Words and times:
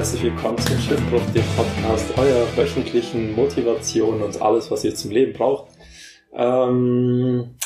Herzlich 0.00 0.22
willkommen 0.22 0.56
zum 0.56 0.78
Schiffbruch, 0.78 1.20
dem 1.34 1.44
Podcast, 1.58 2.16
eurer 2.16 2.56
wöchentlichen 2.56 3.34
Motivation 3.36 4.22
und 4.22 4.40
alles, 4.40 4.70
was 4.70 4.82
ihr 4.82 4.94
zum 4.94 5.10
Leben 5.10 5.34
braucht. 5.34 5.74
Ähm, 6.32 7.56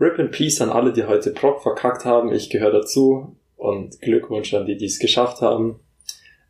Rip 0.00 0.18
in 0.18 0.32
Peace 0.32 0.60
an 0.60 0.70
alle, 0.70 0.92
die 0.92 1.04
heute 1.04 1.30
Proc 1.30 1.62
verkackt 1.62 2.04
haben. 2.04 2.32
Ich 2.32 2.50
gehöre 2.50 2.72
dazu 2.72 3.36
und 3.54 4.00
Glückwunsch 4.00 4.52
an 4.52 4.66
die, 4.66 4.76
die 4.76 4.86
es 4.86 4.98
geschafft 4.98 5.42
haben. 5.42 5.78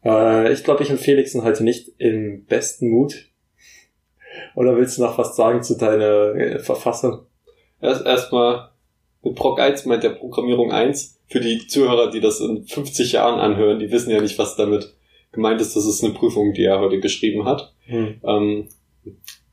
Äh, 0.03 0.55
ich 0.55 0.65
glaube, 0.65 0.85
ich 0.85 0.91
und 0.91 1.01
Felix 1.01 1.33
sind 1.33 1.45
heute 1.45 1.65
nicht 1.65 1.91
im 1.99 2.47
besten 2.47 2.89
Mut. 2.89 3.27
Oder 4.55 4.75
willst 4.79 4.97
du 4.97 5.03
noch 5.03 5.19
was 5.19 5.37
sagen 5.37 5.63
zu 5.63 5.77
deiner 5.77 6.35
äh, 6.35 6.59
Verfassung? 6.61 7.27
Erst 7.83 8.07
erstmal 8.07 8.71
mit 9.23 9.35
Proc 9.35 9.61
1 9.61 9.85
meint 9.85 10.03
der 10.03 10.15
Programmierung 10.15 10.73
1. 10.73 11.21
Für 11.29 11.41
die 11.41 11.67
Zuhörer, 11.67 12.11
die 12.11 12.21
das 12.21 12.41
in 12.41 12.67
50 12.67 13.13
Jahren 13.13 13.39
anhören, 13.39 13.79
die 13.79 13.91
wissen 13.91 14.11
ja 14.11 14.23
nicht, 14.23 14.39
was 14.39 14.57
damit 14.57 14.97
gemeint 15.37 15.61
ist. 15.61 15.77
Das 15.77 15.87
ist 15.87 16.03
eine 16.03 16.13
Prüfung, 16.13 16.53
die 16.53 16.65
er 16.65 16.81
heute 16.81 16.99
geschrieben 16.99 17.45
hat. 17.45 17.73
Hm. 17.85 18.21
Ähm, 18.25 18.69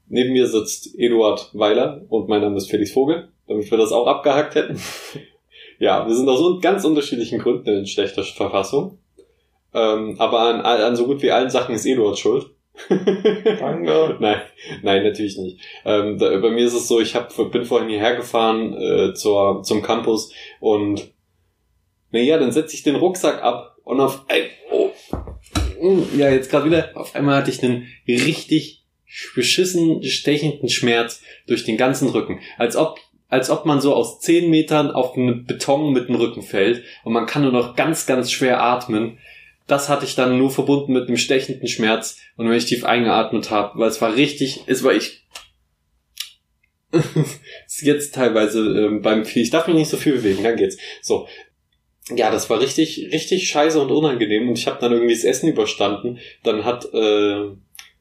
neben 0.08 0.34
mir 0.34 0.48
sitzt 0.48 0.98
Eduard 0.98 1.52
Weiler 1.54 2.02
und 2.10 2.28
mein 2.28 2.42
Name 2.42 2.58
ist 2.58 2.70
Felix 2.70 2.92
Vogel, 2.92 3.30
damit 3.48 3.70
wir 3.70 3.78
das 3.78 3.92
auch 3.92 4.08
abgehackt 4.08 4.56
hätten. 4.56 4.80
ja, 5.80 6.08
wir 6.08 6.16
sind 6.16 6.28
aus 6.28 6.62
ganz 6.62 6.84
unterschiedlichen 6.84 7.40
Gründen 7.40 7.70
in 7.70 7.86
schlechter 7.86 8.24
Verfassung. 8.24 8.98
Ähm, 9.76 10.16
aber 10.20 10.40
an, 10.42 10.62
an 10.62 10.96
so 10.96 11.06
gut 11.06 11.22
wie 11.22 11.32
allen 11.32 11.50
Sachen 11.50 11.76
ist 11.76 11.86
Eduard 11.86 12.18
schuld. 12.18 12.48
Danke. 12.90 14.18
nein, 14.20 14.42
nein, 14.82 15.04
natürlich 15.04 15.38
nicht. 15.38 15.60
Ähm, 15.86 16.18
da, 16.18 16.36
bei 16.38 16.50
mir 16.50 16.66
ist 16.66 16.74
es 16.74 16.88
so, 16.88 17.00
ich 17.00 17.16
hab, 17.16 17.36
bin 17.52 17.66
vorhin 17.66 17.90
hierher 17.90 18.16
gefahren 18.16 18.74
äh, 18.74 19.14
zur, 19.14 19.62
zum 19.64 19.84
Campus 19.84 20.34
und 20.60 21.14
naja, 22.12 22.38
dann 22.38 22.52
setze 22.52 22.76
ich 22.76 22.84
den 22.84 22.96
Rucksack 22.96 23.44
ab 23.44 23.78
und 23.84 24.00
auf 24.00 24.26
ein, 24.28 24.44
oh, 24.72 24.92
ja, 26.18 26.30
jetzt 26.30 26.50
gerade 26.50 26.66
wieder, 26.66 26.92
auf 26.96 27.16
einmal 27.16 27.38
hatte 27.38 27.52
ich 27.52 27.62
einen 27.64 27.88
richtig 28.08 28.84
beschissen 29.36 30.04
stechenden 30.04 30.70
Schmerz 30.70 31.22
durch 31.46 31.64
den 31.64 31.78
ganzen 31.78 32.10
Rücken. 32.10 32.40
Als 32.58 32.76
ob, 32.76 33.00
als 33.28 33.50
ob 33.50 33.66
man 33.66 33.82
so 33.82 33.94
aus 33.94 34.20
zehn 34.20 34.50
Metern 34.50 34.92
auf 34.92 35.16
einen 35.16 35.46
Beton 35.46 35.94
mit 35.94 36.08
dem 36.08 36.16
Rücken 36.16 36.42
fällt 36.42 36.84
und 37.04 37.14
man 37.14 37.26
kann 37.26 37.44
nur 37.44 37.52
noch 37.52 37.76
ganz, 37.76 38.06
ganz 38.06 38.32
schwer 38.32 38.62
atmen. 38.62 39.20
Das 39.68 39.88
hatte 39.88 40.06
ich 40.06 40.16
dann 40.16 40.38
nur 40.38 40.52
verbunden 40.52 40.94
mit 40.94 41.08
einem 41.08 41.18
stechenden 41.18 41.68
Schmerz 41.68 42.18
und 42.36 42.50
wenn 42.50 42.58
ich 42.58 42.66
tief 42.66 42.86
eingeatmet 42.86 43.50
habe, 43.50 43.80
weil 43.80 43.90
es 43.90 44.02
war 44.02 44.16
richtig, 44.16 44.64
es 44.68 44.84
war 44.84 44.94
ich. 44.94 45.26
ist 47.66 47.82
jetzt 47.82 48.14
teilweise 48.14 48.60
ähm, 48.60 49.02
beim 49.02 49.26
Vieh. 49.26 49.42
Ich 49.42 49.50
darf 49.50 49.68
mich 49.68 49.76
nicht 49.76 49.90
so 49.90 49.98
viel 49.98 50.14
bewegen, 50.14 50.44
dann 50.44 50.58
geht's. 50.58 50.78
So. 51.02 51.28
Ja, 52.10 52.32
das 52.32 52.50
war 52.50 52.60
richtig, 52.60 53.10
richtig 53.14 53.48
scheiße 53.48 53.80
und 53.80 53.92
unangenehm 53.92 54.50
und 54.50 54.58
ich 54.58 54.68
habe 54.68 54.80
dann 54.82 54.92
irgendwie 54.92 55.14
das 55.14 55.24
Essen 55.24 55.48
überstanden. 55.48 56.20
Dann 56.44 56.66
hat 56.66 56.86
äh, 56.94 56.98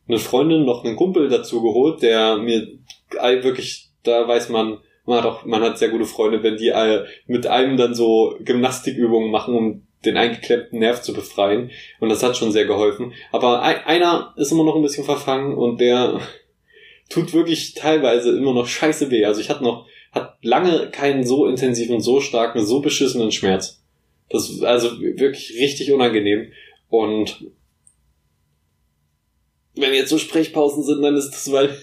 eine 0.08 0.18
Freundin 0.18 0.64
noch 0.64 0.84
einen 0.84 0.96
Kumpel 0.96 1.28
dazu 1.28 1.62
geholt, 1.62 2.02
der 2.02 2.36
mir 2.38 2.66
wirklich, 3.10 3.90
da 4.02 4.26
weiß 4.26 4.48
man, 4.48 4.78
man 5.04 5.18
hat 5.18 5.26
auch, 5.26 5.44
man 5.44 5.62
hat 5.62 5.78
sehr 5.78 5.90
gute 5.90 6.04
Freunde, 6.04 6.42
wenn 6.42 6.56
die 6.56 6.68
äh, 6.68 7.04
mit 7.26 7.46
einem 7.46 7.76
dann 7.76 7.94
so 7.94 8.36
Gymnastikübungen 8.40 9.30
machen, 9.30 9.54
um 9.54 9.86
den 10.04 10.16
eingeklemmten 10.16 10.80
Nerv 10.80 11.02
zu 11.02 11.12
befreien. 11.12 11.70
Und 12.00 12.08
das 12.08 12.22
hat 12.22 12.36
schon 12.36 12.50
sehr 12.50 12.66
geholfen. 12.66 13.12
Aber 13.30 13.62
ein, 13.62 13.84
einer 13.84 14.34
ist 14.36 14.50
immer 14.50 14.64
noch 14.64 14.74
ein 14.74 14.82
bisschen 14.82 15.04
verfangen 15.04 15.56
und 15.56 15.80
der 15.80 16.20
tut 17.08 17.32
wirklich 17.32 17.74
teilweise 17.74 18.36
immer 18.36 18.54
noch 18.54 18.66
scheiße 18.66 19.10
weh. 19.10 19.24
Also 19.24 19.40
ich 19.40 19.48
hatte 19.48 19.62
noch, 19.62 19.86
hat 20.12 20.38
lange 20.42 20.90
keinen 20.90 21.24
so 21.24 21.46
intensiven, 21.46 22.00
so 22.00 22.20
starken, 22.20 22.64
so 22.66 22.80
beschissenen 22.80 23.30
Schmerz. 23.30 23.81
Das 24.32 24.48
ist 24.48 24.64
also 24.64 24.98
wirklich 25.00 25.54
richtig 25.60 25.92
unangenehm. 25.92 26.52
Und 26.88 27.46
wenn 29.74 29.92
jetzt 29.92 30.08
so 30.08 30.18
Sprechpausen 30.18 30.82
sind, 30.82 31.02
dann 31.02 31.16
ist 31.16 31.30
das, 31.30 31.52
weil, 31.52 31.76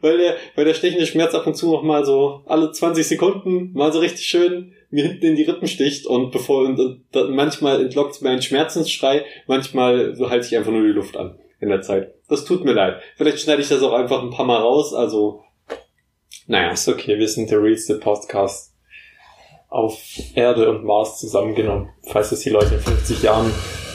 weil 0.00 0.18
der, 0.18 0.36
weil 0.56 0.64
der 0.64 0.74
stechende 0.74 1.06
Schmerz 1.06 1.34
ab 1.34 1.46
und 1.46 1.56
zu 1.56 1.70
noch 1.70 1.82
mal 1.82 2.04
so 2.04 2.42
alle 2.46 2.72
20 2.72 3.06
Sekunden 3.06 3.72
mal 3.72 3.92
so 3.92 4.00
richtig 4.00 4.26
schön 4.26 4.74
mir 4.90 5.04
hinten 5.06 5.26
in 5.26 5.36
die 5.36 5.44
Rippen 5.44 5.68
sticht 5.68 6.06
und 6.06 6.32
bevor, 6.32 6.64
und, 6.64 6.80
und, 6.80 7.30
manchmal 7.30 7.80
entlockt 7.80 8.20
mir 8.22 8.30
einen 8.30 8.42
Schmerzensschrei, 8.42 9.24
manchmal 9.46 10.16
halte 10.18 10.46
ich 10.46 10.56
einfach 10.56 10.72
nur 10.72 10.82
die 10.82 10.92
Luft 10.92 11.16
an 11.16 11.38
in 11.60 11.68
der 11.68 11.82
Zeit. 11.82 12.14
Das 12.28 12.44
tut 12.44 12.64
mir 12.64 12.72
leid. 12.72 13.02
Vielleicht 13.16 13.40
schneide 13.40 13.60
ich 13.60 13.68
das 13.68 13.82
auch 13.82 13.92
einfach 13.92 14.22
ein 14.22 14.30
paar 14.30 14.46
Mal 14.46 14.58
raus, 14.58 14.94
also, 14.94 15.42
naja. 16.46 16.72
Ist 16.72 16.88
okay, 16.88 17.18
wir 17.18 17.28
sind 17.28 17.50
der 17.50 17.62
realste 17.62 17.98
Podcast 17.98 18.67
auf 19.68 19.98
Erde 20.34 20.70
und 20.70 20.84
Mars 20.84 21.18
zusammengenommen. 21.18 21.90
Falls 22.06 22.32
es 22.32 22.40
die 22.40 22.50
Leute 22.50 22.74
in 22.74 22.80
50 22.80 23.22
Jahren 23.22 23.50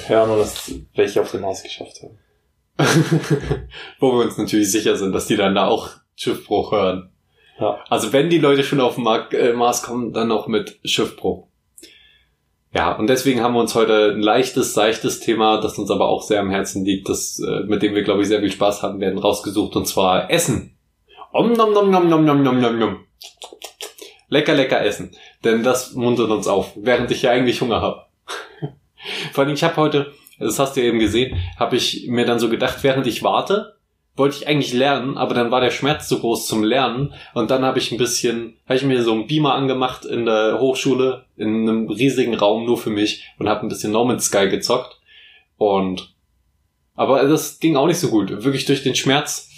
hören 0.07 0.29
und 0.29 0.39
es 0.39 0.73
welche 0.95 1.21
auf 1.21 1.31
den 1.31 1.41
Mars 1.41 1.63
geschafft 1.63 2.01
haben. 2.03 2.19
Wo 3.99 4.11
wir 4.13 4.25
uns 4.25 4.37
natürlich 4.37 4.71
sicher 4.71 4.95
sind, 4.95 5.13
dass 5.13 5.27
die 5.27 5.35
dann 5.35 5.55
da 5.55 5.67
auch 5.67 5.89
Schiffbruch 6.15 6.71
hören. 6.71 7.11
Ja. 7.59 7.79
Also 7.89 8.13
wenn 8.13 8.29
die 8.29 8.39
Leute 8.39 8.63
schon 8.63 8.81
auf 8.81 8.95
den 8.95 9.03
Mark 9.03 9.33
äh, 9.33 9.53
Mars 9.53 9.83
kommen, 9.83 10.13
dann 10.13 10.27
noch 10.27 10.47
mit 10.47 10.79
Schiffbruch. 10.83 11.47
Ja, 12.73 12.93
und 12.93 13.07
deswegen 13.07 13.41
haben 13.41 13.53
wir 13.53 13.59
uns 13.59 13.75
heute 13.75 14.13
ein 14.13 14.21
leichtes, 14.21 14.73
seichtes 14.73 15.19
Thema, 15.19 15.61
das 15.61 15.77
uns 15.77 15.91
aber 15.91 16.07
auch 16.07 16.23
sehr 16.23 16.39
am 16.39 16.49
Herzen 16.49 16.83
liegt, 16.83 17.07
das, 17.07 17.39
äh, 17.39 17.65
mit 17.67 17.83
dem 17.83 17.93
wir, 17.93 18.01
glaube 18.01 18.23
ich, 18.23 18.27
sehr 18.27 18.39
viel 18.39 18.51
Spaß 18.51 18.81
haben 18.81 18.99
werden, 18.99 19.19
rausgesucht, 19.19 19.75
und 19.75 19.87
zwar 19.87 20.31
Essen. 20.31 20.75
Om 21.31 21.53
nom 21.53 21.71
nom 21.71 21.91
nom 21.91 22.09
nom 22.09 22.25
nom 22.25 22.43
nom 22.43 22.59
nom 22.59 22.79
nom. 22.79 23.05
Lecker, 24.33 24.55
lecker 24.55 24.83
essen. 24.83 25.11
Denn 25.43 25.61
das 25.61 25.93
muntert 25.93 26.31
uns 26.31 26.47
auf, 26.47 26.73
während 26.75 27.11
ich 27.11 27.21
ja 27.21 27.29
eigentlich 27.31 27.61
Hunger 27.61 27.81
habe. 27.81 28.05
Vor 29.31 29.43
allem, 29.43 29.53
ich 29.53 29.63
habe 29.63 29.77
heute, 29.77 30.11
das 30.39 30.57
hast 30.57 30.75
du 30.75 30.81
ja 30.81 30.87
eben 30.87 30.97
gesehen, 30.97 31.37
habe 31.59 31.75
ich 31.75 32.07
mir 32.07 32.25
dann 32.25 32.39
so 32.39 32.49
gedacht, 32.49 32.79
während 32.81 33.05
ich 33.05 33.21
warte, 33.21 33.75
wollte 34.15 34.37
ich 34.37 34.47
eigentlich 34.47 34.73
lernen, 34.73 35.17
aber 35.17 35.35
dann 35.35 35.51
war 35.51 35.61
der 35.61 35.69
Schmerz 35.69 36.07
zu 36.07 36.19
groß 36.19 36.47
zum 36.47 36.63
Lernen 36.63 37.13
und 37.35 37.51
dann 37.51 37.63
habe 37.63 37.77
ich 37.77 37.91
ein 37.91 37.97
bisschen, 37.99 38.57
habe 38.65 38.75
ich 38.75 38.83
mir 38.83 39.03
so 39.03 39.11
einen 39.11 39.27
Beamer 39.27 39.53
angemacht 39.53 40.03
in 40.03 40.25
der 40.25 40.59
Hochschule 40.59 41.25
in 41.37 41.67
einem 41.67 41.89
riesigen 41.89 42.33
Raum 42.33 42.65
nur 42.65 42.77
für 42.77 42.89
mich 42.89 43.27
und 43.37 43.47
habe 43.47 43.61
ein 43.61 43.69
bisschen 43.69 43.91
No 43.91 44.03
Man's 44.03 44.25
Sky 44.25 44.49
gezockt 44.49 44.99
und 45.57 46.13
aber 46.95 47.23
das 47.23 47.59
ging 47.59 47.75
auch 47.75 47.87
nicht 47.87 47.99
so 47.99 48.09
gut, 48.09 48.29
wirklich 48.43 48.65
durch 48.65 48.83
den 48.83 48.95
Schmerz. 48.95 49.49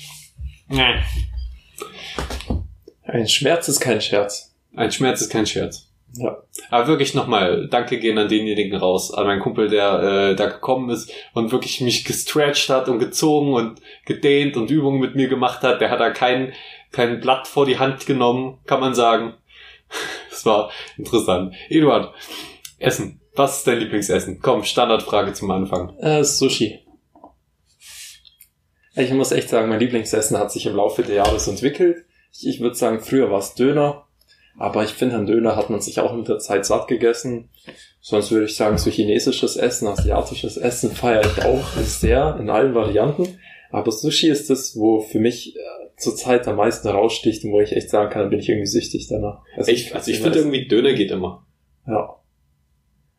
Ein 3.03 3.27
Schmerz 3.27 3.67
ist 3.67 3.79
kein 3.79 4.01
Scherz. 4.01 4.54
Ein 4.75 4.91
Schmerz 4.91 5.21
ist 5.21 5.31
kein 5.31 5.45
Scherz. 5.45 5.89
Ja. 6.17 6.37
Aber 6.69 6.87
wirklich 6.87 7.13
nochmal, 7.13 7.67
danke 7.69 7.99
gehen 7.99 8.17
an 8.17 8.29
denjenigen 8.29 8.77
raus, 8.77 9.13
an 9.13 9.25
meinen 9.25 9.41
Kumpel, 9.41 9.67
der 9.67 10.01
äh, 10.31 10.35
da 10.35 10.47
gekommen 10.47 10.89
ist 10.89 11.11
und 11.33 11.51
wirklich 11.51 11.81
mich 11.81 12.05
gestretched 12.05 12.69
hat 12.69 12.87
und 12.87 12.99
gezogen 12.99 13.53
und 13.53 13.81
gedehnt 14.05 14.55
und 14.55 14.71
Übungen 14.71 14.99
mit 14.99 15.15
mir 15.15 15.27
gemacht 15.27 15.61
hat. 15.61 15.81
Der 15.81 15.89
hat 15.89 15.99
da 15.99 16.11
kein, 16.11 16.53
kein 16.91 17.19
Blatt 17.19 17.47
vor 17.47 17.65
die 17.65 17.79
Hand 17.79 18.05
genommen, 18.05 18.59
kann 18.65 18.79
man 18.79 18.95
sagen. 18.95 19.33
Das 20.29 20.45
war 20.45 20.69
interessant. 20.97 21.55
Eduard, 21.69 22.13
Essen. 22.77 23.21
Was 23.35 23.59
ist 23.59 23.67
dein 23.67 23.79
Lieblingsessen? 23.79 24.41
Komm, 24.41 24.65
Standardfrage 24.65 25.31
zum 25.31 25.49
Anfang. 25.49 25.97
Äh, 25.99 26.25
Sushi. 26.25 26.79
Ich 28.95 29.11
muss 29.11 29.31
echt 29.31 29.49
sagen, 29.49 29.69
mein 29.69 29.79
Lieblingsessen 29.79 30.37
hat 30.37 30.51
sich 30.51 30.65
im 30.65 30.75
Laufe 30.75 31.03
der 31.03 31.15
Jahre 31.15 31.39
so 31.39 31.51
entwickelt. 31.51 32.05
Ich, 32.33 32.47
ich 32.47 32.59
würde 32.59 32.75
sagen, 32.75 32.99
früher 32.99 33.31
war 33.31 33.39
es 33.39 33.55
Döner, 33.55 34.04
aber 34.57 34.83
ich 34.83 34.91
finde, 34.91 35.15
an 35.15 35.25
Döner 35.25 35.55
hat 35.55 35.69
man 35.69 35.81
sich 35.81 35.99
auch 35.99 36.15
mit 36.15 36.27
der 36.27 36.39
Zeit 36.39 36.65
satt 36.65 36.87
gegessen. 36.87 37.49
Sonst 37.99 38.31
würde 38.31 38.45
ich 38.45 38.55
sagen, 38.55 38.77
so 38.77 38.89
chinesisches 38.89 39.57
Essen, 39.57 39.87
asiatisches 39.87 40.57
Essen 40.57 40.91
feiere 40.91 41.25
ich 41.25 41.43
auch 41.43 41.67
sehr 41.77 42.37
in 42.39 42.49
allen 42.49 42.73
Varianten. 42.73 43.39
Aber 43.71 43.91
Sushi 43.91 44.29
ist 44.29 44.49
das, 44.49 44.77
wo 44.77 45.01
für 45.01 45.19
mich 45.19 45.55
äh, 45.55 45.59
zurzeit 45.97 46.47
am 46.47 46.55
meisten 46.57 46.87
heraussticht 46.87 47.43
und 47.43 47.51
wo 47.51 47.59
ich 47.59 47.73
echt 47.73 47.89
sagen 47.89 48.09
kann, 48.09 48.29
bin 48.29 48.39
ich 48.39 48.47
irgendwie 48.47 48.67
süchtig 48.67 49.07
danach. 49.07 49.41
Ich, 49.67 49.93
also 49.93 50.11
ich 50.11 50.19
finde 50.19 50.39
irgendwie 50.39 50.67
Döner 50.67 50.93
geht 50.93 51.11
immer. 51.11 51.45
Ja. 51.87 52.15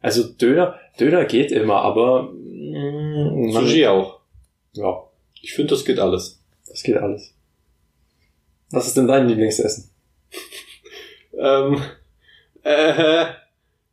Also 0.00 0.22
Döner, 0.22 0.78
Döner 0.98 1.24
geht 1.24 1.52
immer, 1.52 1.82
aber 1.82 2.32
mm, 2.32 3.50
Sushi 3.52 3.86
auch. 3.86 4.20
Ja, 4.72 5.02
Ich 5.42 5.52
finde, 5.54 5.70
das 5.74 5.84
geht 5.84 5.98
alles. 5.98 6.42
das 6.68 6.82
geht 6.82 6.96
alles. 6.96 7.34
Was 8.70 8.86
ist 8.86 8.96
denn 8.96 9.06
dein 9.06 9.28
Lieblingsessen? 9.28 9.90
Ähm, 11.38 11.82
äh, 12.62 13.26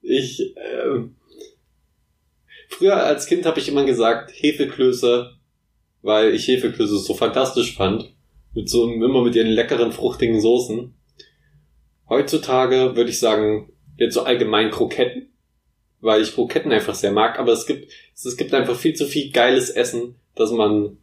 ich, 0.02 0.56
ähm, 0.58 1.16
früher 2.70 3.04
als 3.04 3.26
Kind 3.26 3.46
habe 3.46 3.60
ich 3.60 3.70
immer 3.70 3.86
gesagt 3.86 4.32
Hefeklöße, 4.34 5.36
weil 6.02 6.34
ich 6.34 6.48
Hefeklöße 6.48 6.98
so 6.98 7.14
fantastisch 7.14 7.76
fand. 7.76 8.14
Mit 8.54 8.70
so 8.70 8.92
immer 8.92 9.24
mit 9.24 9.36
ihren 9.36 9.48
leckeren, 9.48 9.92
fruchtigen 9.92 10.40
Soßen. 10.40 10.94
Heutzutage 12.08 12.96
würde 12.96 13.10
ich 13.10 13.20
sagen, 13.20 13.74
jetzt 13.98 14.14
so 14.14 14.24
allgemein 14.24 14.70
Kroketten, 14.70 15.34
weil 16.02 16.22
ich 16.22 16.34
Kroketten 16.34 16.72
einfach 16.72 16.96
sehr 16.96 17.12
mag, 17.12 17.40
aber 17.40 17.54
es 17.54 17.66
gibt, 17.66 17.92
es 18.14 18.38
gibt 18.38 18.54
einfach 18.54 18.76
viel 18.76 18.94
zu 18.94 19.06
viel 19.06 19.32
geiles 19.32 19.70
Essen, 19.70 20.16
dass 20.36 20.52
man, 20.52 20.98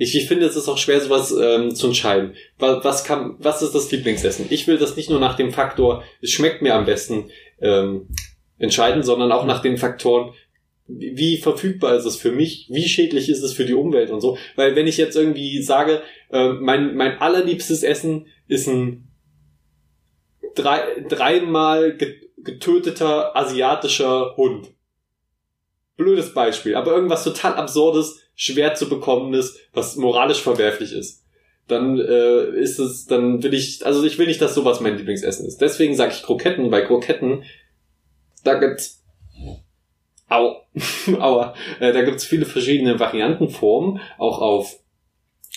ich, 0.00 0.16
ich 0.16 0.28
finde, 0.28 0.46
es 0.46 0.56
ist 0.56 0.66
auch 0.66 0.78
schwer, 0.78 0.98
sowas 0.98 1.30
ähm, 1.30 1.74
zu 1.74 1.88
entscheiden. 1.88 2.34
Was, 2.58 2.82
was 2.82 3.04
kann, 3.04 3.36
was 3.38 3.60
ist 3.60 3.74
das 3.74 3.90
Lieblingsessen? 3.92 4.46
Ich 4.48 4.66
will 4.66 4.78
das 4.78 4.96
nicht 4.96 5.10
nur 5.10 5.20
nach 5.20 5.36
dem 5.36 5.52
Faktor, 5.52 6.02
es 6.22 6.30
schmeckt 6.30 6.62
mir 6.62 6.74
am 6.74 6.86
besten, 6.86 7.30
ähm, 7.60 8.08
entscheiden, 8.58 9.02
sondern 9.02 9.30
auch 9.30 9.44
nach 9.44 9.60
den 9.60 9.76
Faktoren, 9.76 10.32
wie 10.86 11.36
verfügbar 11.36 11.96
ist 11.96 12.06
es 12.06 12.16
für 12.16 12.32
mich, 12.32 12.66
wie 12.70 12.88
schädlich 12.88 13.28
ist 13.28 13.42
es 13.42 13.52
für 13.52 13.66
die 13.66 13.74
Umwelt 13.74 14.10
und 14.10 14.22
so. 14.22 14.38
Weil 14.56 14.74
wenn 14.74 14.86
ich 14.86 14.96
jetzt 14.96 15.16
irgendwie 15.16 15.60
sage, 15.62 16.00
äh, 16.30 16.48
mein, 16.48 16.96
mein 16.96 17.18
allerliebstes 17.18 17.82
Essen 17.82 18.26
ist 18.48 18.68
ein 18.68 19.06
drei, 20.54 21.04
dreimal 21.10 21.98
getöteter 22.38 23.36
asiatischer 23.36 24.34
Hund. 24.38 24.70
Blödes 25.98 26.32
Beispiel, 26.32 26.74
aber 26.74 26.92
irgendwas 26.92 27.22
total 27.22 27.54
absurdes, 27.56 28.22
schwer 28.40 28.74
zu 28.74 28.88
bekommenes, 28.88 29.58
was 29.74 29.96
moralisch 29.96 30.40
verwerflich 30.40 30.94
ist. 30.94 31.26
Dann 31.68 32.00
äh, 32.00 32.46
ist 32.58 32.78
es, 32.78 33.04
dann 33.04 33.42
will 33.42 33.52
ich, 33.52 33.84
also 33.84 34.02
ich 34.02 34.18
will 34.18 34.26
nicht, 34.26 34.40
dass 34.40 34.54
sowas 34.54 34.80
mein 34.80 34.96
Lieblingsessen 34.96 35.46
ist. 35.46 35.60
Deswegen 35.60 35.94
sage 35.94 36.14
ich 36.14 36.22
Kroketten, 36.22 36.70
weil 36.72 36.86
Kroketten, 36.86 37.44
da 38.42 38.54
gibt's 38.54 39.04
Au, 40.30 40.62
aua, 41.18 41.54
äh, 41.80 41.92
da 41.92 42.02
gibt's 42.02 42.24
viele 42.24 42.46
verschiedene 42.46 42.98
Variantenformen, 42.98 44.00
auch 44.16 44.40
auf, 44.40 44.76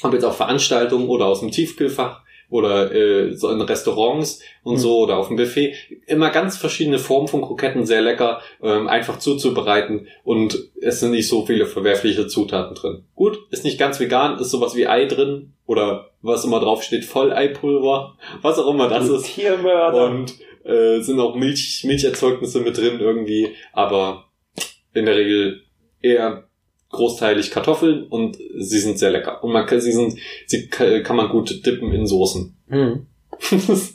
ob 0.02 0.14
jetzt 0.14 0.26
auf 0.26 0.36
Veranstaltungen 0.36 1.08
oder 1.08 1.28
aus 1.28 1.40
dem 1.40 1.52
Tiefkühlfach 1.52 2.23
oder 2.54 2.94
äh, 2.94 3.36
so 3.36 3.50
in 3.50 3.60
Restaurants 3.62 4.40
und 4.62 4.76
mhm. 4.76 4.78
so 4.78 5.00
oder 5.00 5.18
auf 5.18 5.28
dem 5.28 5.38
Buffet. 5.38 5.74
Immer 6.06 6.30
ganz 6.30 6.56
verschiedene 6.56 7.00
Formen 7.00 7.28
von 7.28 7.42
Kroketten, 7.42 7.88
sehr 7.88 8.02
lecker, 8.02 8.42
ähm, 8.62 8.88
einfach 8.88 9.18
zuzubereiten 9.18 10.08
und 10.24 10.70
es 10.80 11.00
sind 11.00 11.12
nicht 11.12 11.28
so 11.28 11.48
viele 11.48 11.66
verwerfliche 11.66 12.28
Zutaten 12.28 12.76
drin. 12.76 13.06
Gut, 13.16 13.40
ist 13.50 13.64
nicht 13.64 13.80
ganz 13.80 14.00
vegan, 14.00 14.38
ist 14.38 14.52
sowas 14.52 14.76
wie 14.76 14.88
Ei 14.88 15.06
drin 15.06 15.54
oder 15.66 16.12
was 16.22 16.46
immer 16.46 16.60
drauf 16.60 16.84
steht, 16.84 17.06
Volleipulver, 17.06 18.18
was 18.44 18.60
auch 18.60 18.72
immer 18.72 18.88
das 18.88 19.10
ist. 19.10 19.34
Tiermörder. 19.34 20.06
Und 20.06 20.36
äh, 20.64 21.02
sind 21.02 21.20
auch 21.20 21.36
Milch, 21.36 21.84
Milcherzeugnisse 21.86 22.60
mit 22.60 22.78
drin 22.78 23.00
irgendwie, 23.00 23.50
aber 23.74 24.26
in 24.94 25.06
der 25.06 25.16
Regel 25.16 25.64
eher 26.04 26.48
großteilig 26.94 27.52
Kartoffeln 27.52 28.04
und 28.08 28.38
sie 28.38 28.80
sind 28.80 28.98
sehr 28.98 29.12
lecker. 29.12 29.44
Und 29.44 29.52
man 29.52 29.66
kann, 29.66 29.82
sie 29.82 29.92
sind, 29.92 30.18
sie 30.48 30.68
kann 30.68 31.16
man 31.16 31.30
gut 31.30 31.66
dippen 31.66 31.92
in 31.92 32.08
Soßen. 32.08 32.56
Hm. 32.70 33.08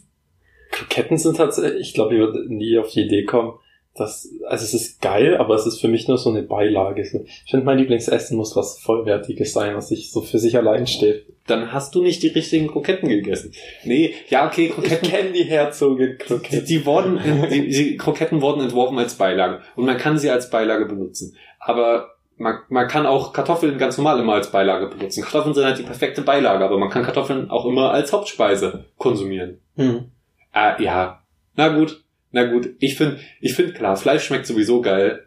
Kroketten 0.70 1.16
sind 1.16 1.38
tatsächlich, 1.38 1.80
ich 1.80 1.94
glaube, 1.94 2.14
ich 2.14 2.20
würde 2.20 2.52
nie 2.52 2.76
auf 2.78 2.90
die 2.90 3.02
Idee 3.02 3.24
kommen, 3.24 3.54
dass, 3.94 4.28
also 4.46 4.64
es 4.64 4.74
ist 4.74 5.00
geil, 5.00 5.36
aber 5.36 5.54
es 5.54 5.66
ist 5.66 5.80
für 5.80 5.88
mich 5.88 6.06
nur 6.06 6.18
so 6.18 6.30
eine 6.30 6.42
Beilage. 6.42 7.02
Ich 7.02 7.50
finde, 7.50 7.66
mein 7.66 7.78
Lieblingsessen 7.78 8.36
muss 8.36 8.54
was 8.54 8.78
Vollwertiges 8.78 9.52
sein, 9.52 9.74
was 9.74 9.88
sich 9.88 10.12
so 10.12 10.20
für 10.20 10.38
sich 10.38 10.56
allein 10.56 10.86
steht. 10.86 11.26
Dann 11.46 11.72
hast 11.72 11.94
du 11.94 12.02
nicht 12.02 12.22
die 12.22 12.28
richtigen 12.28 12.68
Kroketten 12.68 13.08
gegessen. 13.08 13.52
Nee, 13.84 14.14
ja, 14.28 14.46
okay, 14.46 14.68
Kroketten. 14.68 14.98
Ich 15.08 15.10
kenne 15.10 15.32
die 15.32 15.44
Herzogin-Kroketten. 15.44 16.60
Die, 16.60 16.64
die 16.64 16.86
wurden, 16.86 17.18
die, 17.50 17.68
die 17.68 17.96
Kroketten 17.96 18.40
wurden 18.40 18.60
entworfen 18.60 18.98
als 18.98 19.14
Beilage. 19.14 19.62
Und 19.74 19.86
man 19.86 19.96
kann 19.96 20.18
sie 20.18 20.30
als 20.30 20.50
Beilage 20.50 20.86
benutzen. 20.86 21.34
Aber 21.58 22.17
man, 22.38 22.60
man 22.68 22.88
kann 22.88 23.06
auch 23.06 23.32
Kartoffeln 23.32 23.78
ganz 23.78 23.98
normal 23.98 24.20
immer 24.20 24.34
als 24.34 24.50
Beilage 24.50 24.86
benutzen. 24.86 25.22
Kartoffeln 25.22 25.54
sind 25.54 25.64
halt 25.64 25.78
die 25.78 25.82
perfekte 25.82 26.22
Beilage, 26.22 26.64
aber 26.64 26.78
man 26.78 26.90
kann 26.90 27.04
Kartoffeln 27.04 27.50
auch 27.50 27.66
immer 27.66 27.90
als 27.90 28.12
Hauptspeise 28.12 28.84
konsumieren. 28.96 29.60
Hm. 29.76 30.10
Äh, 30.54 30.82
ja, 30.82 31.22
na 31.56 31.68
gut, 31.68 32.02
na 32.30 32.44
gut. 32.44 32.70
Ich 32.78 32.96
finde, 32.96 33.18
ich 33.40 33.54
finde 33.54 33.72
klar, 33.72 33.96
Fleisch 33.96 34.24
schmeckt 34.24 34.46
sowieso 34.46 34.80
geil. 34.80 35.26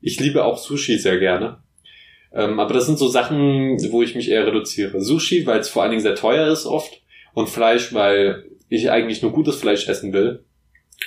Ich 0.00 0.20
liebe 0.20 0.44
auch 0.44 0.58
Sushi 0.58 0.98
sehr 0.98 1.18
gerne. 1.18 1.58
Ähm, 2.32 2.60
aber 2.60 2.74
das 2.74 2.86
sind 2.86 2.98
so 2.98 3.08
Sachen, 3.08 3.78
wo 3.90 4.02
ich 4.02 4.14
mich 4.14 4.30
eher 4.30 4.46
reduziere. 4.46 5.00
Sushi, 5.00 5.46
weil 5.46 5.60
es 5.60 5.68
vor 5.68 5.82
allen 5.82 5.92
Dingen 5.92 6.02
sehr 6.02 6.16
teuer 6.16 6.48
ist 6.48 6.66
oft. 6.66 7.00
Und 7.32 7.48
Fleisch, 7.48 7.94
weil 7.94 8.44
ich 8.68 8.90
eigentlich 8.90 9.22
nur 9.22 9.32
gutes 9.32 9.56
Fleisch 9.56 9.88
essen 9.88 10.12
will 10.12 10.44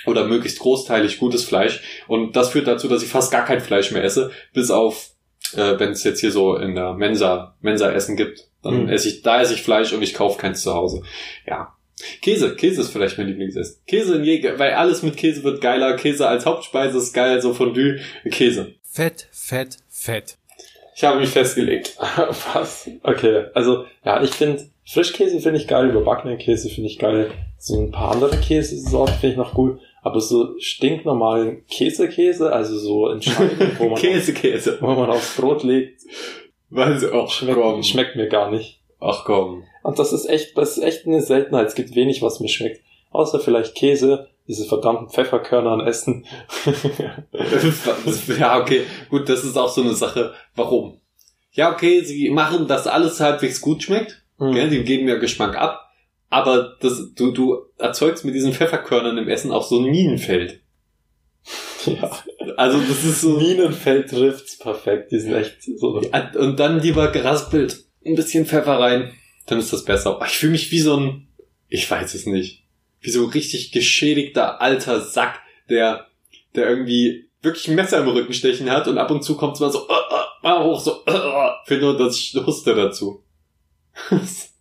oder 0.06 0.26
möglichst 0.26 0.58
großteilig 0.58 1.18
gutes 1.18 1.44
Fleisch. 1.44 1.82
Und 2.06 2.36
das 2.36 2.50
führt 2.50 2.66
dazu, 2.66 2.88
dass 2.88 3.02
ich 3.02 3.08
fast 3.08 3.30
gar 3.30 3.44
kein 3.44 3.60
Fleisch 3.60 3.90
mehr 3.92 4.04
esse, 4.04 4.30
bis 4.52 4.70
auf 4.70 5.10
äh, 5.54 5.78
wenn 5.78 5.90
es 5.90 6.04
jetzt 6.04 6.20
hier 6.20 6.32
so 6.32 6.56
in 6.56 6.74
der 6.74 6.94
Mensa, 6.94 7.56
Mensa 7.60 7.90
Essen 7.90 8.16
gibt, 8.16 8.48
dann 8.62 8.84
mhm. 8.84 8.88
esse 8.88 9.08
ich, 9.08 9.22
da 9.22 9.40
esse 9.40 9.54
ich 9.54 9.62
Fleisch 9.62 9.92
und 9.92 10.02
ich 10.02 10.14
kaufe 10.14 10.38
keins 10.38 10.62
zu 10.62 10.74
Hause. 10.74 11.02
Ja. 11.46 11.74
Käse, 12.22 12.54
Käse 12.54 12.82
ist 12.82 12.90
vielleicht 12.90 13.18
mein 13.18 13.26
Lieblingsessen. 13.26 13.80
Käse 13.86 14.16
in 14.16 14.24
Jäger, 14.24 14.58
weil 14.58 14.72
alles 14.74 15.02
mit 15.02 15.16
Käse 15.16 15.42
wird 15.42 15.60
geiler. 15.60 15.96
Käse 15.96 16.28
als 16.28 16.46
Hauptspeise 16.46 16.98
ist 16.98 17.12
geil, 17.12 17.40
so 17.42 17.54
Fondue, 17.54 17.98
Käse. 18.30 18.74
Fett, 18.84 19.28
fett, 19.32 19.78
fett. 19.88 20.38
Ich 20.94 21.04
habe 21.04 21.20
mich 21.20 21.30
festgelegt. 21.30 21.96
Was? 22.52 22.88
Okay, 23.02 23.46
also 23.54 23.84
ja, 24.04 24.22
ich 24.22 24.30
finde 24.30 24.64
Frischkäse 24.84 25.40
finde 25.40 25.60
ich 25.60 25.68
geil, 25.68 25.90
überbackenen 25.90 26.38
Käse 26.38 26.68
finde 26.68 26.88
ich 26.88 26.98
geil. 26.98 27.30
So 27.58 27.78
ein 27.78 27.90
paar 27.90 28.12
andere 28.12 28.36
Käsesorten 28.38 29.14
finde 29.16 29.32
ich 29.32 29.36
noch 29.36 29.54
gut. 29.54 29.80
Aber 30.02 30.20
so 30.20 30.58
stinknormalen 30.58 31.64
Käse-Käse, 31.68 32.52
also 32.52 32.78
so 32.78 33.08
in 33.10 33.20
Scheiben, 33.22 33.72
wo 33.78 33.88
man, 33.90 33.98
Käse, 33.98 34.32
Käse. 34.32 34.78
wo 34.80 34.88
man 34.94 35.10
aufs 35.10 35.36
Brot 35.36 35.62
legt, 35.62 36.00
Weiß 36.70 37.02
ich 37.02 37.12
auch, 37.12 37.30
schmeckt, 37.30 37.58
komm. 37.58 37.82
schmeckt 37.82 38.16
mir 38.16 38.28
gar 38.28 38.50
nicht. 38.50 38.80
Ach 39.00 39.24
komm. 39.24 39.64
Und 39.82 39.98
das 39.98 40.12
ist 40.12 40.26
echt, 40.28 40.56
das 40.58 40.76
ist 40.76 40.84
echt 40.84 41.06
eine 41.06 41.22
Seltenheit. 41.22 41.66
Es 41.68 41.74
gibt 41.74 41.94
wenig, 41.94 42.20
was 42.20 42.40
mir 42.40 42.48
schmeckt. 42.48 42.82
Außer 43.10 43.40
vielleicht 43.40 43.74
Käse, 43.74 44.28
diese 44.46 44.66
verdammten 44.66 45.08
Pfefferkörner 45.08 45.70
an 45.70 45.80
Essen. 45.80 46.26
ja, 48.38 48.60
okay. 48.60 48.82
Gut, 49.10 49.28
das 49.28 49.44
ist 49.44 49.56
auch 49.56 49.68
so 49.68 49.82
eine 49.82 49.94
Sache. 49.94 50.34
Warum? 50.54 51.00
Ja, 51.52 51.72
okay, 51.72 52.02
sie 52.02 52.30
machen, 52.30 52.66
dass 52.66 52.86
alles 52.86 53.20
halbwegs 53.20 53.60
gut 53.60 53.82
schmeckt. 53.82 54.22
Mhm. 54.38 54.52
Gell? 54.52 54.70
Die 54.70 54.84
geben 54.84 55.08
ja 55.08 55.16
Geschmack 55.16 55.56
ab 55.56 55.87
aber 56.30 56.76
das, 56.80 57.14
du, 57.14 57.32
du 57.32 57.58
erzeugst 57.78 58.24
mit 58.24 58.34
diesen 58.34 58.52
Pfefferkörnern 58.52 59.18
im 59.18 59.28
Essen 59.28 59.52
auch 59.52 59.66
so 59.66 59.78
ein 59.78 59.90
Minenfeld. 59.90 60.60
Ja. 61.86 62.10
Also 62.56 62.80
das 62.80 63.04
ist 63.04 63.20
so. 63.20 63.38
Minenfeld 63.38 64.10
trifft's 64.10 64.58
perfekt. 64.58 65.12
Die 65.12 65.20
sind 65.20 65.34
echt 65.34 65.62
so. 65.62 66.02
Und 66.38 66.60
dann 66.60 66.80
lieber 66.80 67.08
geraspelt 67.08 67.84
ein 68.04 68.14
bisschen 68.14 68.46
Pfeffer 68.46 68.78
rein, 68.78 69.12
dann 69.46 69.58
ist 69.58 69.72
das 69.72 69.84
besser. 69.84 70.18
Ich 70.26 70.38
fühle 70.38 70.52
mich 70.52 70.70
wie 70.70 70.80
so 70.80 70.96
ein, 70.96 71.28
ich 71.68 71.90
weiß 71.90 72.14
es 72.14 72.26
nicht, 72.26 72.64
wie 73.00 73.10
so 73.10 73.24
ein 73.24 73.30
richtig 73.30 73.72
geschädigter 73.72 74.60
alter 74.60 75.00
Sack, 75.00 75.40
der, 75.68 76.06
der 76.54 76.68
irgendwie 76.68 77.28
wirklich 77.42 77.68
ein 77.68 77.74
Messer 77.74 77.98
im 78.00 78.08
Rücken 78.08 78.32
stechen 78.32 78.70
hat 78.70 78.88
und 78.88 78.98
ab 78.98 79.10
und 79.10 79.22
zu 79.22 79.36
kommt 79.36 79.54
es 79.54 79.60
mal 79.60 79.70
so, 79.70 79.86
uh, 79.88 80.46
uh, 80.46 80.64
hoch, 80.64 80.80
so, 80.80 81.02
uh, 81.06 81.10
uh, 81.10 81.50
für 81.66 81.78
nur 81.78 81.96
das 81.96 82.16
Huste 82.34 82.74
dazu. 82.74 83.22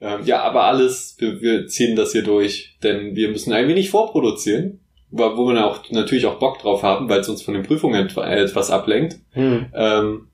Ähm, 0.00 0.20
ja, 0.24 0.42
aber 0.42 0.64
alles, 0.64 1.16
wir, 1.18 1.40
wir 1.40 1.66
ziehen 1.68 1.96
das 1.96 2.12
hier 2.12 2.22
durch, 2.22 2.76
denn 2.82 3.16
wir 3.16 3.30
müssen 3.30 3.52
ein 3.52 3.68
wenig 3.68 3.90
vorproduzieren, 3.90 4.80
wo 5.10 5.46
wir 5.46 5.66
auch 5.66 5.90
natürlich 5.90 6.26
auch 6.26 6.38
Bock 6.38 6.58
drauf 6.58 6.82
haben, 6.82 7.08
weil 7.08 7.20
es 7.20 7.28
uns 7.28 7.42
von 7.42 7.54
den 7.54 7.62
Prüfungen 7.62 8.08
etwas 8.08 8.70
ablenkt. 8.70 9.16
Hm. 9.30 9.66
Ähm, 9.74 10.28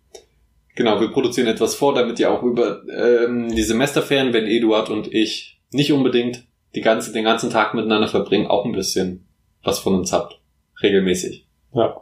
genau, 0.74 1.00
wir 1.00 1.08
produzieren 1.08 1.46
etwas 1.46 1.74
vor, 1.74 1.94
damit 1.94 2.18
ihr 2.18 2.30
auch 2.30 2.42
über 2.42 2.82
ähm, 2.88 3.54
die 3.54 3.62
Semesterferien, 3.62 4.32
wenn 4.32 4.46
Eduard 4.46 4.90
und 4.90 5.12
ich 5.12 5.60
nicht 5.70 5.92
unbedingt 5.92 6.44
die 6.74 6.80
ganze, 6.80 7.12
den 7.12 7.24
ganzen 7.24 7.50
Tag 7.50 7.74
miteinander 7.74 8.08
verbringen, 8.08 8.46
auch 8.46 8.64
ein 8.64 8.72
bisschen 8.72 9.26
was 9.62 9.78
von 9.78 9.94
uns 9.94 10.12
habt. 10.12 10.40
Regelmäßig. 10.82 11.46
Ja. 11.74 12.00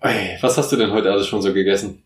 Ey, 0.00 0.36
was 0.40 0.58
hast 0.58 0.70
du 0.70 0.76
denn 0.76 0.92
heute 0.92 1.10
alles 1.10 1.26
schon 1.26 1.42
so 1.42 1.52
gegessen? 1.52 2.02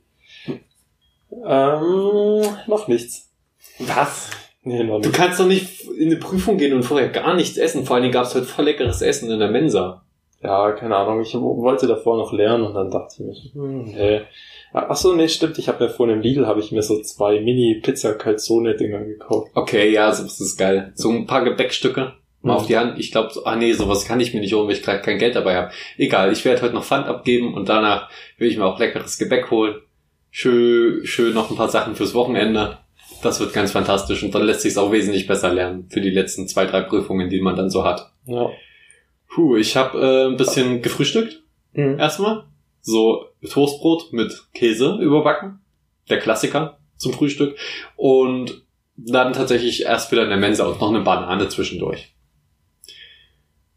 Ähm, 1.45 2.43
noch 2.67 2.89
nichts. 2.89 3.31
Was? 3.79 4.31
Nee, 4.65 4.85
noch 4.85 4.99
nicht. 4.99 5.07
Du 5.07 5.13
kannst 5.13 5.41
doch 5.41 5.47
nicht 5.47 5.89
in 5.99 6.07
eine 6.07 6.17
Prüfung 6.17 6.57
gehen 6.57 6.73
und 6.73 6.85
vorher 6.85 7.09
gar 7.09 7.35
nichts 7.35 7.57
essen. 7.57 7.85
Vor 7.85 7.97
allen 7.97 8.03
Dingen 8.03 8.15
gab 8.15 8.27
es 8.27 8.35
heute 8.35 8.47
voll 8.47 8.65
leckeres 8.67 9.03
Essen 9.03 9.31
in 9.31 9.39
der 9.41 9.51
Mensa. 9.51 10.03
Ja, 10.43 10.73
keine 10.73 10.97
Ahnung. 10.97 11.23
Ich 11.23 11.35
wollte 11.35 11.87
davor 11.87 12.17
noch 12.17 12.33
lernen 12.33 12.65
und 12.65 12.75
dann 12.75 12.91
dachte 12.91 13.15
ich 13.31 13.55
mir, 13.55 13.63
hm, 13.63 13.85
nee. 13.85 14.21
Ach 14.73 14.97
so, 14.97 15.15
nee, 15.15 15.29
stimmt. 15.29 15.59
Ich 15.59 15.69
habe 15.69 15.85
ja 15.85 15.91
vorhin 15.91 16.17
im 16.17 16.23
Lidl 16.23 16.47
habe 16.47 16.61
ich 16.61 16.73
mir 16.73 16.83
so 16.83 17.01
zwei 17.03 17.41
Mini-Pizza-Calzone-Dinger 17.41 19.05
gekauft. 19.05 19.51
Okay, 19.55 19.91
ja, 19.91 20.13
so 20.13 20.25
ist 20.25 20.41
das 20.41 20.57
geil. 20.57 20.93
So 20.95 21.11
ein 21.11 21.27
paar 21.27 21.45
Gebäckstücke 21.45 22.15
mal 22.43 22.55
mhm. 22.55 22.59
auf 22.59 22.67
die 22.67 22.77
Hand. 22.77 22.99
Ich 22.99 23.13
glaube, 23.13 23.33
so, 23.33 23.45
ah 23.45 23.57
nee, 23.57 23.73
sowas 23.73 24.05
kann 24.05 24.21
ich 24.21 24.35
mir 24.35 24.41
nicht 24.41 24.55
holen, 24.55 24.67
weil 24.67 24.75
ich 24.75 24.83
gerade 24.83 25.03
kein 25.03 25.19
Geld 25.19 25.37
dabei 25.37 25.57
habe. 25.57 25.73
Egal, 25.97 26.33
ich 26.33 26.45
werde 26.45 26.63
heute 26.63 26.75
noch 26.75 26.85
Pfand 26.85 27.07
abgeben 27.07 27.55
und 27.55 27.69
danach 27.69 28.11
will 28.39 28.49
ich 28.49 28.57
mir 28.57 28.65
auch 28.65 28.79
leckeres 28.79 29.19
Gebäck 29.19 29.51
holen. 29.51 29.77
Schön, 30.31 31.05
schön 31.05 31.35
noch 31.35 31.51
ein 31.51 31.57
paar 31.57 31.69
Sachen 31.69 31.95
fürs 31.95 32.15
Wochenende. 32.15 32.79
Das 33.23 33.39
wird 33.41 33.53
ganz 33.53 33.73
fantastisch 33.73 34.23
und 34.23 34.35
dann 34.35 34.43
lässt 34.43 34.63
sich 34.63 34.73
es 34.73 34.79
auch 34.79 34.91
wesentlich 34.91 35.27
besser 35.27 35.53
lernen 35.53 35.89
für 35.89 36.01
die 36.01 36.11
letzten 36.11 36.49
zwei, 36.49 36.67
drei 36.67 36.83
Prüfungen, 36.83 37.31
die 37.31 37.41
man 37.41 37.57
dann 37.57 37.71
so 37.71 37.85
hat. 37.85 38.13
Ja. 38.27 38.51
Puh, 39.29 39.57
ich 39.57 39.77
habe 39.77 39.99
äh, 39.99 40.27
ein 40.27 40.37
bisschen 40.37 40.83
gefrühstückt. 40.83 41.43
Mhm. 41.73 41.99
Erstmal. 41.99 42.45
So 42.81 43.27
Toastbrot 43.49 44.13
mit 44.13 44.49
Käse 44.53 44.99
überbacken. 45.01 45.61
Der 46.11 46.19
Klassiker 46.19 46.79
zum 46.97 47.13
Frühstück. 47.13 47.57
Und 47.97 48.63
dann 48.97 49.33
tatsächlich 49.33 49.85
erst 49.85 50.11
wieder 50.13 50.25
in 50.25 50.29
der 50.29 50.39
Mensa 50.39 50.67
und 50.67 50.81
noch 50.81 50.91
eine 50.91 51.01
Banane 51.01 51.49
zwischendurch. 51.49 52.13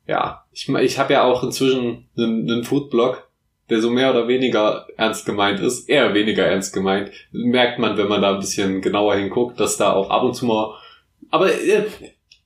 Ja, 0.07 0.45
ich, 0.51 0.67
ich 0.69 0.99
habe 0.99 1.13
ja 1.13 1.23
auch 1.23 1.43
inzwischen 1.43 2.09
einen, 2.17 2.49
einen 2.49 2.63
Foodblog 2.63 3.24
der 3.69 3.81
so 3.81 3.89
mehr 3.89 4.11
oder 4.11 4.27
weniger 4.27 4.87
ernst 4.97 5.25
gemeint 5.25 5.59
ist, 5.59 5.89
eher 5.89 6.13
weniger 6.13 6.45
ernst 6.45 6.73
gemeint, 6.73 7.11
merkt 7.31 7.79
man, 7.79 7.97
wenn 7.97 8.07
man 8.07 8.21
da 8.21 8.33
ein 8.33 8.39
bisschen 8.39 8.81
genauer 8.81 9.15
hinguckt, 9.15 9.59
dass 9.59 9.77
da 9.77 9.93
auch 9.93 10.09
ab 10.09 10.23
und 10.23 10.35
zu 10.35 10.45
mal, 10.45 10.75
aber 11.31 11.51
äh, 11.51 11.85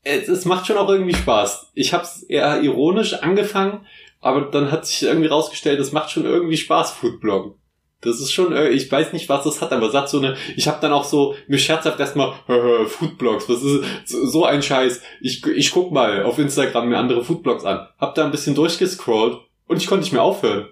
es 0.03 0.45
macht 0.45 0.65
schon 0.65 0.77
auch 0.77 0.89
irgendwie 0.89 1.15
Spaß. 1.15 1.71
Ich 1.73 1.93
habe 1.93 2.03
es 2.03 2.23
eher 2.23 2.61
ironisch 2.61 3.13
angefangen, 3.13 3.85
aber 4.21 4.41
dann 4.41 4.71
hat 4.71 4.85
sich 4.85 5.03
irgendwie 5.03 5.27
rausgestellt, 5.27 5.79
es 5.79 5.91
macht 5.91 6.11
schon 6.11 6.25
irgendwie 6.25 6.57
Spaß, 6.57 6.91
Foodbloggen. 6.91 7.53
Das 8.01 8.21
ist 8.21 8.31
schon, 8.31 8.53
äh, 8.53 8.69
ich 8.69 8.89
weiß 8.89 9.11
nicht, 9.11 9.27
was 9.27 9.43
das 9.43 9.61
hat, 9.61 9.73
aber 9.73 9.91
hat 9.91 10.09
so 10.09 10.19
eine, 10.19 10.37
ich 10.55 10.67
habe 10.69 10.79
dann 10.81 10.93
auch 10.93 11.03
so 11.03 11.35
mir 11.47 11.59
scherzhaft 11.59 11.99
erstmal 11.99 12.33
Foodblogs, 12.87 13.49
was 13.49 13.61
ist 13.61 14.07
so 14.07 14.45
ein 14.45 14.63
Scheiß. 14.63 15.01
Ich, 15.21 15.45
ich 15.45 15.71
guck 15.71 15.91
mal 15.91 16.23
auf 16.23 16.39
Instagram 16.39 16.87
mir 16.89 16.97
andere 16.97 17.25
Foodblogs 17.25 17.65
an, 17.65 17.87
hab 17.97 18.15
da 18.15 18.23
ein 18.23 18.31
bisschen 18.31 18.55
durchgescrollt 18.55 19.39
und 19.67 19.77
ich 19.77 19.87
konnte 19.87 20.03
nicht 20.03 20.13
mehr 20.13 20.23
aufhören. 20.23 20.69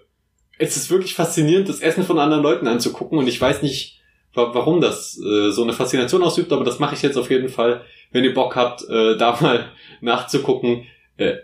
Es 0.60 0.76
ist 0.78 0.90
wirklich 0.90 1.14
faszinierend, 1.14 1.70
das 1.70 1.80
Essen 1.82 2.04
von 2.04 2.18
anderen 2.20 2.44
Leuten 2.44 2.68
anzugucken 2.68 3.18
und 3.20 3.28
ich 3.28 3.40
weiß 3.40 3.62
nicht, 3.62 4.00
wa- 4.34 4.50
warum 4.54 4.82
das 4.82 5.18
äh, 5.20 5.52
so 5.52 5.64
eine 5.64 5.74
Faszination 5.74 6.24
ausübt, 6.24 6.52
aber 6.52 6.64
das 6.64 6.80
mache 6.80 6.96
ich 6.96 7.02
jetzt 7.02 7.18
auf 7.18 7.30
jeden 7.30 7.50
Fall, 7.50 7.82
wenn 8.12 8.24
ihr 8.24 8.34
Bock 8.34 8.56
habt, 8.56 8.82
äh, 8.90 9.16
da 9.18 9.38
mal 9.42 9.66
nachzugucken. 10.02 10.86
Äh, 11.18 11.38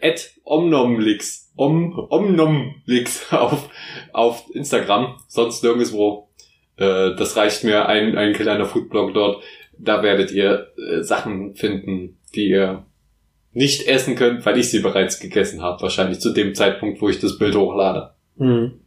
Omnomlix, 0.45 1.51
Om, 1.55 1.97
Omnomlix 2.09 3.25
auf, 3.31 3.69
auf 4.13 4.43
Instagram, 4.53 5.15
sonst 5.27 5.63
nirgendwo. 5.63 6.29
Äh, 6.77 7.15
das 7.15 7.35
reicht 7.37 7.63
mir, 7.63 7.87
ein, 7.87 8.17
ein 8.17 8.33
kleiner 8.33 8.65
Foodblog 8.65 9.13
dort. 9.13 9.43
Da 9.77 10.03
werdet 10.03 10.31
ihr 10.31 10.67
äh, 10.77 11.01
Sachen 11.03 11.55
finden, 11.55 12.19
die 12.35 12.49
ihr 12.49 12.85
nicht 13.51 13.87
essen 13.87 14.15
könnt, 14.15 14.45
weil 14.45 14.57
ich 14.57 14.69
sie 14.69 14.79
bereits 14.79 15.19
gegessen 15.19 15.61
habe. 15.61 15.81
Wahrscheinlich 15.81 16.19
zu 16.19 16.33
dem 16.33 16.53
Zeitpunkt, 16.55 17.01
wo 17.01 17.09
ich 17.09 17.19
das 17.19 17.37
Bild 17.37 17.55
hochlade. 17.55 18.13
Hm. 18.37 18.79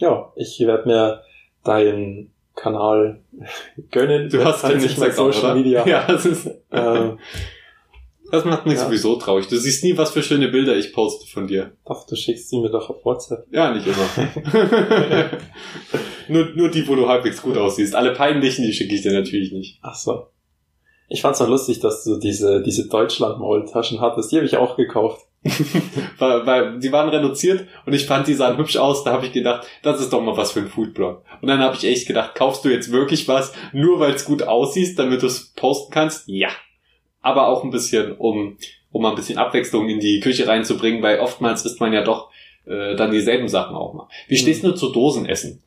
Ja, 0.00 0.32
ich 0.36 0.58
werde 0.60 0.86
mir 0.88 1.22
deinen 1.64 2.30
Kanal 2.56 3.20
gönnen. 3.90 4.28
Du 4.28 4.44
hast 4.44 4.62
kein 4.62 4.78
nicht 4.78 4.98
mehr 4.98 5.12
Social 5.12 5.44
oder? 5.44 5.54
Media. 5.54 5.86
Ja, 5.86 6.06
das 6.06 6.26
ist, 6.26 6.50
Ähm, 6.72 7.18
das 8.32 8.44
macht 8.44 8.64
mich 8.66 8.76
Ja. 8.76 8.84
sowieso 8.86 9.16
traurig. 9.16 9.48
Du 9.48 9.56
siehst 9.56 9.82
nie, 9.82 9.96
was 9.98 10.10
für 10.12 10.22
schöne 10.22 10.48
Bilder 10.48 10.76
ich 10.76 10.92
poste 10.92 11.26
von 11.26 11.46
dir. 11.48 11.72
doch, 11.86 12.06
du 12.06 12.14
schickst 12.16 12.48
sie 12.48 12.60
mir 12.60 12.70
doch 12.70 12.88
auf 12.90 13.04
WhatsApp. 13.04 13.46
Ja, 13.50 13.72
nicht 13.74 13.86
immer. 13.86 15.28
nur, 16.28 16.44
nur 16.54 16.68
die, 16.70 16.86
wo 16.86 16.94
du 16.94 17.08
halbwegs 17.08 17.42
gut 17.42 17.56
aussiehst. 17.56 17.94
Alle 17.94 18.12
peinlichen, 18.12 18.64
die 18.64 18.72
schicke 18.72 18.94
ich 18.94 19.02
dir 19.02 19.12
natürlich 19.12 19.52
nicht. 19.52 19.78
Ach 19.82 19.94
so. 19.94 20.26
Ich 21.08 21.22
fand's 21.22 21.40
auch 21.40 21.48
lustig, 21.48 21.80
dass 21.80 22.04
du 22.04 22.18
diese, 22.18 22.62
diese 22.62 22.88
Deutschland-Maultaschen 22.88 24.00
hattest. 24.00 24.30
Die 24.30 24.36
habe 24.36 24.46
ich 24.46 24.56
auch 24.56 24.76
gekauft. 24.76 25.26
weil, 26.18 26.46
weil 26.46 26.78
die 26.80 26.92
waren 26.92 27.08
reduziert 27.08 27.66
und 27.86 27.94
ich 27.94 28.04
fand, 28.04 28.26
die 28.26 28.34
sahen 28.34 28.58
hübsch 28.58 28.76
aus. 28.76 29.04
Da 29.04 29.12
habe 29.12 29.24
ich 29.24 29.32
gedacht, 29.32 29.66
das 29.82 30.00
ist 30.00 30.12
doch 30.12 30.20
mal 30.20 30.36
was 30.36 30.52
für 30.52 30.60
ein 30.60 30.68
Foodblog. 30.68 31.24
Und 31.40 31.48
dann 31.48 31.60
habe 31.60 31.76
ich 31.76 31.84
echt 31.84 32.06
gedacht, 32.06 32.34
kaufst 32.34 32.64
du 32.64 32.68
jetzt 32.68 32.92
wirklich 32.92 33.26
was, 33.26 33.52
nur 33.72 34.00
weil 34.00 34.12
es 34.12 34.26
gut 34.26 34.42
aussieht, 34.42 34.98
damit 34.98 35.22
du 35.22 35.26
es 35.26 35.52
posten 35.54 35.92
kannst? 35.92 36.24
Ja. 36.26 36.50
Aber 37.22 37.48
auch 37.48 37.64
ein 37.64 37.70
bisschen, 37.70 38.12
um, 38.16 38.58
um 38.92 39.02
mal 39.02 39.10
ein 39.10 39.16
bisschen 39.16 39.38
Abwechslung 39.38 39.88
in 39.88 40.00
die 40.00 40.20
Küche 40.20 40.46
reinzubringen, 40.46 41.02
weil 41.02 41.20
oftmals 41.20 41.64
isst 41.64 41.80
man 41.80 41.92
ja 41.92 42.02
doch 42.02 42.30
äh, 42.66 42.94
dann 42.96 43.10
dieselben 43.10 43.48
Sachen 43.48 43.76
auch 43.76 43.94
mal. 43.94 44.08
Wie 44.28 44.36
stehst 44.36 44.62
du 44.62 44.72
zu 44.72 44.90
Dosenessen? 44.90 45.62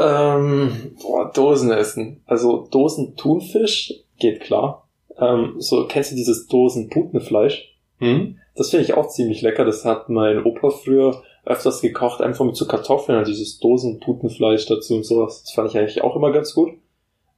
Ähm, 0.00 0.96
boah, 1.02 1.30
Dosenessen. 1.32 2.22
Also 2.26 2.68
Dosen-Thunfisch 2.70 3.94
geht 4.18 4.40
klar. 4.40 4.88
Ähm, 5.18 5.54
so, 5.58 5.86
kennst 5.88 6.12
du 6.12 6.16
dieses 6.16 6.46
Dosen-Putenfleisch? 6.46 7.74
Hm? 7.98 8.38
Das 8.56 8.70
finde 8.70 8.84
ich 8.84 8.94
auch 8.94 9.08
ziemlich 9.08 9.42
lecker. 9.42 9.64
Das 9.64 9.84
hat 9.84 10.08
mein 10.08 10.44
Opa 10.44 10.70
früher 10.70 11.22
öfters 11.44 11.80
gekocht, 11.80 12.20
einfach 12.20 12.44
mit 12.44 12.56
so 12.56 12.66
Kartoffeln 12.66 13.18
und 13.18 13.26
dieses 13.26 13.58
Dosen-Putenfleisch 13.58 14.66
dazu 14.66 14.94
und 14.94 15.04
sowas. 15.04 15.42
Das 15.42 15.52
fand 15.52 15.70
ich 15.70 15.78
eigentlich 15.78 16.02
auch 16.02 16.16
immer 16.16 16.32
ganz 16.32 16.54
gut. 16.54 16.72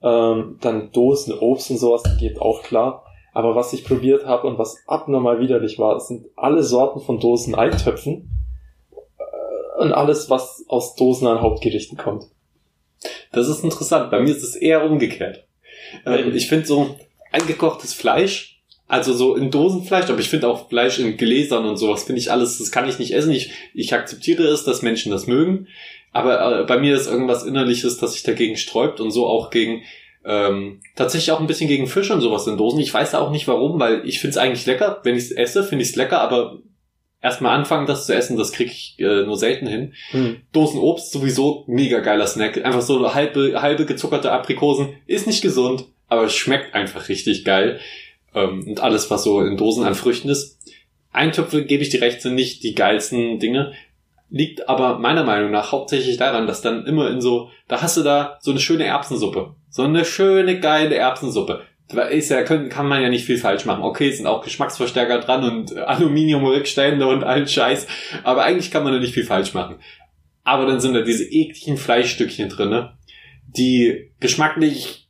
Ähm, 0.03 0.59
dann 0.61 0.93
Dosen, 0.93 1.35
Obst 1.39 1.71
und 1.71 1.79
sowas 1.79 2.03
geht 2.19 2.41
auch 2.41 2.63
klar. 2.63 3.05
Aber 3.33 3.55
was 3.55 3.73
ich 3.73 3.85
probiert 3.85 4.25
habe 4.25 4.47
und 4.47 4.59
was 4.59 4.79
abnormal 4.87 5.41
widerlich 5.41 5.79
war, 5.79 5.99
sind 6.01 6.27
alle 6.37 6.63
Sorten 6.63 7.01
von 7.01 7.19
Dosen-Eintöpfen 7.21 8.31
äh, 8.93 9.83
und 9.83 9.93
alles, 9.93 10.31
was 10.31 10.65
aus 10.69 10.95
Dosen 10.95 11.27
an 11.27 11.41
Hauptgerichten 11.41 11.99
kommt. 11.99 12.27
Das 13.33 13.49
ist 13.49 13.65
interessant. 13.65 14.11
Bei 14.11 14.21
mir 14.21 14.31
ist 14.31 14.43
es 14.43 14.57
eher 14.57 14.85
umgekehrt. 14.85 15.47
Ähm, 16.05 16.35
ich 16.35 16.49
finde 16.49 16.67
so 16.67 16.97
eingekochtes 17.33 17.93
Fleisch, 17.93 18.56
also 18.89 19.13
so 19.13 19.35
in 19.35 19.51
Dosenfleisch, 19.51 20.09
aber 20.11 20.21
ich 20.21 20.29
finde 20.29 20.49
auch 20.49 20.69
Fleisch 20.69 20.99
in 20.99 21.17
Gläsern 21.17 21.67
und 21.67 21.77
sowas, 21.77 22.05
finde 22.05 22.21
ich 22.21 22.31
alles, 22.31 22.59
das 22.59 22.71
kann 22.71 22.89
ich 22.89 22.99
nicht 22.99 23.13
essen. 23.13 23.33
Ich, 23.33 23.51
ich 23.75 23.93
akzeptiere 23.95 24.45
es, 24.45 24.65
dass 24.65 24.83
Menschen 24.83 25.11
das 25.11 25.27
mögen, 25.27 25.67
aber 26.13 26.61
äh, 26.61 26.65
bei 26.65 26.79
mir 26.79 26.95
ist 26.95 27.09
irgendwas 27.09 27.45
Innerliches, 27.45 27.99
das 27.99 28.13
sich 28.13 28.23
dagegen 28.23 28.57
sträubt 28.57 29.01
und 29.01 29.11
so 29.11 29.27
auch 29.27 29.51
gegen, 29.51 29.83
ähm, 30.25 30.81
tatsächlich 30.97 31.31
auch 31.33 31.41
ein 31.41 31.47
bisschen 31.47 31.69
gegen 31.69 31.87
Fisch 31.87 32.11
und 32.11 32.21
sowas 32.21 32.47
in 32.47 32.57
Dosen. 32.57 32.81
Ich 32.81 32.93
weiß 32.93 33.15
auch 33.15 33.31
nicht 33.31 33.47
warum, 33.47 33.79
weil 33.79 34.07
ich 34.07 34.19
finde 34.21 34.33
es 34.33 34.39
eigentlich 34.39 34.67
lecker. 34.67 35.01
Wenn 35.05 35.17
ich 35.17 35.25
es 35.25 35.31
esse, 35.31 35.63
finde 35.63 35.85
ich 35.85 35.91
es 35.91 35.97
lecker, 35.97 36.21
aber 36.21 36.59
erstmal 37.23 37.57
anfangen, 37.57 37.87
das 37.87 38.07
zu 38.07 38.15
essen, 38.15 38.37
das 38.37 38.53
kriege 38.53 38.71
ich 38.73 38.97
äh, 38.99 39.25
nur 39.25 39.37
selten 39.37 39.67
hin. 39.67 39.95
Hm. 40.11 40.37
Dosenobst 40.53 41.13
sowieso 41.13 41.65
mega 41.69 42.01
geiler 42.01 42.27
Snack. 42.27 42.65
Einfach 42.65 42.83
so 42.83 43.15
halbe, 43.15 43.63
halbe 43.63 43.87
gezuckerte 43.87 44.33
Aprikosen. 44.33 44.95
Ist 45.07 45.29
nicht 45.29 45.43
gesund, 45.43 45.87
aber 46.09 46.25
es 46.25 46.35
schmeckt 46.35 46.75
einfach 46.75 47.09
richtig 47.09 47.45
geil. 47.45 47.79
Ähm, 48.37 48.65
und 48.69 48.81
alles, 48.81 49.11
was 49.11 49.25
so 49.25 49.41
in 49.41 49.57
Dosen 49.57 49.85
an 49.85 49.95
Früchten 49.95 50.29
ist. 50.29 50.61
Eintöpfe, 51.11 51.65
gebe 51.65 51.83
ich 51.83 51.89
dir 51.89 52.03
recht, 52.03 52.21
sind 52.21 52.35
nicht 52.35 52.63
die 52.63 52.75
geilsten 52.75 53.39
Dinge. 53.41 53.73
Liegt 54.29 54.69
aber 54.69 54.99
meiner 54.99 55.25
Meinung 55.25 55.51
nach 55.51 55.73
hauptsächlich 55.73 56.19
daran, 56.19 56.47
dass 56.47 56.61
dann 56.61 56.85
immer 56.85 57.11
in 57.11 57.21
so, 57.21 57.51
da 57.69 57.81
hast 57.81 57.97
du 57.97 58.03
da 58.03 58.39
so 58.41 58.51
eine 58.51 58.61
schöne 58.61 58.85
Erbsensuppe. 58.85 59.55
So 59.71 59.83
eine 59.83 60.05
schöne, 60.05 60.61
geile 60.61 60.97
Erbsensuppe. 60.97 61.63
Da 61.89 62.03
ist 62.03 62.31
ja, 62.31 62.43
können, 62.43 62.69
kann 62.69 62.89
man 62.89 63.03
ja 63.03 63.09
nicht 63.09 63.25
viel 63.25 63.39
falsch 63.39 63.65
machen. 63.65 63.85
Okay, 63.85 64.11
sind 64.11 64.27
auch 64.27 64.45
Geschmacksverstärker 64.45 65.21
dran 65.21 65.45
und 65.45 65.77
Aluminiumrückstände 65.77 67.07
und 67.07 67.25
all 67.25 67.49
Scheiß. 67.49 67.87
Aber 68.23 68.45
eigentlich 68.45 68.71
kann 68.71 68.85
man 68.85 68.93
da 68.93 68.99
nicht 68.99 69.15
viel 69.15 69.25
falsch 69.25 69.55
machen. 69.55 69.77
Aber 70.45 70.67
dann 70.67 70.81
sind 70.81 70.95
da 70.95 71.01
diese 71.01 71.25
ekligen 71.25 71.79
Fleischstückchen 71.79 72.51
drinne, 72.51 72.99
die 73.47 74.13
geschmacklich 74.21 75.09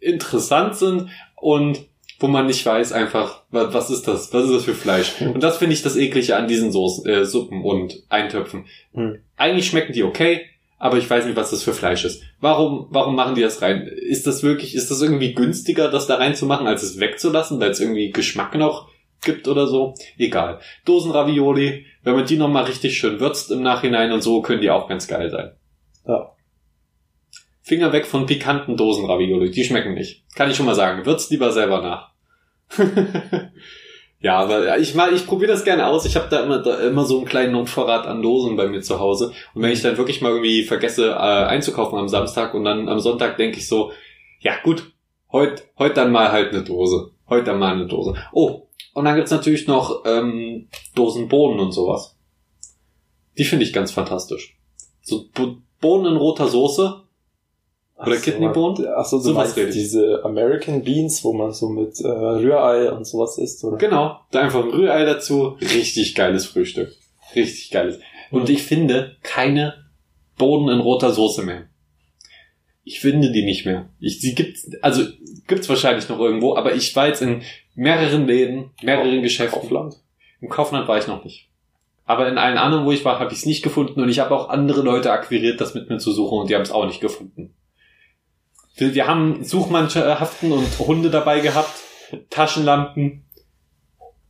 interessant 0.00 0.76
sind 0.76 1.10
und 1.36 1.89
wo 2.20 2.28
man 2.28 2.46
nicht 2.46 2.64
weiß 2.64 2.92
einfach, 2.92 3.42
was, 3.50 3.72
was 3.72 3.90
ist 3.90 4.06
das? 4.06 4.32
Was 4.32 4.44
ist 4.44 4.52
das 4.52 4.64
für 4.64 4.74
Fleisch? 4.74 5.20
Und 5.22 5.42
das 5.42 5.56
finde 5.56 5.74
ich 5.74 5.82
das 5.82 5.96
eklige 5.96 6.36
an 6.36 6.46
diesen 6.46 6.70
Soßen, 6.70 7.06
äh, 7.10 7.24
Suppen 7.24 7.64
und 7.64 8.02
Eintöpfen. 8.10 8.66
Hm. 8.92 9.18
Eigentlich 9.36 9.66
schmecken 9.66 9.94
die 9.94 10.04
okay, 10.04 10.42
aber 10.78 10.98
ich 10.98 11.08
weiß 11.08 11.24
nicht, 11.24 11.36
was 11.36 11.50
das 11.50 11.62
für 11.62 11.72
Fleisch 11.72 12.04
ist. 12.04 12.22
Warum, 12.40 12.86
warum 12.90 13.16
machen 13.16 13.34
die 13.34 13.40
das 13.40 13.62
rein? 13.62 13.86
Ist 13.86 14.26
das 14.26 14.42
wirklich, 14.42 14.74
ist 14.74 14.90
das 14.90 15.00
irgendwie 15.00 15.34
günstiger, 15.34 15.90
das 15.90 16.06
da 16.06 16.16
reinzumachen, 16.16 16.66
als 16.66 16.82
es 16.82 17.00
wegzulassen, 17.00 17.58
weil 17.58 17.70
es 17.70 17.80
irgendwie 17.80 18.10
Geschmack 18.10 18.54
noch 18.54 18.88
gibt 19.22 19.48
oder 19.48 19.66
so? 19.66 19.94
Egal. 20.18 20.60
Dosenravioli, 20.84 21.86
wenn 22.02 22.14
man 22.14 22.26
die 22.26 22.36
nochmal 22.36 22.64
richtig 22.64 22.98
schön 22.98 23.18
würzt 23.18 23.50
im 23.50 23.62
Nachhinein 23.62 24.12
und 24.12 24.22
so, 24.22 24.42
können 24.42 24.60
die 24.60 24.70
auch 24.70 24.88
ganz 24.88 25.08
geil 25.08 25.30
sein. 25.30 25.52
Ja. 26.06 26.32
Finger 27.62 27.92
weg 27.92 28.06
von 28.06 28.26
pikanten 28.26 28.76
Dosenravioli, 28.76 29.50
die 29.50 29.64
schmecken 29.64 29.94
nicht. 29.94 30.24
Kann 30.34 30.50
ich 30.50 30.56
schon 30.56 30.66
mal 30.66 30.74
sagen. 30.74 31.06
Würzt 31.06 31.30
lieber 31.30 31.52
selber 31.52 31.82
nach. 31.82 32.09
ja, 34.20 34.38
aber 34.38 34.78
ich 34.78 34.94
mal, 34.94 35.12
ich 35.12 35.26
probiere 35.26 35.52
das 35.52 35.64
gerne 35.64 35.86
aus. 35.86 36.04
Ich 36.04 36.16
habe 36.16 36.28
da 36.30 36.42
immer, 36.44 36.58
da 36.58 36.80
immer 36.80 37.04
so 37.04 37.18
einen 37.18 37.26
kleinen 37.26 37.66
Vorrat 37.66 38.06
an 38.06 38.22
Dosen 38.22 38.56
bei 38.56 38.68
mir 38.68 38.80
zu 38.80 39.00
Hause. 39.00 39.32
Und 39.54 39.62
wenn 39.62 39.72
ich 39.72 39.82
dann 39.82 39.98
wirklich 39.98 40.20
mal 40.20 40.30
irgendwie 40.30 40.64
vergesse 40.64 41.10
äh, 41.10 41.14
einzukaufen 41.14 41.98
am 41.98 42.08
Samstag 42.08 42.54
und 42.54 42.64
dann 42.64 42.88
am 42.88 43.00
Sonntag 43.00 43.36
denke 43.36 43.58
ich 43.58 43.68
so, 43.68 43.92
ja 44.40 44.54
gut, 44.62 44.92
heute 45.32 45.62
heut 45.78 45.96
dann 45.96 46.12
mal 46.12 46.32
halt 46.32 46.52
eine 46.52 46.62
Dose. 46.62 47.10
Heute 47.28 47.46
dann 47.46 47.58
mal 47.58 47.74
eine 47.74 47.86
Dose. 47.86 48.14
Oh, 48.32 48.68
und 48.92 49.04
dann 49.04 49.16
gibt's 49.16 49.30
natürlich 49.30 49.66
noch 49.66 50.04
ähm, 50.04 50.68
Dosenbohnen 50.94 51.60
und 51.60 51.72
sowas. 51.72 52.16
Die 53.38 53.44
finde 53.44 53.64
ich 53.64 53.72
ganz 53.72 53.92
fantastisch. 53.92 54.58
So 55.02 55.26
Bo 55.32 55.58
Bohnen 55.80 56.12
in 56.12 56.18
roter 56.18 56.48
Soße. 56.48 57.04
Oder 58.06 58.16
Kidneybohnen? 58.16 58.86
Achso, 58.88 59.18
du 59.18 59.22
Sowas 59.24 59.36
meinst 59.36 59.56
rede 59.56 59.68
ich. 59.68 59.74
diese 59.74 60.24
American 60.24 60.82
Beans, 60.82 61.22
wo 61.22 61.32
man 61.32 61.52
so 61.52 61.68
mit 61.68 62.00
äh, 62.00 62.08
Rührei 62.08 62.90
und 62.92 63.06
sowas 63.06 63.36
isst, 63.38 63.62
oder? 63.64 63.76
Genau, 63.76 64.18
da 64.30 64.40
einfach 64.40 64.64
ein 64.64 64.70
Rührei 64.70 65.04
dazu. 65.04 65.56
Richtig 65.60 66.14
geiles 66.14 66.46
Frühstück. 66.46 66.96
Richtig 67.34 67.70
geiles. 67.70 67.98
Und 68.30 68.48
ich 68.48 68.62
finde 68.62 69.16
keine 69.22 69.74
Bohnen 70.38 70.68
in 70.68 70.80
roter 70.80 71.12
Soße 71.12 71.42
mehr. 71.42 71.66
Ich 72.84 73.00
finde 73.00 73.30
die 73.30 73.44
nicht 73.44 73.66
mehr. 73.66 73.90
Ich, 74.00 74.20
sie 74.20 74.34
gibt's, 74.34 74.70
also 74.82 75.02
gibt's 75.46 75.68
wahrscheinlich 75.68 76.08
noch 76.08 76.18
irgendwo, 76.18 76.56
aber 76.56 76.74
ich 76.74 76.96
war 76.96 77.06
jetzt 77.08 77.22
in 77.22 77.42
mehreren 77.74 78.26
Läden, 78.26 78.70
mehreren 78.82 79.22
Geschäften. 79.22 79.60
Kaufland. 79.60 79.96
Im 80.40 80.48
Kaufland 80.48 80.88
war 80.88 80.98
ich 80.98 81.06
noch 81.06 81.22
nicht. 81.22 81.48
Aber 82.06 82.28
in 82.28 82.38
allen 82.38 82.58
anderen, 82.58 82.86
wo 82.86 82.92
ich 82.92 83.04
war, 83.04 83.20
habe 83.20 83.32
ich 83.32 83.40
es 83.40 83.46
nicht 83.46 83.62
gefunden 83.62 84.00
und 84.00 84.08
ich 84.08 84.18
habe 84.18 84.34
auch 84.34 84.48
andere 84.48 84.80
Leute 84.80 85.12
akquiriert, 85.12 85.60
das 85.60 85.74
mit 85.74 85.88
mir 85.90 85.98
zu 85.98 86.10
suchen 86.12 86.38
und 86.40 86.50
die 86.50 86.54
haben 86.54 86.62
es 86.62 86.72
auch 86.72 86.86
nicht 86.86 87.00
gefunden. 87.00 87.54
Wir, 88.76 88.94
wir 88.94 89.06
haben 89.06 89.44
Suchmannschaften 89.44 90.52
und 90.52 90.78
Hunde 90.78 91.10
dabei 91.10 91.40
gehabt, 91.40 91.72
Taschenlampen 92.30 93.24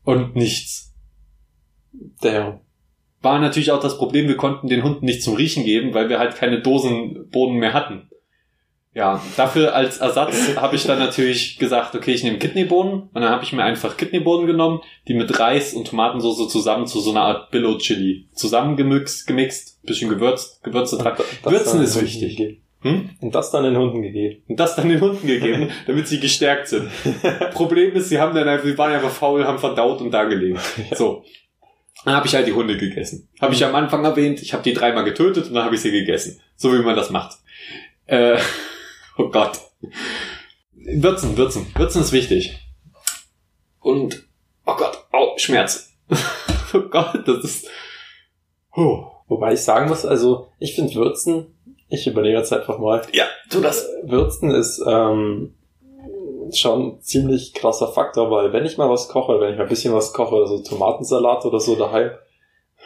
und 0.04 0.36
nichts. 0.36 0.92
Der. 2.22 2.60
War 3.22 3.38
natürlich 3.38 3.70
auch 3.70 3.80
das 3.80 3.98
Problem, 3.98 4.28
wir 4.28 4.36
konnten 4.36 4.68
den 4.68 4.82
Hunden 4.82 5.04
nicht 5.04 5.22
zum 5.22 5.34
Riechen 5.34 5.64
geben, 5.64 5.92
weil 5.92 6.08
wir 6.08 6.18
halt 6.18 6.36
keine 6.36 6.62
Dosenboden 6.62 7.56
mehr 7.56 7.74
hatten. 7.74 8.10
Ja, 8.92 9.22
dafür 9.36 9.74
als 9.74 9.98
Ersatz 9.98 10.34
habe 10.56 10.74
ich 10.74 10.84
dann 10.84 10.98
natürlich 10.98 11.58
gesagt, 11.58 11.94
okay, 11.94 12.12
ich 12.12 12.24
nehme 12.24 12.38
Kidneybohnen 12.38 13.02
und 13.02 13.14
dann 13.14 13.30
habe 13.30 13.44
ich 13.44 13.52
mir 13.52 13.62
einfach 13.62 13.96
Kidneybohnen 13.96 14.46
genommen, 14.46 14.80
die 15.06 15.14
mit 15.14 15.38
Reis 15.38 15.74
und 15.74 15.86
Tomatensauce 15.86 16.48
zusammen 16.48 16.86
zu 16.86 16.98
so 17.00 17.10
einer 17.10 17.22
Art 17.22 17.50
Billow 17.50 17.78
Chili 17.78 18.28
zusammengemixt, 18.34 19.26
gemixt, 19.28 19.80
bisschen 19.82 20.08
gewürzt, 20.08 20.62
Gewürze 20.64 20.98
dran. 20.98 21.16
Das 21.42 21.52
Würzen 21.52 21.76
dann 21.76 21.84
ist 21.84 22.00
wichtig. 22.00 22.62
Hm? 22.82 23.10
Und 23.20 23.34
das 23.34 23.50
dann 23.50 23.64
den 23.64 23.76
Hunden 23.76 24.00
gegeben. 24.00 24.42
Und 24.48 24.58
das 24.58 24.74
dann 24.74 24.88
den 24.88 25.00
Hunden 25.00 25.26
gegeben, 25.26 25.70
damit 25.86 26.08
sie 26.08 26.18
gestärkt 26.18 26.68
sind. 26.68 26.90
Problem 27.52 27.94
ist, 27.94 28.08
sie 28.08 28.18
haben 28.18 28.34
dann 28.34 28.48
einfach, 28.48 28.64
sie 28.64 28.78
waren 28.78 28.92
einfach 28.92 29.10
faul, 29.10 29.44
haben 29.44 29.58
verdaut 29.58 30.00
und 30.00 30.10
da 30.10 30.24
gelegen. 30.24 30.58
So. 30.92 31.24
Dann 32.04 32.14
habe 32.14 32.26
ich 32.26 32.34
halt 32.34 32.46
die 32.46 32.54
Hunde 32.54 32.78
gegessen. 32.78 33.28
Habe 33.40 33.52
ich 33.52 33.62
am 33.62 33.74
Anfang 33.74 34.04
erwähnt, 34.04 34.40
ich 34.40 34.54
habe 34.54 34.62
die 34.62 34.72
dreimal 34.72 35.04
getötet 35.04 35.48
und 35.48 35.54
dann 35.54 35.64
habe 35.64 35.74
ich 35.74 35.82
sie 35.82 35.90
gegessen. 35.90 36.40
So 36.56 36.72
wie 36.72 36.82
man 36.82 36.96
das 36.96 37.10
macht. 37.10 37.36
Äh, 38.06 38.38
oh 39.18 39.28
Gott. 39.28 39.60
Würzen, 40.72 41.36
würzen. 41.36 41.66
Würzen 41.76 42.00
ist 42.00 42.12
wichtig. 42.12 42.58
Und, 43.80 44.26
oh 44.64 44.76
Gott, 44.76 45.06
au, 45.12 45.36
Schmerz. 45.36 45.94
oh 46.72 46.80
Gott, 46.90 47.22
das 47.26 47.44
ist... 47.44 47.68
Huh. 48.74 49.04
Wobei 49.30 49.52
ich 49.52 49.60
sagen 49.60 49.88
muss, 49.88 50.04
also 50.04 50.48
ich 50.58 50.74
finde 50.74 50.94
Würzen, 50.94 51.54
ich 51.90 52.06
überlege 52.06 52.38
jetzt 52.38 52.52
einfach 52.52 52.78
mal, 52.78 53.02
Ja, 53.12 53.24
tu 53.50 53.60
das. 53.60 53.88
Würzen 54.02 54.50
ist 54.52 54.82
ähm, 54.86 55.54
schon 56.54 56.82
ein 56.82 57.00
ziemlich 57.02 57.52
krasser 57.52 57.88
Faktor, 57.88 58.30
weil 58.30 58.52
wenn 58.52 58.64
ich 58.64 58.78
mal 58.78 58.88
was 58.88 59.08
koche, 59.08 59.40
wenn 59.40 59.52
ich 59.52 59.58
mal 59.58 59.64
ein 59.64 59.68
bisschen 59.68 59.94
was 59.94 60.12
koche, 60.12 60.36
also 60.36 60.62
Tomatensalat 60.62 61.44
oder 61.44 61.60
so 61.60 61.76
daheim, 61.76 62.10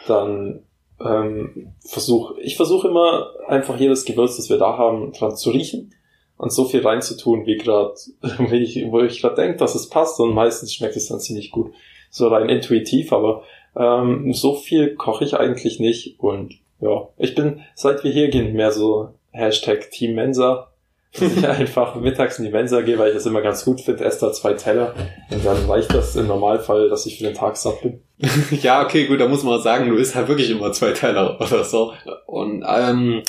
dann 0.07 0.63
ähm, 0.99 1.73
versuche 1.79 2.39
ich 2.41 2.55
versuche 2.57 2.87
immer 2.87 3.31
einfach 3.47 3.77
jedes 3.77 4.05
Gewürz, 4.05 4.37
das 4.37 4.49
wir 4.49 4.57
da 4.57 4.77
haben, 4.77 5.11
dran 5.13 5.35
zu 5.35 5.51
riechen 5.51 5.93
und 6.37 6.51
so 6.51 6.65
viel 6.65 6.81
reinzutun, 6.81 7.45
wie 7.45 7.57
gerade, 7.57 7.93
wie 8.49 8.63
ich, 8.63 8.85
wo 8.89 9.01
ich 9.01 9.21
gerade 9.21 9.35
denke, 9.35 9.57
dass 9.57 9.75
es 9.75 9.89
passt 9.89 10.19
und 10.19 10.33
meistens 10.33 10.73
schmeckt 10.73 10.95
es 10.95 11.07
dann 11.07 11.19
ziemlich 11.19 11.51
gut, 11.51 11.71
so 12.09 12.27
rein 12.27 12.49
intuitiv, 12.49 13.13
aber 13.13 13.43
ähm, 13.75 14.33
so 14.33 14.55
viel 14.55 14.95
koche 14.95 15.25
ich 15.25 15.35
eigentlich 15.35 15.79
nicht 15.79 16.19
und 16.19 16.59
ja, 16.79 17.09
ich 17.17 17.35
bin, 17.35 17.61
seit 17.75 18.03
wir 18.03 18.11
hier 18.11 18.29
gehen, 18.29 18.53
mehr 18.53 18.71
so 18.71 19.13
Hashtag 19.31 19.91
Team 19.91 20.15
Mensa, 20.15 20.71
dass 21.19 21.35
ich 21.35 21.47
einfach 21.47 21.95
mittags 21.95 22.39
in 22.39 22.45
die 22.45 22.51
Mensa 22.51 22.81
gehe, 22.81 22.97
weil 22.99 23.09
ich 23.09 23.15
das 23.15 23.25
immer 23.25 23.41
ganz 23.41 23.63
gut 23.63 23.81
finde, 23.81 24.03
esse 24.03 24.25
da 24.25 24.33
zwei 24.33 24.53
Teller 24.53 24.93
und 25.31 25.45
dann 25.45 25.65
reicht 25.69 25.93
das 25.93 26.15
im 26.15 26.27
Normalfall, 26.27 26.89
dass 26.89 27.05
ich 27.05 27.17
für 27.17 27.23
den 27.23 27.33
Tag 27.33 27.55
satt 27.57 27.81
bin. 27.81 28.01
Ja, 28.61 28.83
okay, 28.83 29.07
gut, 29.07 29.19
da 29.19 29.27
muss 29.27 29.43
man 29.43 29.59
auch 29.59 29.63
sagen, 29.63 29.89
du 29.89 29.95
isst 29.95 30.15
halt 30.15 30.27
wirklich 30.27 30.49
immer 30.49 30.71
zwei 30.71 30.91
Teller 30.91 31.39
oder 31.39 31.63
so. 31.63 31.93
Und 32.25 32.65
ähm, 32.67 33.23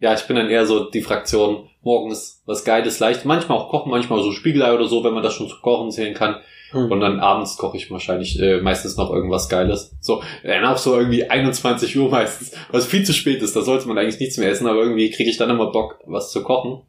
ja, 0.00 0.14
ich 0.14 0.26
bin 0.26 0.36
dann 0.36 0.50
eher 0.50 0.66
so 0.66 0.90
die 0.90 1.02
Fraktion, 1.02 1.68
morgens 1.82 2.42
was 2.46 2.64
Geiles, 2.64 3.00
leicht, 3.00 3.24
manchmal 3.24 3.58
auch 3.58 3.70
kochen, 3.70 3.90
manchmal 3.90 4.22
so 4.22 4.32
Spiegelei 4.32 4.74
oder 4.74 4.86
so, 4.86 5.02
wenn 5.02 5.14
man 5.14 5.22
das 5.22 5.34
schon 5.34 5.48
zu 5.48 5.60
kochen 5.60 5.90
zählen 5.90 6.14
kann. 6.14 6.36
Hm. 6.70 6.90
Und 6.90 7.00
dann 7.00 7.20
abends 7.20 7.56
koche 7.56 7.76
ich 7.76 7.90
wahrscheinlich 7.90 8.38
äh, 8.40 8.60
meistens 8.60 8.96
noch 8.96 9.10
irgendwas 9.10 9.48
Geiles. 9.48 9.96
So, 10.00 10.22
dann 10.42 10.64
auch 10.64 10.76
so 10.76 10.96
irgendwie 10.96 11.28
21 11.28 11.96
Uhr 11.98 12.10
meistens, 12.10 12.52
was 12.70 12.86
viel 12.86 13.04
zu 13.04 13.12
spät 13.12 13.42
ist, 13.42 13.56
da 13.56 13.62
sollte 13.62 13.88
man 13.88 13.98
eigentlich 13.98 14.20
nichts 14.20 14.36
mehr 14.36 14.50
essen, 14.50 14.66
aber 14.66 14.80
irgendwie 14.80 15.10
kriege 15.10 15.30
ich 15.30 15.38
dann 15.38 15.50
immer 15.50 15.72
Bock, 15.72 15.98
was 16.06 16.30
zu 16.30 16.42
kochen. 16.42 16.82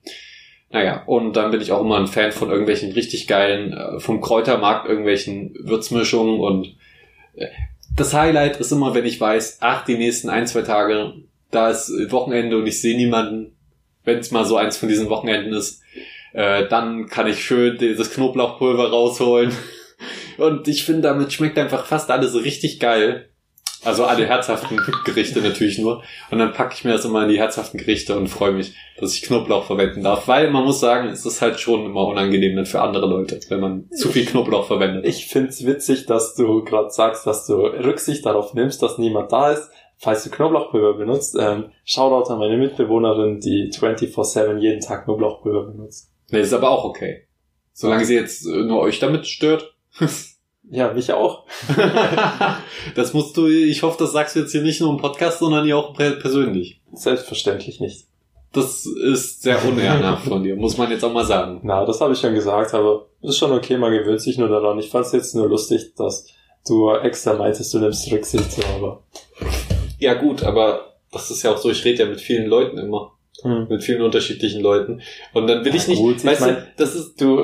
Naja, 0.72 1.04
und 1.08 1.34
dann 1.36 1.52
bin 1.52 1.62
ich 1.62 1.72
auch 1.72 1.82
immer 1.82 1.98
ein 1.98 2.08
Fan 2.08 2.32
von 2.32 2.50
irgendwelchen 2.50 2.92
richtig 2.92 3.26
geilen, 3.26 3.74
äh, 3.74 4.00
vom 4.00 4.22
Kräutermarkt, 4.22 4.88
irgendwelchen 4.88 5.56
Würzmischungen 5.60 6.40
und 6.40 6.76
äh, 7.36 7.48
das 7.96 8.14
Highlight 8.14 8.58
ist 8.58 8.72
immer, 8.72 8.94
wenn 8.94 9.06
ich 9.06 9.20
weiß, 9.20 9.58
ach, 9.62 9.84
die 9.84 9.98
nächsten 9.98 10.30
ein, 10.30 10.46
zwei 10.46 10.62
Tage, 10.62 11.14
da 11.52 11.70
ist 11.70 11.92
Wochenende 12.12 12.58
und 12.58 12.68
ich 12.68 12.80
sehe 12.82 12.96
niemanden, 12.96 13.56
wenn 14.04 14.20
es 14.20 14.32
mal 14.32 14.46
so 14.46 14.58
eins 14.58 14.78
von 14.78 14.90
diesen 14.90 15.10
Wochenenden 15.10 15.54
ist, 15.54 15.82
äh, 16.34 16.68
dann 16.68 17.08
kann 17.08 17.28
ich 17.28 17.44
schön 17.44 17.78
dieses 17.78 18.14
Knoblauchpulver 18.14 18.90
rausholen. 18.92 19.52
Und 20.40 20.68
ich 20.68 20.84
finde, 20.84 21.02
damit 21.02 21.34
schmeckt 21.34 21.58
einfach 21.58 21.86
fast 21.86 22.10
alles 22.12 22.36
richtig 22.36 22.80
geil. 22.80 23.30
Also 23.86 24.04
alle 24.04 24.26
herzhaften 24.26 24.78
Gerichte 25.06 25.40
natürlich 25.42 25.80
nur. 25.80 26.04
Und 26.32 26.40
dann 26.40 26.52
packe 26.52 26.74
ich 26.76 26.84
mir 26.84 26.92
das 26.92 27.06
immer 27.06 27.24
in 27.24 27.30
die 27.30 27.40
herzhaften 27.40 27.78
Gerichte 27.78 28.18
und 28.18 28.28
freue 28.28 28.52
mich, 28.52 28.74
dass 28.98 29.14
ich 29.14 29.22
Knoblauch 29.22 29.66
verwenden 29.66 30.04
darf. 30.04 30.28
Weil 30.28 30.52
man 30.52 30.66
muss 30.66 30.82
sagen, 30.82 31.08
es 31.08 31.26
ist 31.26 31.42
halt 31.42 31.62
schon 31.62 31.86
immer 31.86 32.06
unangenehm 32.06 32.58
dann 32.58 32.66
für 32.66 32.82
andere 32.82 33.08
Leute, 33.08 33.40
wenn 33.48 33.62
man 33.62 33.90
zu 33.92 34.10
viel 34.10 34.26
Knoblauch 34.26 34.68
verwendet. 34.68 35.06
Ich 35.06 35.28
find's 35.28 35.66
witzig, 35.66 36.06
dass 36.08 36.36
du 36.36 36.64
gerade 36.66 36.90
sagst, 36.90 37.26
dass 37.26 37.48
du 37.48 37.54
Rücksicht 37.54 38.26
darauf 38.26 38.54
nimmst, 38.54 38.84
dass 38.84 38.98
niemand 38.98 39.32
da 39.32 39.52
ist. 39.52 39.70
Falls 39.98 40.24
du 40.26 40.30
Knoblauchpulver 40.30 40.98
benutzt, 40.98 41.38
ähm, 41.40 41.72
Shoutout 41.86 42.32
an 42.32 42.40
meine 42.40 42.58
Mitbewohnerin, 42.58 43.40
die 43.40 43.70
24-7 43.72 44.58
jeden 44.58 44.82
Tag 44.82 45.06
Knoblauchpulver 45.06 45.72
benutzt. 45.72 46.12
Nee, 46.32 46.42
ist 46.42 46.54
aber 46.54 46.70
auch 46.70 46.84
okay. 46.86 47.28
Solange 47.74 48.06
sie 48.06 48.16
jetzt 48.16 48.46
äh, 48.46 48.64
nur 48.64 48.80
euch 48.82 49.00
damit 49.00 49.26
stört. 49.26 49.74
Ja, 50.72 50.94
mich 50.94 51.12
auch. 51.12 51.46
das 52.96 53.14
musst 53.14 53.36
du, 53.38 53.48
ich 53.48 53.82
hoffe, 53.82 53.98
das 54.00 54.12
sagst 54.12 54.36
du 54.36 54.42
jetzt 54.42 54.52
hier 54.52 54.62
nicht 54.62 54.82
nur 54.82 54.92
im 54.92 54.98
Podcast, 54.98 55.40
sondern 55.40 55.66
hier 55.66 55.78
auch 55.78 55.94
per- 55.96 56.12
persönlich. 56.12 56.80
Selbstverständlich 56.94 57.80
nicht. 57.80 58.06
Das 58.54 58.86
ist 58.86 59.42
sehr 59.42 59.64
unehrenhaft 59.66 60.26
von 60.28 60.44
dir, 60.44 60.56
muss 60.56 60.78
man 60.78 60.92
jetzt 60.92 61.04
auch 61.04 61.14
mal 61.14 61.26
sagen. 61.26 61.60
Na, 61.64 61.86
das 61.86 62.02
habe 62.02 62.14
ich 62.14 62.20
schon 62.20 62.34
gesagt, 62.34 62.74
aber 62.74 63.08
ist 63.22 63.38
schon 63.38 63.52
okay, 63.52 63.78
man 63.78 63.92
gewöhnt 63.92 64.22
sich 64.22 64.38
nur 64.38 64.48
daran. 64.50 64.80
Ich 64.80 64.90
fand's 64.90 65.12
jetzt 65.12 65.36
nur 65.36 65.48
lustig, 65.50 65.94
dass 65.96 66.28
du 66.68 66.90
extra 66.92 67.34
meintest, 67.34 67.74
du 67.74 67.80
nimmst 67.80 68.12
Rücksicht, 68.12 68.52
so, 68.52 68.62
aber. 68.76 69.04
Ja 70.00 70.14
gut, 70.16 70.44
aber 70.44 70.94
das 71.12 71.32
ist 71.32 71.44
ja 71.44 71.52
auch 71.54 71.58
so, 71.58 71.70
ich 71.72 71.84
rede 71.84 72.04
ja 72.04 72.10
mit 72.10 72.22
vielen 72.22 72.48
Leuten 72.48 72.78
immer. 72.78 73.12
Hm. 73.44 73.68
Mit 73.70 73.84
vielen 73.84 74.02
unterschiedlichen 74.02 74.62
Leuten. 74.62 75.02
Und 75.34 75.48
dann 75.48 75.64
will 75.64 75.72
Ja, 75.72 75.78
ich 75.78 75.88
nicht, 75.88 76.00
gut, 76.00 76.18
ich 76.18 76.26
weißt 76.26 76.42
mein- 76.42 76.56
du, 76.56 76.68
das 76.78 76.96
ist, 76.96 77.20
Du, 77.22 77.42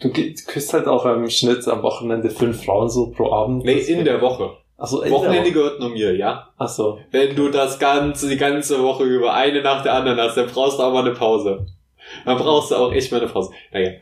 du 0.00 0.10
küsst 0.12 0.72
halt 0.72 0.86
auch 0.86 1.04
im 1.06 1.28
Schnitt 1.30 1.66
am 1.68 1.82
Wochenende 1.82 2.30
fünf 2.30 2.64
Frauen 2.64 2.88
so 2.88 3.10
pro 3.10 3.32
Abend. 3.32 3.64
nee, 3.64 3.78
in 3.78 4.04
der 4.04 4.20
Woche. 4.20 4.56
In 4.78 5.10
Wochenende 5.12 5.42
Woche. 5.44 5.52
gehört 5.52 5.80
nur 5.80 5.90
mir, 5.90 6.16
ja? 6.16 6.48
Achso. 6.56 6.98
Wenn 7.12 7.36
du 7.36 7.48
das 7.50 7.78
ganze, 7.78 8.28
die 8.28 8.36
ganze 8.36 8.82
Woche 8.82 9.04
über 9.04 9.32
eine 9.34 9.62
nach 9.62 9.82
der 9.82 9.94
anderen 9.94 10.18
hast, 10.18 10.36
dann 10.36 10.48
brauchst 10.48 10.78
du 10.78 10.82
auch 10.82 10.92
mal 10.92 11.04
eine 11.04 11.14
Pause. 11.14 11.66
Dann 12.24 12.36
brauchst 12.36 12.70
du 12.72 12.74
auch 12.76 12.92
echt 12.92 13.12
mal 13.12 13.20
eine 13.20 13.30
Pause. 13.30 13.50
Naja. 13.72 13.92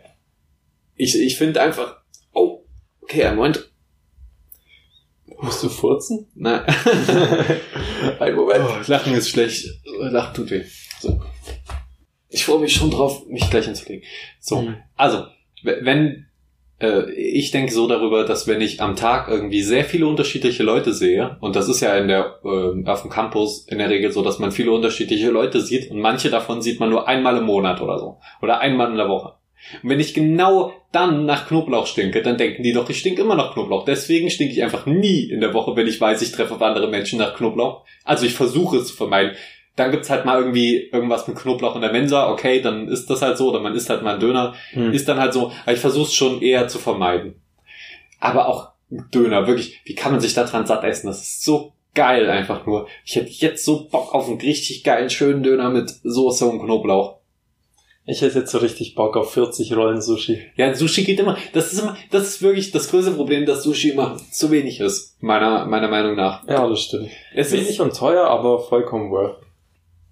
Ich, 0.97 1.19
ich 1.21 1.37
finde 1.37 1.61
einfach, 1.61 1.97
oh, 2.33 2.61
okay, 3.03 3.25
einen 3.25 3.37
Moment. 3.37 3.71
Musst 5.43 5.63
du 5.63 5.69
furzen? 5.69 6.27
Na, 6.35 6.65
Ein 8.21 8.35
Moment. 8.35 8.61
oh, 8.67 8.75
Lachen 8.87 9.15
ist 9.15 9.31
schlecht. 9.31 9.67
Lachen 9.99 10.35
tut 10.35 10.51
weh. 10.51 10.63
Freue 12.51 12.61
mich 12.61 12.75
schon 12.75 12.91
drauf, 12.91 13.27
mich 13.27 13.49
gleich 13.51 13.67
hinzulegen. 13.67 14.05
So. 14.41 14.61
Hm. 14.61 14.77
Also, 14.97 15.25
wenn 15.63 16.27
äh, 16.81 17.11
ich 17.13 17.51
denke 17.51 17.73
so 17.73 17.87
darüber, 17.87 18.25
dass 18.25 18.47
wenn 18.47 18.61
ich 18.61 18.81
am 18.81 18.97
Tag 18.97 19.29
irgendwie 19.29 19.63
sehr 19.63 19.85
viele 19.85 20.07
unterschiedliche 20.07 20.63
Leute 20.63 20.93
sehe, 20.93 21.37
und 21.41 21.57
das 21.57 21.69
ist 21.69 21.81
ja 21.81 21.97
in 21.97 22.09
der 22.09 22.41
äh, 22.45 22.89
auf 22.89 23.03
dem 23.03 23.11
Campus 23.11 23.67
in 23.69 23.79
der 23.79 23.91
Regel 23.91 24.11
so, 24.13 24.23
dass 24.23 24.39
man 24.39 24.53
viele 24.53 24.73
unterschiedliche 24.73 25.31
Leute 25.31 25.61
sieht 25.61 25.91
und 25.91 26.01
manche 26.01 26.31
davon 26.31 26.63
sieht 26.63 26.81
man 26.81 26.91
nur 26.91 27.07
einmal 27.07 27.37
im 27.37 27.45
Monat 27.45 27.81
oder 27.81 27.99
so 27.99 28.19
oder 28.43 28.61
einmal 28.61 28.91
in 28.91 28.97
der 28.97 29.09
Woche. 29.09 29.35
Und 29.83 29.91
wenn 29.91 30.01
ich 30.01 30.15
genau 30.15 30.73
dann 30.91 31.27
nach 31.27 31.47
Knoblauch 31.47 31.87
stinke, 31.87 32.23
dann 32.23 32.39
denken 32.39 32.63
die 32.63 32.73
doch, 32.73 32.89
ich 32.89 32.99
stink 32.99 33.19
immer 33.19 33.35
nach 33.35 33.53
Knoblauch. 33.53 33.85
Deswegen 33.85 34.31
stinke 34.31 34.55
ich 34.55 34.63
einfach 34.63 34.87
nie 34.87 35.25
in 35.25 35.41
der 35.41 35.53
Woche, 35.53 35.77
wenn 35.77 35.87
ich 35.87 36.01
weiß, 36.01 36.23
ich 36.23 36.33
treffe 36.33 36.55
auf 36.55 36.63
andere 36.63 36.89
Menschen 36.89 37.19
nach 37.19 37.37
Knoblauch. 37.37 37.85
Also 38.05 38.25
ich 38.25 38.33
versuche 38.33 38.79
es 38.79 38.89
zu 38.89 38.95
vermeiden. 38.95 39.37
Dann 39.77 39.91
gibt's 39.91 40.11
halt 40.11 40.25
mal 40.25 40.39
irgendwie 40.39 40.89
irgendwas 40.93 41.27
mit 41.29 41.37
Knoblauch 41.39 41.75
in 41.77 41.81
der 41.83 41.93
Mensa, 41.93 42.31
okay, 42.31 42.61
dann 42.61 42.89
ist 42.89 43.09
das 43.09 43.23
halt 43.23 43.39
so, 43.39 43.49
oder 43.51 43.61
man 43.61 43.75
isst 43.75 43.89
halt 43.89 44.03
mal 44.03 44.13
einen 44.13 44.21
Döner, 44.21 44.55
Hm. 44.73 44.93
ist 44.93 45.09
dann 45.09 45.19
halt 45.19 45.33
so, 45.33 45.53
aber 45.63 45.73
ich 45.73 45.79
versuche 45.81 46.07
es 46.09 46.15
schon 46.15 46.43
eher 46.43 46.69
zu 46.69 46.79
vermeiden. 46.79 47.41
Aber 48.19 48.49
auch 48.49 48.71
Döner, 48.91 49.47
wirklich, 49.47 49.81
wie 49.85 49.95
kann 49.95 50.13
man 50.13 50.21
sich 50.21 50.35
da 50.35 50.45
dran 50.45 50.67
satt 50.67 50.85
essen? 50.85 51.07
Das 51.07 51.21
ist 51.23 51.45
so 51.45 51.73
geil 51.95 52.29
einfach 52.29 52.67
nur. 52.67 52.89
Ich 53.05 53.17
hätte 53.17 53.31
jetzt 53.31 53.65
so 53.65 53.89
Bock 53.89 54.15
auf 54.15 54.29
einen 54.29 54.41
richtig 54.41 54.83
geilen, 54.85 55.11
schönen 55.11 55.43
Döner 55.43 55.71
mit 55.71 55.91
Soße 56.03 56.45
und 56.45 56.61
Knoblauch. 56.61 57.21
Ich 58.07 58.23
hätte 58.23 58.41
jetzt 58.41 58.51
so 58.51 58.59
richtig 58.59 58.97
Bock 58.97 59.17
auf 59.17 59.33
40 59.33 59.77
Rollen 59.77 60.01
Sushi. 60.03 60.41
Ja, 60.57 60.75
Sushi 60.75 61.05
geht 61.05 61.21
immer. 61.21 61.37
Das 61.53 61.73
ist 61.73 61.79
immer, 61.81 61.97
das 62.11 62.25
ist 62.25 62.43
wirklich 62.43 62.73
das 62.73 62.91
größte 62.91 63.13
Problem, 63.13 63.47
dass 63.47 63.63
Sushi 63.63 63.91
immer 63.91 64.17
zu 64.33 64.51
wenig 64.51 64.81
ist, 64.81 65.23
meiner, 65.23 65.67
meiner 65.67 65.89
Meinung 65.89 66.17
nach. 66.17 66.47
Ja, 66.49 66.67
das 66.69 66.81
stimmt. 66.83 67.11
Es 67.35 67.53
Wenig 67.53 67.81
und 67.81 67.95
teuer, 67.97 68.27
aber 68.27 68.59
vollkommen 68.59 69.11
worth. 69.13 69.37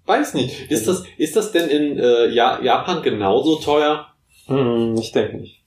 Weiß 0.09 0.33
nicht. 0.33 0.69
Ist 0.71 0.87
das, 0.87 1.03
ist 1.17 1.35
das 1.35 1.51
denn 1.51 1.69
in 1.69 1.99
äh, 1.99 2.27
ja, 2.27 2.61
Japan 2.61 3.01
genauso 3.03 3.57
teuer? 3.57 4.07
Hm, 4.47 4.95
ich 4.99 5.11
denke 5.11 5.37
nicht. 5.37 5.61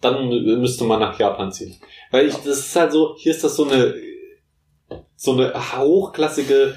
dann 0.00 0.28
müsste 0.28 0.84
man 0.84 1.00
nach 1.00 1.18
Japan 1.18 1.50
ziehen. 1.50 1.76
Weil 2.12 2.28
ich, 2.28 2.34
das 2.36 2.60
ist 2.60 2.76
halt 2.76 2.92
so, 2.92 3.16
hier 3.18 3.32
ist 3.32 3.42
das 3.42 3.56
so 3.56 3.68
eine, 3.68 3.94
so 5.16 5.32
eine 5.32 5.52
hochklassige, 5.76 6.76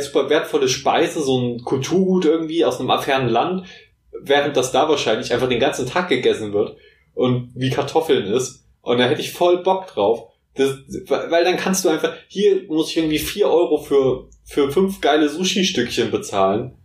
super 0.00 0.28
wertvolle 0.28 0.68
Speise, 0.68 1.22
so 1.22 1.38
ein 1.38 1.62
Kulturgut 1.62 2.24
irgendwie 2.24 2.64
aus 2.64 2.80
einem 2.80 2.98
fernen 2.98 3.28
Land, 3.28 3.66
während 4.20 4.56
das 4.56 4.72
da 4.72 4.88
wahrscheinlich 4.88 5.32
einfach 5.32 5.48
den 5.48 5.60
ganzen 5.60 5.86
Tag 5.86 6.08
gegessen 6.08 6.52
wird 6.52 6.76
und 7.14 7.52
wie 7.54 7.70
Kartoffeln 7.70 8.26
ist. 8.26 8.66
Und 8.82 8.98
da 8.98 9.04
hätte 9.04 9.20
ich 9.20 9.32
voll 9.32 9.62
Bock 9.62 9.86
drauf. 9.86 10.32
Das, 10.56 10.70
weil 11.08 11.44
dann 11.44 11.56
kannst 11.56 11.84
du 11.84 11.88
einfach, 11.88 12.14
hier 12.28 12.64
muss 12.68 12.90
ich 12.90 12.96
irgendwie 12.96 13.18
vier 13.18 13.48
Euro 13.48 13.78
für, 13.78 14.28
für 14.44 14.70
fünf 14.70 15.00
geile 15.00 15.28
Sushi-Stückchen 15.28 16.10
bezahlen. 16.10 16.78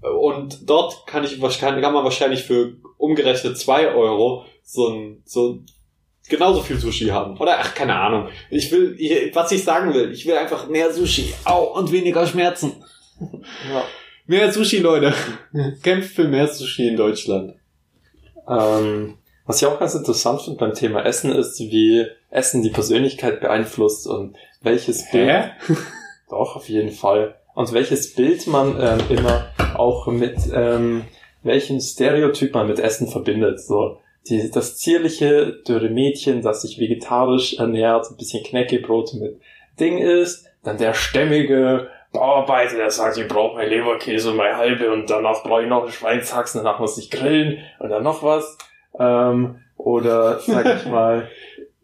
Und 0.00 0.68
dort 0.68 1.06
kann 1.06 1.24
ich 1.24 1.40
kann, 1.40 1.80
kann 1.80 1.92
man 1.92 2.04
wahrscheinlich 2.04 2.42
für 2.42 2.76
umgerechnet 2.96 3.58
zwei 3.58 3.88
Euro 3.88 4.44
so 4.62 4.88
ein, 4.88 5.22
so 5.24 5.60
genauso 6.28 6.62
viel 6.62 6.78
Sushi 6.78 7.06
haben. 7.08 7.36
Oder 7.38 7.58
ach, 7.58 7.74
keine 7.74 7.94
Ahnung. 7.94 8.28
Ich 8.50 8.72
will, 8.72 8.96
ich, 8.98 9.34
was 9.34 9.52
ich 9.52 9.62
sagen 9.62 9.92
will, 9.94 10.10
ich 10.12 10.26
will 10.26 10.36
einfach 10.36 10.68
mehr 10.68 10.92
Sushi. 10.92 11.32
Au, 11.44 11.78
und 11.78 11.92
weniger 11.92 12.26
Schmerzen. 12.26 12.72
Ja. 13.70 13.84
Mehr 14.26 14.52
Sushi, 14.52 14.78
Leute. 14.78 15.12
Kämpft 15.82 16.14
für 16.14 16.24
mehr 16.24 16.48
Sushi 16.48 16.88
in 16.88 16.96
Deutschland. 16.96 17.54
Ähm, 18.48 19.18
was 19.46 19.60
ich 19.60 19.68
auch 19.68 19.78
ganz 19.78 19.94
interessant 19.94 20.42
finde 20.42 20.58
beim 20.58 20.74
Thema 20.74 21.04
Essen 21.04 21.32
ist, 21.32 21.60
wie 21.60 22.06
Essen 22.32 22.62
die 22.62 22.70
Persönlichkeit 22.70 23.40
beeinflusst 23.40 24.06
und 24.06 24.36
welches 24.62 25.10
Bild. 25.10 25.52
Doch, 26.30 26.56
auf 26.56 26.68
jeden 26.68 26.90
Fall. 26.90 27.36
Und 27.54 27.72
welches 27.72 28.14
Bild 28.14 28.46
man 28.46 28.76
ähm, 28.80 29.00
immer 29.10 29.48
auch 29.76 30.06
mit 30.06 30.38
ähm, 30.52 31.04
welchem 31.42 31.80
Stereotyp 31.80 32.54
man 32.54 32.66
mit 32.66 32.78
Essen 32.78 33.08
verbindet. 33.08 33.60
So 33.60 33.98
die, 34.28 34.50
das 34.50 34.76
zierliche, 34.78 35.52
dürre 35.66 35.90
Mädchen, 35.90 36.42
das 36.42 36.62
sich 36.62 36.78
vegetarisch 36.78 37.58
ernährt, 37.58 38.10
ein 38.10 38.16
bisschen 38.16 38.44
Knäckebrot 38.44 39.14
mit 39.14 39.40
Ding 39.80 39.98
ist, 39.98 40.46
dann 40.62 40.78
der 40.78 40.94
stämmige 40.94 41.88
Bauarbeiter, 42.12 42.76
der 42.76 42.90
sagt, 42.90 43.16
ich 43.16 43.26
brauche 43.26 43.56
mein 43.56 43.68
Leberkäse 43.68 44.30
und 44.30 44.36
meine 44.36 44.56
halbe 44.56 44.92
und 44.92 45.10
danach 45.10 45.42
brauche 45.42 45.62
ich 45.62 45.68
noch 45.68 45.82
einen 45.82 45.92
Schweinshaxen, 45.92 46.62
danach 46.62 46.78
muss 46.78 46.98
ich 46.98 47.10
grillen 47.10 47.58
und 47.78 47.88
dann 47.88 48.02
noch 48.02 48.22
was. 48.22 48.58
Ähm, 48.98 49.60
oder 49.76 50.38
sag 50.38 50.76
ich 50.76 50.86
mal, 50.90 51.28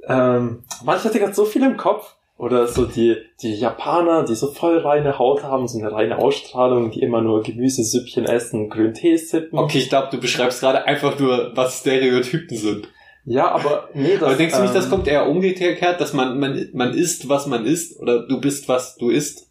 ähm, 0.08 0.64
manchmal 0.84 1.12
hat 1.12 1.20
gerade 1.20 1.34
so 1.34 1.44
viel 1.44 1.62
im 1.62 1.76
Kopf. 1.76 2.14
Oder 2.38 2.68
so 2.68 2.84
die, 2.86 3.16
die 3.42 3.56
Japaner, 3.56 4.24
die 4.24 4.36
so 4.36 4.52
voll 4.52 4.78
reine 4.78 5.18
Haut 5.18 5.42
haben, 5.42 5.66
so 5.66 5.76
eine 5.80 5.90
reine 5.90 6.18
Ausstrahlung, 6.18 6.92
die 6.92 7.02
immer 7.02 7.20
nur 7.20 7.42
Gemüsesüppchen 7.42 8.26
essen, 8.26 8.70
grünen 8.70 8.94
Tee 8.94 9.16
sippen. 9.16 9.58
Okay, 9.58 9.78
ich 9.78 9.88
glaube, 9.88 10.08
du 10.12 10.20
beschreibst 10.20 10.60
gerade 10.60 10.84
einfach 10.84 11.18
nur, 11.18 11.50
was 11.56 11.80
Stereotypen 11.80 12.56
sind. 12.56 12.88
Ja, 13.24 13.50
aber 13.50 13.88
nee, 13.92 14.14
das, 14.14 14.22
Aber 14.22 14.34
denkst 14.36 14.54
du 14.54 14.62
nicht, 14.62 14.74
das 14.74 14.84
ähm, 14.84 14.90
kommt 14.90 15.08
eher 15.08 15.28
umgekehrt, 15.28 16.00
dass 16.00 16.12
man, 16.12 16.38
man, 16.38 16.68
man 16.72 16.94
isst, 16.94 17.28
was 17.28 17.46
man 17.46 17.66
isst, 17.66 17.98
oder 18.00 18.26
du 18.26 18.40
bist, 18.40 18.68
was 18.68 18.96
du 18.96 19.10
isst? 19.10 19.50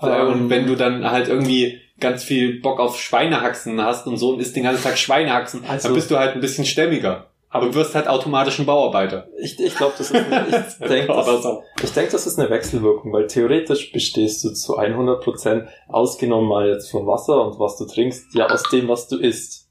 Ähm, 0.00 0.28
und 0.28 0.50
wenn 0.50 0.66
du 0.66 0.76
dann 0.76 1.10
halt 1.10 1.26
irgendwie 1.28 1.80
ganz 1.98 2.22
viel 2.22 2.60
Bock 2.60 2.78
auf 2.78 3.00
Schweinehaxen 3.00 3.82
hast 3.82 4.06
und 4.06 4.16
so 4.16 4.30
und 4.30 4.40
isst 4.40 4.54
den 4.54 4.62
ganzen 4.62 4.84
Tag 4.84 4.96
Schweinehaxen, 4.96 5.64
Also- 5.66 5.88
dann 5.88 5.94
bist 5.96 6.10
du 6.10 6.18
halt 6.18 6.34
ein 6.34 6.40
bisschen 6.40 6.64
stämmiger. 6.64 7.27
Aber 7.50 7.66
du 7.66 7.74
wirst 7.74 7.94
halt 7.94 8.08
automatisch 8.08 8.58
ein 8.58 8.66
Bauarbeiter. 8.66 9.26
Ich, 9.40 9.58
ich 9.58 9.74
glaube, 9.74 9.94
das 9.96 10.10
ist 10.10 10.14
eine, 10.16 10.46
ich 10.80 10.86
denke, 10.88 11.06
das, 11.12 11.44
ich 11.82 11.90
denk, 11.92 12.10
das 12.10 12.26
ist 12.26 12.38
eine 12.38 12.50
Wechselwirkung, 12.50 13.12
weil 13.12 13.26
theoretisch 13.26 13.90
bestehst 13.92 14.44
du 14.44 14.50
zu 14.52 14.78
100% 14.78 15.66
ausgenommen 15.88 16.48
mal 16.48 16.68
jetzt 16.68 16.90
von 16.90 17.06
Wasser 17.06 17.42
und 17.46 17.58
was 17.58 17.76
du 17.78 17.86
trinkst, 17.86 18.34
ja 18.34 18.46
aus 18.50 18.64
dem, 18.64 18.88
was 18.88 19.08
du 19.08 19.16
isst. 19.16 19.66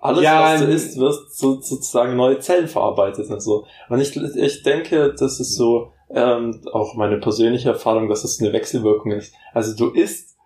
Alles, 0.00 0.22
Ja, 0.22 0.42
was 0.54 0.60
du 0.60 0.66
n- 0.66 0.72
isst, 0.72 0.98
wirst 0.98 1.38
so, 1.38 1.60
sozusagen 1.60 2.16
neue 2.16 2.38
Zellen 2.38 2.68
verarbeitet 2.68 3.28
und 3.28 3.40
so. 3.42 3.66
Und 3.90 4.00
ich, 4.00 4.16
ich 4.16 4.62
denke, 4.62 5.14
das 5.18 5.40
ist 5.40 5.56
so 5.56 5.92
ähm, 6.08 6.62
auch 6.72 6.94
meine 6.94 7.18
persönliche 7.18 7.68
Erfahrung, 7.68 8.08
dass 8.08 8.24
es 8.24 8.40
eine 8.40 8.52
Wechselwirkung 8.54 9.12
ist. 9.12 9.34
Also 9.52 9.76
du 9.76 9.90
isst, 9.90 10.36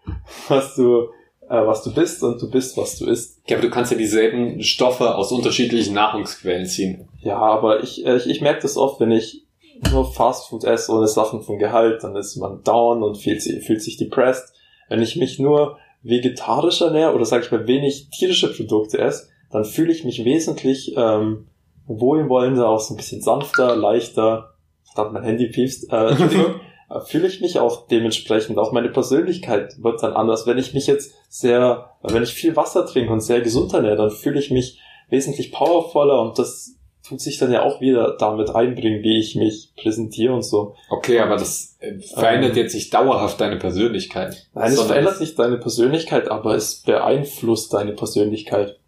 was 0.49 0.75
du 0.75 1.09
was 1.49 1.83
du 1.83 1.95
bist 1.95 2.23
und 2.23 2.41
du 2.41 2.51
bist, 2.51 2.77
was 2.77 2.99
du 2.99 3.07
isst. 3.07 3.41
Ja, 3.49 3.57
aber 3.57 3.67
du 3.67 3.71
kannst 3.71 3.93
ja 3.93 3.99
dieselben 3.99 4.63
Stoffe 4.63 5.15
aus 5.15 5.33
unterschiedlichen 5.33 5.95
Nahrungsquellen 5.95 6.67
ziehen. 6.67 7.09
Ja, 7.21 7.39
aber 7.39 7.83
ich, 7.83 8.05
äh, 8.07 8.17
ich, 8.17 8.29
ich 8.29 8.41
merke 8.41 8.63
das 8.63 8.77
oft, 8.77 9.01
wenn 9.01 9.11
ich 9.11 9.45
nur 9.93 10.11
Fastfood 10.11 10.65
esse 10.65 10.93
ohne 10.93 11.09
Sachen 11.09 11.43
von 11.43 11.59
Gehalt, 11.59 12.03
dann 12.03 12.17
ist 12.17 12.37
man 12.37 12.63
down 12.63 13.03
und 13.03 13.19
fühlt 13.19 13.43
sich, 13.43 13.65
fühlt 13.65 13.83
sich 13.83 13.97
depressed. 13.97 14.53
Wenn 14.89 15.03
ich 15.03 15.17
mich 15.17 15.39
nur 15.39 15.79
vegetarisch 16.03 16.81
ernähre 16.81 17.15
oder 17.15 17.25
sage 17.25 17.45
ich 17.45 17.51
mal 17.51 17.67
wenig 17.67 18.09
tierische 18.11 18.53
Produkte 18.53 18.99
esse, 18.99 19.29
dann 19.51 19.65
fühle 19.65 19.93
ich 19.93 20.05
mich 20.05 20.25
wesentlich 20.25 20.95
ähm, 20.97 21.47
wohlwollender, 21.87 22.69
auch 22.69 22.81
so 22.81 22.95
ein 22.95 22.97
bisschen 22.97 23.23
sanfter, 23.23 23.77
leichter. 23.77 24.55
Verdammt, 24.95 25.15
mein 25.15 25.25
Handy 25.25 25.49
piepst. 25.49 25.93
Äh, 25.93 26.09
Entschuldigung. 26.09 26.61
Fühle 27.01 27.29
ich 27.29 27.41
mich 27.41 27.59
auch 27.59 27.87
dementsprechend. 27.89 28.59
Auch 28.59 28.73
meine 28.73 28.89
Persönlichkeit 28.89 29.83
wird 29.83 30.03
dann 30.03 30.13
anders. 30.13 30.47
Wenn 30.47 30.59
ich 30.59 30.75
mich 30.75 30.87
jetzt 30.87 31.15
sehr, 31.29 31.91
wenn 32.03 32.23
ich 32.23 32.35
viel 32.35 32.57
Wasser 32.57 32.87
trinke 32.87 33.13
und 33.13 33.21
sehr 33.21 33.41
gesund 33.41 33.73
ernähre, 33.73 33.97
dann 33.97 34.11
fühle 34.11 34.39
ich 34.39 34.51
mich 34.51 34.81
wesentlich 35.09 35.53
powervoller 35.53 36.21
und 36.21 36.39
das 36.39 36.77
tut 37.07 37.21
sich 37.21 37.39
dann 37.39 37.53
ja 37.53 37.63
auch 37.63 37.81
wieder 37.81 38.17
damit 38.19 38.51
einbringen, 38.51 39.03
wie 39.03 39.19
ich 39.19 39.37
mich 39.37 39.73
präsentiere 39.77 40.33
und 40.33 40.43
so. 40.43 40.75
Okay, 40.89 41.21
aber 41.21 41.37
das 41.37 41.77
äh, 41.81 41.99
verändert 41.99 42.53
Ähm. 42.53 42.57
jetzt 42.57 42.75
nicht 42.75 42.95
dauerhaft 42.95 43.41
deine 43.41 43.57
Persönlichkeit. 43.57 44.47
Nein, 44.55 44.73
es 44.73 44.81
verändert 44.81 45.21
nicht 45.21 45.39
deine 45.39 45.59
Persönlichkeit, 45.59 46.31
aber 46.31 46.55
es 46.55 46.77
beeinflusst 46.83 47.75
deine 47.75 47.93
Persönlichkeit. 47.93 48.79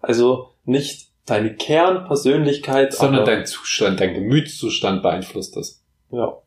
Also 0.00 0.50
nicht 0.64 1.08
deine 1.26 1.54
Kernpersönlichkeit, 1.56 2.92
Sondern 2.92 3.24
dein 3.24 3.46
Zustand, 3.46 3.98
dein 4.00 4.14
Gemütszustand 4.14 5.02
beeinflusst 5.02 5.56
das. 5.56 5.82
ja. 6.10 6.38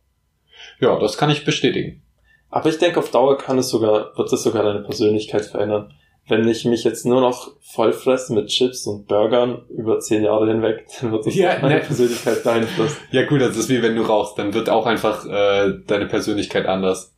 Ja, 0.80 1.00
das 1.00 1.18
kann 1.18 1.30
ich 1.30 1.46
bestätigen. 1.46 2.02
Aber 2.50 2.70
ich 2.70 2.78
denke, 2.78 3.00
auf 3.00 3.12
Dauer 3.12 3.38
kann 3.38 3.58
es 3.58 3.70
sogar, 3.70 4.18
wird 4.18 4.32
es 4.32 4.44
sogar 4.44 4.64
deine 4.64 4.82
Persönlichkeit 4.82 5.46
verändern. 5.46 5.94
Wenn 6.30 6.48
ich 6.48 6.66
mich 6.66 6.84
jetzt 6.84 7.06
nur 7.06 7.22
noch 7.22 7.52
vollfresse 7.62 8.34
mit 8.34 8.48
Chips 8.48 8.86
und 8.86 9.08
Burgern 9.08 9.66
über 9.70 10.00
zehn 10.00 10.24
Jahre 10.24 10.48
hinweg, 10.48 10.86
dann 11.02 11.12
wird 11.12 11.26
das 11.26 11.36
Ja, 11.36 11.58
meine 11.62 11.76
ne. 11.76 11.82
Persönlichkeit 11.82 12.44
beeinflussen. 12.44 12.98
Ja 13.12 13.26
gut, 13.26 13.42
das 13.42 13.58
ist 13.58 13.70
wie 13.70 13.82
wenn 13.82 13.96
du 13.96 14.02
rauchst, 14.02 14.38
dann 14.38 14.54
wird 14.54 14.70
auch 14.70 14.86
einfach 14.86 15.26
äh, 15.26 15.74
deine 15.88 16.06
Persönlichkeit 16.08 16.66
anders. 16.66 17.14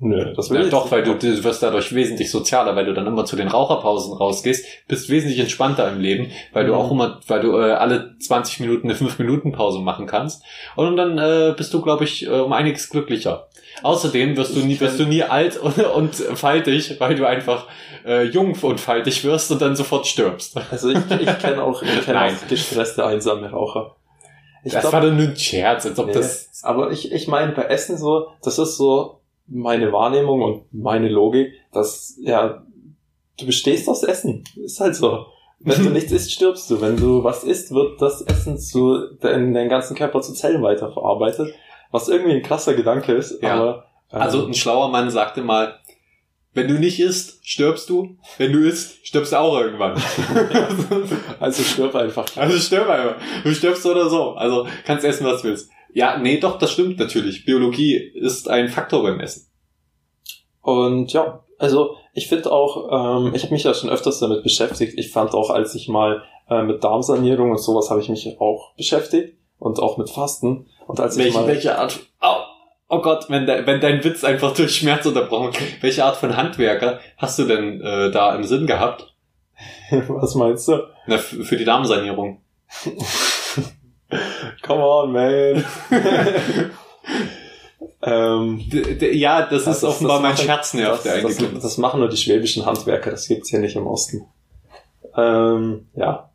Nö, 0.00 0.34
das 0.34 0.50
will 0.50 0.58
Ja, 0.58 0.64
ich 0.64 0.70
doch, 0.70 0.90
weil 0.90 1.02
du, 1.04 1.14
du 1.14 1.44
wirst 1.44 1.62
dadurch 1.62 1.94
wesentlich 1.94 2.30
sozialer, 2.30 2.74
weil 2.74 2.84
du 2.84 2.92
dann 2.94 3.06
immer 3.06 3.24
zu 3.24 3.36
den 3.36 3.48
Raucherpausen 3.48 4.12
rausgehst, 4.12 4.66
bist 4.88 5.08
wesentlich 5.08 5.38
entspannter 5.38 5.88
im 5.90 6.00
Leben, 6.00 6.30
weil 6.52 6.66
du 6.66 6.72
Mhm. 6.72 6.78
auch 6.78 6.90
immer, 6.90 7.20
weil 7.28 7.40
du 7.40 7.56
äh, 7.58 7.72
alle 7.72 8.16
20 8.18 8.60
Minuten 8.60 8.88
eine 8.90 8.98
5-Minuten-Pause 8.98 9.78
machen 9.78 10.06
kannst. 10.06 10.42
Und 10.76 10.96
dann 10.96 11.16
äh, 11.18 11.54
bist 11.56 11.72
du, 11.72 11.80
glaube 11.80 12.04
ich, 12.04 12.26
äh, 12.26 12.30
um 12.30 12.52
einiges 12.52 12.90
glücklicher. 12.90 13.48
Außerdem 13.82 14.36
wirst 14.36 14.54
du 14.56 14.60
nie, 14.60 14.78
wirst 14.80 14.98
du 14.98 15.04
nie 15.04 15.22
alt 15.22 15.56
und, 15.58 15.78
und 15.78 16.14
faltig, 16.14 16.96
weil 16.98 17.14
du 17.14 17.26
einfach 17.26 17.66
äh, 18.04 18.22
jung 18.24 18.54
und 18.62 18.80
faltig 18.80 19.24
wirst 19.24 19.50
und 19.52 19.62
dann 19.62 19.74
sofort 19.76 20.06
stirbst. 20.06 20.56
Also 20.70 20.90
ich, 20.90 20.98
ich 20.98 21.38
kenne 21.38 21.62
auch, 21.62 21.82
ich 21.82 22.04
kenn 22.04 22.16
auch 22.16 22.30
gestresste, 22.48 23.06
einsame 23.06 23.50
Raucher. 23.50 23.94
Ich 24.64 24.72
das 24.72 24.82
glaub- 24.82 24.92
war 24.94 25.00
dann 25.02 25.16
nur 25.16 25.26
ein 25.28 25.36
Scherz, 25.36 25.86
als 25.86 25.98
ob 25.98 26.06
Nee, 26.06 26.12
das... 26.14 26.48
aber 26.62 26.90
ich, 26.90 27.12
ich 27.12 27.26
meine, 27.28 27.52
bei 27.52 27.62
Essen 27.64 27.96
so, 27.98 28.28
das 28.42 28.58
ist 28.58 28.76
so 28.76 29.20
meine 29.46 29.92
Wahrnehmung 29.92 30.42
und 30.42 30.62
meine 30.72 31.08
Logik, 31.08 31.52
dass, 31.72 32.16
ja, 32.20 32.62
du 33.38 33.46
bestehst 33.46 33.88
aus 33.88 34.02
Essen. 34.02 34.44
Ist 34.56 34.80
halt 34.80 34.96
so. 34.96 35.26
Wenn 35.60 35.82
du 35.84 35.90
nichts 35.92 36.12
isst, 36.12 36.32
stirbst 36.32 36.70
du. 36.70 36.80
Wenn 36.80 36.96
du 36.96 37.24
was 37.24 37.44
isst, 37.44 37.72
wird 37.74 38.00
das 38.00 38.22
Essen 38.22 38.58
zu, 38.58 38.96
in 39.22 39.54
deinen 39.54 39.68
ganzen 39.68 39.96
Körper 39.96 40.20
zu 40.20 40.32
Zellen 40.32 40.62
weiterverarbeitet. 40.62 41.54
Was 41.90 42.08
irgendwie 42.08 42.32
ein 42.32 42.42
krasser 42.42 42.74
Gedanke 42.74 43.12
ist, 43.12 43.40
Ja. 43.42 43.54
aber, 43.54 43.84
ähm, 44.12 44.20
Also 44.22 44.46
ein 44.46 44.54
schlauer 44.54 44.88
Mann 44.88 45.10
sagte 45.10 45.42
mal, 45.42 45.78
wenn 46.56 46.68
du 46.68 46.74
nicht 46.74 47.00
isst, 47.00 47.40
stirbst 47.46 47.90
du. 47.90 48.16
Wenn 48.38 48.52
du 48.52 48.60
isst, 48.60 49.04
stirbst 49.06 49.32
du 49.32 49.40
auch 49.40 49.58
irgendwann. 49.60 50.00
also 51.40 51.62
stirb 51.64 51.94
einfach. 51.96 52.24
Also 52.36 52.56
stirb 52.58 52.88
einfach. 52.88 53.16
Du 53.42 53.52
stirbst 53.52 53.82
so 53.82 53.90
oder 53.90 54.08
so. 54.08 54.30
Also 54.34 54.66
kannst 54.86 55.04
essen, 55.04 55.26
was 55.26 55.42
du 55.42 55.48
willst. 55.48 55.68
Ja, 55.94 56.18
nee, 56.18 56.38
doch, 56.38 56.58
das 56.58 56.72
stimmt 56.72 56.98
natürlich. 56.98 57.44
Biologie 57.44 57.94
ist 57.96 58.50
ein 58.50 58.68
Faktor 58.68 59.04
beim 59.04 59.20
Essen. 59.20 59.46
Und 60.60 61.12
ja, 61.12 61.44
also 61.58 61.96
ich 62.12 62.26
finde 62.26 62.50
auch, 62.50 63.22
ähm, 63.22 63.32
ich 63.32 63.44
habe 63.44 63.54
mich 63.54 63.62
ja 63.62 63.72
schon 63.74 63.90
öfters 63.90 64.18
damit 64.18 64.42
beschäftigt. 64.42 64.98
Ich 64.98 65.12
fand 65.12 65.34
auch, 65.34 65.50
als 65.50 65.74
ich 65.76 65.88
mal 65.88 66.24
äh, 66.50 66.62
mit 66.62 66.82
Darmsanierung 66.82 67.52
und 67.52 67.58
sowas 67.58 67.90
habe 67.90 68.00
ich 68.00 68.08
mich 68.08 68.40
auch 68.40 68.74
beschäftigt 68.74 69.38
und 69.60 69.78
auch 69.78 69.96
mit 69.96 70.10
Fasten. 70.10 70.66
Und 70.88 70.98
als 70.98 71.16
ich 71.16 71.26
Welche, 71.26 71.38
mal, 71.38 71.46
welche 71.46 71.78
Art... 71.78 72.00
Oh, 72.20 72.40
oh 72.88 73.00
Gott, 73.00 73.26
wenn, 73.28 73.46
de, 73.46 73.64
wenn 73.64 73.80
dein 73.80 74.02
Witz 74.02 74.24
einfach 74.24 74.52
durch 74.52 74.74
Schmerz 74.74 75.06
unterbrochen 75.06 75.54
wird. 75.54 75.80
Welche 75.80 76.04
Art 76.04 76.16
von 76.16 76.36
Handwerker 76.36 76.98
hast 77.18 77.38
du 77.38 77.44
denn 77.44 77.80
äh, 77.80 78.10
da 78.10 78.34
im 78.34 78.42
Sinn 78.42 78.66
gehabt? 78.66 79.14
was 80.08 80.34
meinst 80.34 80.66
du? 80.66 80.88
Na, 81.06 81.18
für 81.18 81.56
die 81.56 81.64
Darmsanierung. 81.64 82.40
Come 84.62 84.82
on, 84.82 85.12
man. 85.12 85.64
ähm, 88.02 88.60
ja, 88.70 89.42
das 89.46 89.64
Ja, 89.66 89.72
ist 89.72 89.82
das- 89.82 89.84
offenbar 89.84 90.22
das 90.22 90.22
mein 90.22 90.46
das, 90.46 90.72
der 91.02 91.22
das, 91.22 91.40
ist. 91.40 91.64
das 91.64 91.78
machen 91.78 92.00
nur 92.00 92.08
die 92.08 92.16
schwäbischen 92.16 92.66
Handwerker, 92.66 93.10
das 93.10 93.28
gibt's 93.28 93.50
hier 93.50 93.60
nicht 93.60 93.76
im 93.76 93.86
Osten. 93.86 94.26
Ähm, 95.16 95.88
ja. 95.94 96.30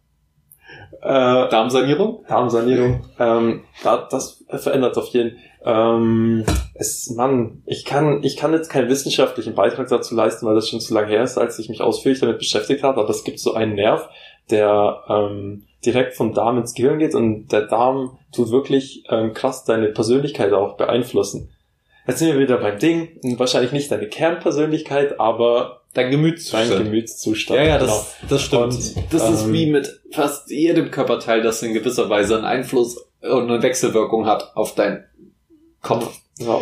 Äh, 1.02 1.50
Darmsanierung? 1.50 2.26
Darmsanierung, 2.28 3.06
ähm, 3.20 3.64
da, 3.84 4.08
das 4.10 4.44
verändert 4.50 4.98
auf 4.98 5.08
jeden 5.10 5.38
ähm, 5.64 6.46
es, 6.74 7.10
Mann, 7.16 7.64
ich 7.66 7.84
kann, 7.86 8.24
ich 8.24 8.38
kann 8.38 8.54
jetzt 8.54 8.70
keinen 8.70 8.90
wissenschaftlichen 8.90 9.56
Beitrag 9.56 9.88
dazu 9.90 10.16
leisten, 10.16 10.46
weil 10.46 10.56
das 10.56 10.70
schon 10.70 10.80
zu 10.80 10.94
lange 10.94 11.08
her 11.10 11.24
ist, 11.24 11.38
als 11.38 11.60
ich 11.60 11.68
mich 11.70 11.82
ausführlich 11.82 12.22
damit 12.22 12.38
beschäftigt 12.38 12.84
habe, 12.84 13.02
aber 13.02 13.10
es 13.10 13.24
gibt 13.26 13.40
so 13.40 13.54
einen 13.54 13.76
Nerv, 13.76 14.08
der 14.50 15.04
ähm, 15.10 15.66
direkt 15.86 16.16
vom 16.16 16.34
Darm 16.34 16.58
ins 16.58 16.74
Gehirn 16.74 17.00
geht 17.00 17.16
und 17.16 17.48
der 17.52 17.68
Darm 17.68 18.18
tut 18.34 18.52
wirklich 18.52 19.04
ähm, 19.10 19.34
krass 19.34 19.64
deine 19.64 19.88
Persönlichkeit 19.90 20.54
auch 20.54 20.76
beeinflussen. 20.78 21.50
Jetzt 22.08 22.20
sind 22.20 22.34
wir 22.34 22.40
wieder 22.40 22.58
beim 22.58 22.80
Ding, 22.80 23.20
wahrscheinlich 23.38 23.72
nicht 23.72 23.92
deine 23.92 24.08
Kernpersönlichkeit, 24.08 25.20
aber 25.20 25.82
dein 25.94 26.12
Gemütszustand. 26.12 26.72
Dein 26.72 26.84
Gemütszustand. 26.86 27.60
ja, 27.60 27.66
ja, 27.66 27.78
das, 27.78 28.16
das 28.28 28.42
stimmt. 28.42 28.64
Und, 28.64 28.96
das 29.12 29.30
ist 29.30 29.44
ähm, 29.46 29.54
wie 29.54 29.72
mit 29.72 30.00
fast 30.12 30.50
jedem 30.50 30.92
Körperteil, 30.92 31.42
das 31.42 31.62
in 31.62 31.74
gewisser 31.74 32.10
Weise 32.10 32.36
einen 32.36 32.46
Einfluss 32.46 32.98
und 33.22 33.50
eine 33.50 33.62
Wechselwirkung 33.62 34.26
hat 34.26 34.56
auf 34.56 34.76
deinen 34.76 35.04
Kopf. 35.82 36.18
Ja. 36.40 36.62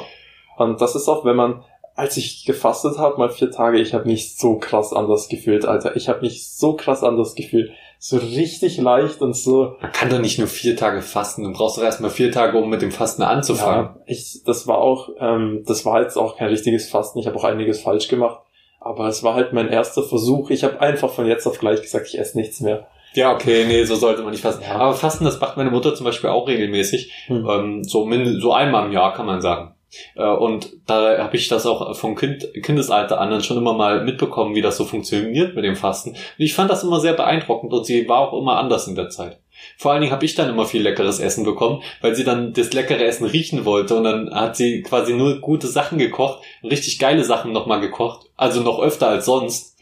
Und 0.57 0.81
das 0.81 0.95
ist 0.95 1.07
auch, 1.07 1.23
wenn 1.23 1.35
man, 1.35 1.63
als 1.95 2.17
ich 2.17 2.45
gefastet 2.45 2.97
habe, 2.97 3.17
mal 3.17 3.29
vier 3.29 3.51
Tage, 3.51 3.79
ich 3.79 3.93
habe 3.93 4.05
mich 4.05 4.35
so 4.35 4.57
krass 4.57 4.91
anders 4.91 5.29
gefühlt, 5.29 5.65
Alter. 5.65 5.95
Ich 5.95 6.09
habe 6.09 6.21
mich 6.21 6.49
so 6.49 6.75
krass 6.75 7.03
anders 7.03 7.35
gefühlt. 7.35 7.71
So 7.99 8.17
richtig 8.17 8.77
leicht 8.77 9.21
und 9.21 9.35
so. 9.35 9.75
Man 9.81 9.91
kann 9.91 10.09
doch 10.09 10.19
nicht 10.19 10.37
nur 10.37 10.47
vier 10.47 10.75
Tage 10.75 11.01
fasten. 11.01 11.43
Du 11.43 11.51
brauchst 11.51 11.77
doch 11.77 11.83
erstmal 11.83 12.11
vier 12.11 12.31
Tage, 12.31 12.57
um 12.57 12.69
mit 12.69 12.81
dem 12.81 12.91
Fasten 12.91 13.23
anzufangen. 13.23 13.95
Ja, 13.95 14.01
ich, 14.05 14.41
das 14.45 14.67
war 14.67 14.77
auch, 14.77 15.09
ähm, 15.19 15.63
das 15.65 15.85
war 15.85 16.01
jetzt 16.01 16.17
auch 16.17 16.37
kein 16.37 16.49
richtiges 16.49 16.89
Fasten. 16.89 17.19
Ich 17.19 17.27
habe 17.27 17.35
auch 17.37 17.43
einiges 17.43 17.81
falsch 17.81 18.07
gemacht. 18.07 18.41
Aber 18.79 19.07
es 19.07 19.23
war 19.23 19.33
halt 19.33 19.51
mein 19.51 19.69
erster 19.69 20.03
Versuch. 20.03 20.49
Ich 20.51 20.63
habe 20.63 20.79
einfach 20.79 21.09
von 21.09 21.25
jetzt 21.25 21.47
auf 21.47 21.59
gleich 21.59 21.81
gesagt, 21.81 22.07
ich 22.07 22.19
esse 22.19 22.37
nichts 22.37 22.61
mehr. 22.61 22.87
Ja, 23.13 23.33
okay, 23.33 23.65
nee, 23.67 23.83
so 23.83 23.95
sollte 23.95 24.21
man 24.21 24.31
nicht 24.31 24.43
fasten. 24.43 24.63
Ja. 24.63 24.75
Aber 24.75 24.93
Fasten, 24.93 25.25
das 25.25 25.39
macht 25.39 25.57
meine 25.57 25.71
Mutter 25.71 25.95
zum 25.95 26.05
Beispiel 26.05 26.29
auch 26.29 26.47
regelmäßig. 26.47 27.11
Hm. 27.25 27.47
Ähm, 27.49 27.83
so, 27.83 28.07
so 28.39 28.53
einmal 28.53 28.85
im 28.85 28.91
Jahr, 28.91 29.13
kann 29.13 29.25
man 29.25 29.41
sagen. 29.41 29.73
Äh, 30.15 30.27
und 30.27 30.73
da 30.85 31.17
habe 31.17 31.35
ich 31.35 31.47
das 31.47 31.65
auch 31.65 31.95
vom 31.95 32.15
kind, 32.15 32.47
Kindesalter 32.61 33.19
an 33.19 33.31
dann 33.31 33.43
schon 33.43 33.57
immer 33.57 33.73
mal 33.73 34.03
mitbekommen, 34.03 34.55
wie 34.55 34.61
das 34.61 34.77
so 34.77 34.85
funktioniert 34.85 35.55
mit 35.55 35.63
dem 35.63 35.75
Fasten. 35.75 36.11
Und 36.11 36.19
ich 36.37 36.53
fand 36.53 36.69
das 36.69 36.83
immer 36.83 36.99
sehr 36.99 37.13
beeindruckend 37.13 37.73
und 37.73 37.85
sie 37.85 38.07
war 38.07 38.19
auch 38.19 38.39
immer 38.39 38.57
anders 38.57 38.87
in 38.87 38.95
der 38.95 39.09
Zeit. 39.09 39.39
Vor 39.77 39.91
allen 39.91 40.01
Dingen 40.01 40.13
habe 40.13 40.25
ich 40.25 40.35
dann 40.35 40.49
immer 40.49 40.65
viel 40.65 40.83
leckeres 40.83 41.19
Essen 41.19 41.43
bekommen, 41.43 41.81
weil 42.01 42.15
sie 42.15 42.23
dann 42.23 42.53
das 42.53 42.73
leckere 42.73 43.03
Essen 43.03 43.25
riechen 43.25 43.65
wollte 43.65 43.95
und 43.97 44.03
dann 44.03 44.33
hat 44.33 44.55
sie 44.55 44.83
quasi 44.83 45.13
nur 45.13 45.39
gute 45.39 45.67
Sachen 45.67 45.97
gekocht, 45.97 46.43
richtig 46.63 46.99
geile 46.99 47.23
Sachen 47.23 47.53
nochmal 47.53 47.81
gekocht, 47.81 48.27
also 48.35 48.61
noch 48.61 48.79
öfter 48.79 49.07
als 49.07 49.25
sonst, 49.25 49.77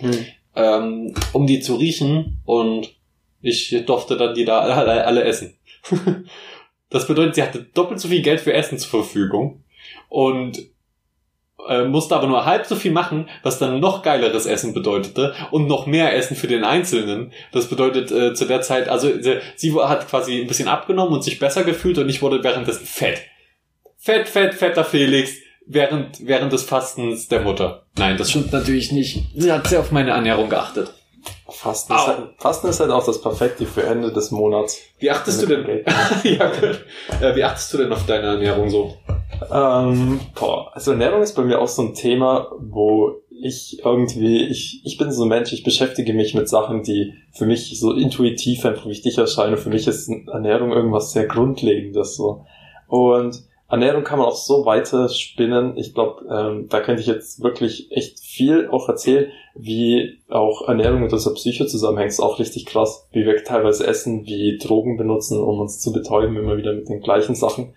ähm, 0.55 1.13
um 1.33 1.45
die 1.45 1.59
zu 1.59 1.75
riechen 1.75 2.41
und 2.45 2.95
ich 3.41 3.83
durfte 3.85 4.15
dann 4.15 4.33
die 4.33 4.45
da 4.45 4.59
alle, 4.59 5.05
alle 5.05 5.23
essen. 5.25 5.57
das 6.89 7.05
bedeutet, 7.05 7.35
sie 7.35 7.43
hatte 7.43 7.63
doppelt 7.63 7.99
so 7.99 8.07
viel 8.07 8.21
Geld 8.21 8.39
für 8.39 8.53
Essen 8.53 8.79
zur 8.79 8.89
Verfügung 8.89 9.64
und 10.15 10.59
äh, 11.67 11.83
musste 11.83 12.15
aber 12.15 12.27
nur 12.27 12.45
halb 12.45 12.65
so 12.65 12.75
viel 12.75 12.93
machen, 12.93 13.27
was 13.43 13.59
dann 13.59 13.81
noch 13.81 14.01
geileres 14.01 14.45
Essen 14.45 14.73
bedeutete 14.73 15.33
und 15.51 15.67
noch 15.67 15.87
mehr 15.87 16.15
Essen 16.15 16.37
für 16.37 16.47
den 16.47 16.63
Einzelnen. 16.63 17.33
Das 17.51 17.67
bedeutet 17.67 18.11
äh, 18.11 18.33
zu 18.33 18.45
der 18.45 18.61
Zeit, 18.61 18.87
also 18.87 19.09
sie, 19.19 19.39
sie 19.57 19.75
hat 19.75 20.07
quasi 20.07 20.39
ein 20.39 20.47
bisschen 20.47 20.69
abgenommen 20.69 21.13
und 21.13 21.21
sich 21.21 21.37
besser 21.37 21.65
gefühlt 21.65 21.97
und 21.97 22.07
ich 22.07 22.21
wurde 22.21 22.41
währenddessen 22.45 22.85
fett. 22.85 23.23
Fett, 23.97 24.29
fett, 24.29 24.53
fetter 24.53 24.85
Felix 24.85 25.33
während, 25.65 26.25
während 26.25 26.53
des 26.53 26.63
Fastens 26.63 27.27
der 27.27 27.41
Mutter. 27.41 27.83
Nein, 27.97 28.15
das 28.15 28.29
stimmt 28.29 28.53
natürlich 28.53 28.93
nicht. 28.93 29.21
Sie 29.35 29.51
hat 29.51 29.67
sehr 29.67 29.81
auf 29.81 29.91
meine 29.91 30.11
Ernährung 30.11 30.49
geachtet. 30.49 30.93
Fasten 31.49 31.93
ist, 31.93 32.07
halt, 32.07 32.19
Fasten 32.37 32.67
ist 32.67 32.79
halt 32.79 32.91
auch 32.91 33.05
das 33.05 33.21
Perfekte 33.21 33.65
für 33.65 33.83
Ende 33.83 34.13
des 34.13 34.31
Monats. 34.31 34.79
Wie 34.99 35.11
achtest 35.11 35.41
du 35.41 35.47
denn? 35.47 35.83
Ja, 36.23 36.49
gut. 36.49 36.85
Äh, 37.19 37.35
wie 37.35 37.43
achtest 37.43 37.73
du 37.73 37.79
denn 37.79 37.91
auf 37.91 38.05
deine 38.05 38.27
Ernährung 38.27 38.69
so? 38.69 38.97
Ähm, 39.51 40.19
boah, 40.39 40.71
also 40.73 40.91
Ernährung 40.91 41.21
ist 41.21 41.35
bei 41.35 41.43
mir 41.43 41.59
auch 41.59 41.67
so 41.67 41.81
ein 41.81 41.93
Thema, 41.93 42.51
wo 42.59 43.21
ich 43.29 43.81
irgendwie, 43.83 44.45
ich, 44.45 44.81
ich 44.85 44.97
bin 44.97 45.11
so 45.11 45.23
ein 45.23 45.29
Mensch, 45.29 45.51
ich 45.53 45.63
beschäftige 45.63 46.13
mich 46.13 46.33
mit 46.33 46.47
Sachen, 46.47 46.83
die 46.83 47.13
für 47.31 47.45
mich 47.45 47.79
so 47.79 47.93
intuitiv 47.93 48.65
einfach 48.65 48.87
wichtig 48.87 49.17
erscheinen. 49.17 49.57
Für 49.57 49.69
mich 49.69 49.87
ist 49.87 50.09
Ernährung 50.31 50.71
irgendwas 50.71 51.11
sehr 51.11 51.27
Grundlegendes 51.27 52.15
so. 52.15 52.45
Und 52.87 53.43
Ernährung 53.67 54.03
kann 54.03 54.19
man 54.19 54.27
auch 54.27 54.35
so 54.35 54.65
weiter 54.65 55.09
spinnen. 55.09 55.75
Ich 55.75 55.93
glaube, 55.93 56.25
ähm, 56.29 56.67
da 56.69 56.81
könnte 56.81 57.01
ich 57.01 57.07
jetzt 57.07 57.41
wirklich 57.41 57.91
echt 57.91 58.19
viel 58.19 58.69
auch 58.69 58.87
erzählen, 58.87 59.31
wie 59.55 60.19
auch 60.29 60.67
Ernährung 60.67 61.01
mit 61.01 61.11
unserer 61.11 61.33
Psyche 61.33 61.65
zusammenhängt. 61.65 62.11
Ist 62.11 62.19
auch 62.19 62.39
richtig 62.39 62.67
krass, 62.67 63.07
wie 63.11 63.25
wir 63.25 63.43
teilweise 63.43 63.87
essen, 63.87 64.25
wie 64.25 64.59
Drogen 64.59 64.97
benutzen, 64.97 65.41
um 65.41 65.59
uns 65.59 65.79
zu 65.79 65.91
betäuben, 65.91 66.37
immer 66.37 66.57
wieder 66.57 66.73
mit 66.73 66.89
den 66.89 67.01
gleichen 67.01 67.33
Sachen. 67.33 67.73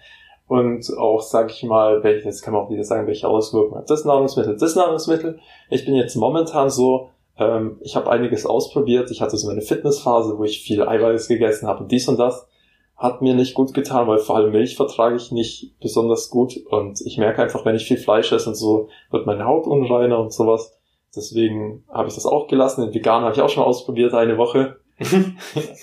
Und 0.48 0.96
auch, 0.96 1.20
sag 1.20 1.50
ich 1.50 1.62
mal, 1.62 2.02
welche, 2.02 2.24
jetzt 2.24 2.42
kann 2.42 2.54
man 2.54 2.64
auch 2.64 2.70
wieder 2.70 2.82
sagen, 2.82 3.06
welche 3.06 3.28
Auswirkungen 3.28 3.80
hat 3.80 3.90
das 3.90 4.06
Nahrungsmittel, 4.06 4.56
das 4.56 4.74
Nahrungsmittel. 4.74 5.38
Ich 5.68 5.84
bin 5.84 5.94
jetzt 5.94 6.16
momentan 6.16 6.70
so, 6.70 7.10
ähm, 7.38 7.76
ich 7.82 7.96
habe 7.96 8.10
einiges 8.10 8.46
ausprobiert. 8.46 9.10
Ich 9.10 9.20
hatte 9.20 9.36
so 9.36 9.50
eine 9.50 9.60
Fitnessphase, 9.60 10.38
wo 10.38 10.44
ich 10.44 10.62
viel 10.62 10.82
Eiweiß 10.82 11.28
gegessen 11.28 11.68
habe 11.68 11.82
und 11.82 11.92
dies 11.92 12.08
und 12.08 12.18
das. 12.18 12.48
Hat 12.96 13.22
mir 13.22 13.34
nicht 13.34 13.54
gut 13.54 13.74
getan, 13.74 14.08
weil 14.08 14.18
vor 14.18 14.36
allem 14.36 14.50
Milch 14.50 14.74
vertrage 14.74 15.16
ich 15.16 15.30
nicht 15.30 15.78
besonders 15.80 16.30
gut. 16.30 16.56
Und 16.70 17.00
ich 17.02 17.18
merke 17.18 17.42
einfach, 17.42 17.64
wenn 17.64 17.76
ich 17.76 17.86
viel 17.86 17.98
Fleisch 17.98 18.32
esse 18.32 18.48
und 18.48 18.56
so, 18.56 18.88
wird 19.10 19.26
meine 19.26 19.44
Haut 19.44 19.66
unreiner 19.66 20.18
und 20.18 20.32
sowas. 20.32 20.76
Deswegen 21.14 21.84
habe 21.88 22.08
ich 22.08 22.14
das 22.14 22.26
auch 22.26 22.48
gelassen. 22.48 22.86
Den 22.86 22.94
Vegan 22.94 23.22
habe 23.22 23.34
ich 23.34 23.40
auch 23.40 23.50
schon 23.50 23.62
mal 23.62 23.68
ausprobiert, 23.68 24.14
eine 24.14 24.38
Woche. 24.38 24.78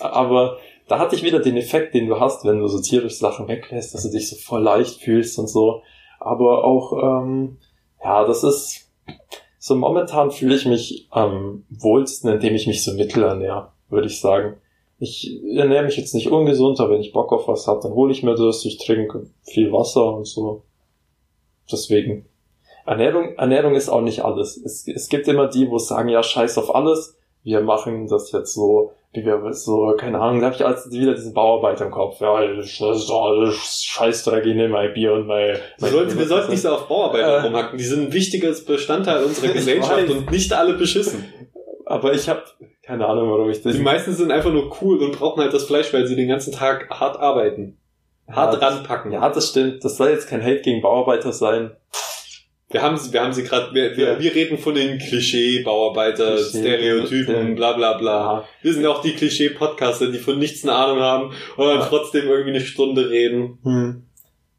Aber 0.01 0.57
da 0.87 0.99
hatte 0.99 1.15
ich 1.15 1.23
wieder 1.23 1.39
den 1.39 1.57
Effekt, 1.57 1.93
den 1.93 2.07
du 2.07 2.19
hast, 2.19 2.45
wenn 2.45 2.59
du 2.59 2.67
so 2.67 2.79
tierische 2.79 3.15
Sachen 3.15 3.47
weglässt, 3.47 3.93
dass 3.93 4.03
du 4.03 4.09
dich 4.09 4.29
so 4.29 4.35
voll 4.35 4.61
leicht 4.61 5.01
fühlst 5.01 5.39
und 5.39 5.47
so. 5.47 5.81
Aber 6.19 6.63
auch, 6.63 7.23
ähm, 7.23 7.57
ja, 8.03 8.25
das 8.25 8.43
ist, 8.43 8.91
so 9.57 9.75
momentan 9.75 10.31
fühle 10.31 10.55
ich 10.55 10.65
mich 10.65 11.07
am 11.09 11.65
wohlsten, 11.69 12.29
indem 12.29 12.55
ich 12.55 12.67
mich 12.67 12.83
so 12.83 12.93
mittelernähre, 12.93 13.71
würde 13.89 14.07
ich 14.07 14.19
sagen. 14.19 14.57
Ich 14.99 15.39
ernähre 15.55 15.83
mich 15.83 15.97
jetzt 15.97 16.13
nicht 16.13 16.31
ungesund, 16.31 16.79
aber 16.79 16.91
wenn 16.91 17.01
ich 17.01 17.13
Bock 17.13 17.33
auf 17.33 17.47
was 17.47 17.67
habe, 17.67 17.81
dann 17.81 17.93
hole 17.93 18.11
ich 18.11 18.23
mir 18.23 18.35
das, 18.35 18.63
ich 18.63 18.77
trinke 18.77 19.27
viel 19.41 19.71
Wasser 19.71 20.13
und 20.13 20.25
so. 20.25 20.63
Deswegen. 21.71 22.27
Ernährung, 22.85 23.35
Ernährung 23.35 23.73
ist 23.73 23.89
auch 23.89 24.01
nicht 24.01 24.23
alles. 24.23 24.55
Es, 24.57 24.87
es 24.87 25.09
gibt 25.09 25.27
immer 25.27 25.47
die, 25.47 25.69
wo 25.69 25.79
sagen, 25.79 26.09
ja, 26.09 26.21
scheiß 26.21 26.59
auf 26.59 26.73
alles. 26.73 27.17
Wir 27.43 27.61
machen 27.61 28.07
das 28.07 28.31
jetzt 28.31 28.53
so, 28.53 28.91
wie 29.15 29.25
wir 29.25 29.53
so, 29.53 29.93
keine 29.97 30.19
Ahnung, 30.19 30.39
da 30.41 30.47
habe 30.47 30.55
ich 30.55 30.65
als 30.65 30.91
wieder 30.91 31.13
diesen 31.13 31.33
Bauarbeiter 31.33 31.85
im 31.85 31.91
Kopf. 31.91 32.19
Ja, 32.21 32.45
das 32.45 32.65
ist 32.79 32.81
alles 33.11 33.83
Scheißdreck, 33.83 34.45
ich 34.45 34.55
nehme 34.55 34.69
mein 34.69 34.93
Bier 34.93 35.13
und 35.13 35.27
mein... 35.27 35.57
Mein 35.79 35.91
sollten, 35.91 36.17
wir 36.17 36.27
sollten 36.27 36.51
nicht 36.51 36.61
so 36.61 36.69
auf 36.69 36.87
Bauarbeiter 36.87 37.37
Äh. 37.37 37.41
rumhacken. 37.41 37.77
Die 37.77 37.83
sind 37.83 38.07
ein 38.07 38.13
wichtiges 38.13 38.65
Bestandteil 38.65 39.23
unserer 39.23 39.47
Gesellschaft 39.53 40.09
und 40.09 40.31
nicht 40.31 40.51
alle 40.53 40.73
beschissen. 40.73 41.25
Aber 41.85 42.13
ich 42.13 42.27
habe 42.29 42.43
keine 42.83 43.07
Ahnung, 43.07 43.31
warum 43.31 43.49
ich 43.49 43.61
das... 43.63 43.73
Die 43.73 43.81
meisten 43.81 44.13
sind 44.13 44.31
einfach 44.31 44.51
nur 44.51 44.71
cool 44.81 45.01
und 45.01 45.17
brauchen 45.17 45.41
halt 45.41 45.53
das 45.53 45.63
Fleisch, 45.63 45.91
weil 45.93 46.05
sie 46.05 46.15
den 46.15 46.27
ganzen 46.27 46.53
Tag 46.53 46.87
hart 46.91 47.17
arbeiten. 47.19 47.77
Hart 48.29 48.59
Ja, 48.61 48.67
ranpacken. 48.67 49.11
Ja, 49.11 49.27
das 49.29 49.49
stimmt. 49.49 49.83
Das 49.83 49.97
soll 49.97 50.09
jetzt 50.09 50.27
kein 50.29 50.43
Hate 50.43 50.61
gegen 50.61 50.81
Bauarbeiter 50.81 51.31
sein. 51.31 51.71
Wir 52.69 52.81
haben 52.81 52.97
sie, 52.97 53.13
wir 53.13 53.21
haben 53.21 53.33
sie 53.33 53.43
gerade, 53.43 53.73
wir, 53.73 53.95
wir, 53.95 54.19
wir 54.19 54.33
reden 54.33 54.57
von 54.57 54.73
den 54.73 54.97
Klischee, 54.97 55.61
Bauarbeiter, 55.63 56.35
Klischee, 56.35 56.59
Stereotypen, 56.59 57.49
ja. 57.49 57.53
bla 57.53 57.73
bla 57.73 57.97
bla. 57.97 58.47
Wir 58.61 58.73
sind 58.73 58.85
auch 58.87 59.01
die 59.01 59.13
Klischee-Podcaster, 59.13 60.11
die 60.11 60.17
von 60.17 60.39
nichts 60.39 60.63
eine 60.63 60.73
Ahnung 60.73 60.99
haben 60.99 61.31
und 61.57 61.67
dann 61.67 61.87
trotzdem 61.87 62.27
irgendwie 62.27 62.49
eine 62.49 62.61
Stunde 62.61 63.09
reden. 63.09 63.59
Hm. 63.63 64.03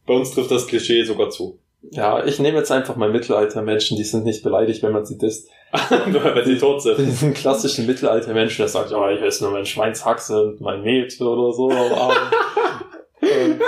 Bei 0.07 0.14
uns 0.14 0.31
trifft 0.31 0.53
das 0.53 0.69
Klischee 0.69 1.03
sogar 1.03 1.31
zu. 1.31 1.59
Ja, 1.90 2.25
ich 2.25 2.38
nehme 2.38 2.59
jetzt 2.59 2.71
einfach 2.71 2.97
mal 2.97 3.11
Mittelalter-Menschen, 3.11 3.97
die 3.97 4.05
sind 4.05 4.25
nicht 4.25 4.42
beleidigt, 4.42 4.83
wenn 4.83 4.92
man 4.92 5.05
sie 5.05 5.19
disst. 5.19 5.49
Weil 5.90 6.45
sie 6.45 6.59
tot 6.59 6.83
sind. 6.83 6.99
Diesen 6.99 7.35
klassischen 7.35 7.87
Mittelalter-Menschen, 7.87 8.59
der 8.59 8.69
sagt, 8.69 8.92
ja, 8.92 9.11
ich 9.11 9.21
esse 9.21 9.45
nur 9.45 9.53
mein 9.53 9.66
Schweinshaxe 9.66 10.42
und 10.42 10.61
mein 10.61 10.83
Met 10.83 11.21
oder 11.21 11.53
so 11.53 11.71
am 11.71 11.92
Abend. 11.92 12.19
Ähm, 13.23 13.59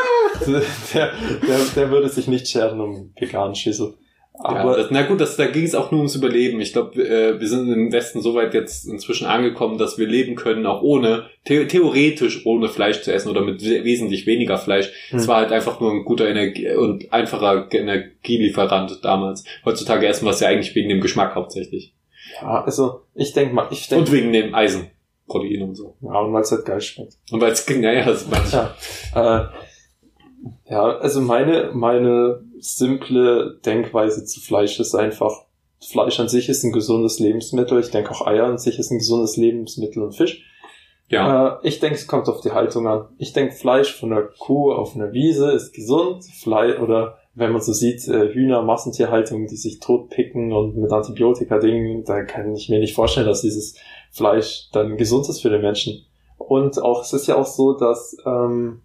der, 0.94 1.11
der, 1.48 1.59
der 1.74 1.90
würde 1.90 2.09
sich 2.11 2.29
nicht 2.29 2.46
scheren 2.46 2.81
um 2.81 3.12
veganen 3.18 3.57
Schissel. 3.57 3.94
Aber 4.40 4.70
ja, 4.72 4.77
das, 4.77 4.90
na 4.90 5.03
gut, 5.03 5.20
das, 5.20 5.37
da 5.37 5.46
ging 5.46 5.64
es 5.64 5.74
auch 5.74 5.90
nur 5.90 5.98
ums 6.01 6.14
Überleben. 6.14 6.61
Ich 6.61 6.72
glaube, 6.72 7.03
äh, 7.03 7.40
wir 7.40 7.48
sind 7.48 7.68
im 7.72 7.90
Westen 7.92 8.22
so 8.22 8.35
weit 8.35 8.55
jetzt 8.55 8.87
inzwischen 8.87 9.27
angekommen, 9.27 9.79
dass 9.79 9.98
wir 9.98 10.07
leben 10.07 10.37
können, 10.37 10.64
auch 10.64 10.81
ohne, 10.83 11.24
the 11.46 11.66
theoretisch 11.66 12.46
ohne 12.46 12.68
Fleisch 12.68 13.03
zu 13.03 13.12
essen 13.12 13.31
oder 13.31 13.40
mit 13.40 13.61
we- 13.64 13.83
wesentlich 13.83 14.27
weniger 14.27 14.57
Fleisch. 14.59 14.90
Hm. 15.11 15.18
Es 15.18 15.27
war 15.27 15.38
halt 15.38 15.51
einfach 15.51 15.81
nur 15.81 15.90
ein 15.90 16.05
guter 16.05 16.29
Energie 16.29 16.70
und 16.70 17.12
einfacher 17.12 17.66
Energielieferant 17.72 19.05
damals. 19.05 19.44
Heutzutage 19.64 20.07
essen 20.07 20.24
wir 20.27 20.31
es 20.31 20.40
ja 20.40 20.48
eigentlich 20.48 20.74
wegen 20.74 20.88
dem 20.88 21.01
Geschmack 21.01 21.35
hauptsächlich. 21.35 21.94
ja, 22.40 22.62
also 22.64 23.01
ich 23.14 23.33
denke 23.33 23.55
mal, 23.55 23.66
ich 23.70 23.88
denke, 23.88 24.05
Und 24.05 24.12
wegen 24.12 24.33
dem 24.33 24.55
Eisen, 24.55 24.90
Protein 25.27 25.62
und 25.62 25.74
so. 25.74 25.96
ja, 26.01 26.18
und 26.20 26.33
weil 26.33 26.42
es 26.42 26.53
halt 26.53 26.64
geil 26.64 26.81
schmeckt. 26.81 27.14
Und 27.33 27.40
weil 27.40 27.53
es, 27.53 27.68
naja, 27.77 28.05
das 28.05 28.24
ich. 28.24 28.53
Ja, 28.53 28.74
äh, 29.14 29.48
ja, 30.70 30.83
also 30.98 31.20
meine, 31.20 31.70
meine 31.74 32.40
simple 32.61 33.59
Denkweise 33.64 34.25
zu 34.25 34.40
Fleisch 34.40 34.79
ist 34.81 34.94
einfach, 34.94 35.44
Fleisch 35.81 36.18
an 36.18 36.29
sich 36.29 36.49
ist 36.49 36.64
ein 36.64 36.73
gesundes 36.73 37.18
Lebensmittel. 37.21 37.79
Ich 37.79 37.90
denke 37.90 38.11
auch 38.11 38.27
Eier 38.27 38.47
an 38.47 38.59
sich 38.59 38.79
ist 38.79 38.90
ein 38.90 38.99
gesundes 38.99 39.37
Lebensmittel 39.37 40.03
und 40.03 40.12
Fisch. 40.12 40.44
Ja. 41.09 41.59
Äh, 41.62 41.68
ich 41.68 41.81
denke, 41.81 41.97
es 41.97 42.07
kommt 42.07 42.29
auf 42.29 42.40
die 42.40 42.53
Haltung 42.53 42.87
an. 42.87 43.07
Ich 43.18 43.33
denke, 43.33 43.55
Fleisch 43.55 43.94
von 43.94 44.12
einer 44.12 44.23
Kuh 44.23 44.73
auf 44.73 44.94
einer 44.94 45.12
Wiese 45.12 45.51
ist 45.53 45.73
gesund. 45.73 46.25
Fleisch 46.25 46.79
oder 46.79 47.18
wenn 47.35 47.53
man 47.53 47.62
so 47.62 47.73
sieht, 47.73 48.07
äh, 48.09 48.33
Hühner, 48.33 48.62
Massentierhaltung, 48.62 49.47
die 49.47 49.57
sich 49.57 49.79
totpicken 49.79 50.53
und 50.53 50.77
mit 50.77 50.92
Antibiotika-Dingen, 50.92 52.05
da 52.05 52.25
kann 52.25 52.55
ich 52.55 52.68
mir 52.68 52.81
nicht 52.81 52.94
vorstellen, 52.94 53.27
dass 53.27 53.42
dieses 53.42 53.77
Fleisch 54.11 54.68
dann 54.73 54.97
gesund 54.97 55.29
ist 55.29 55.40
für 55.40 55.51
den 55.51 55.62
Menschen. 55.62 56.05
Und 56.37 56.83
auch, 56.83 57.03
es 57.03 57.12
ist 57.12 57.29
ja 57.29 57.37
auch 57.37 57.47
so, 57.47 57.75
dass 57.75 58.16
ähm, 58.27 58.83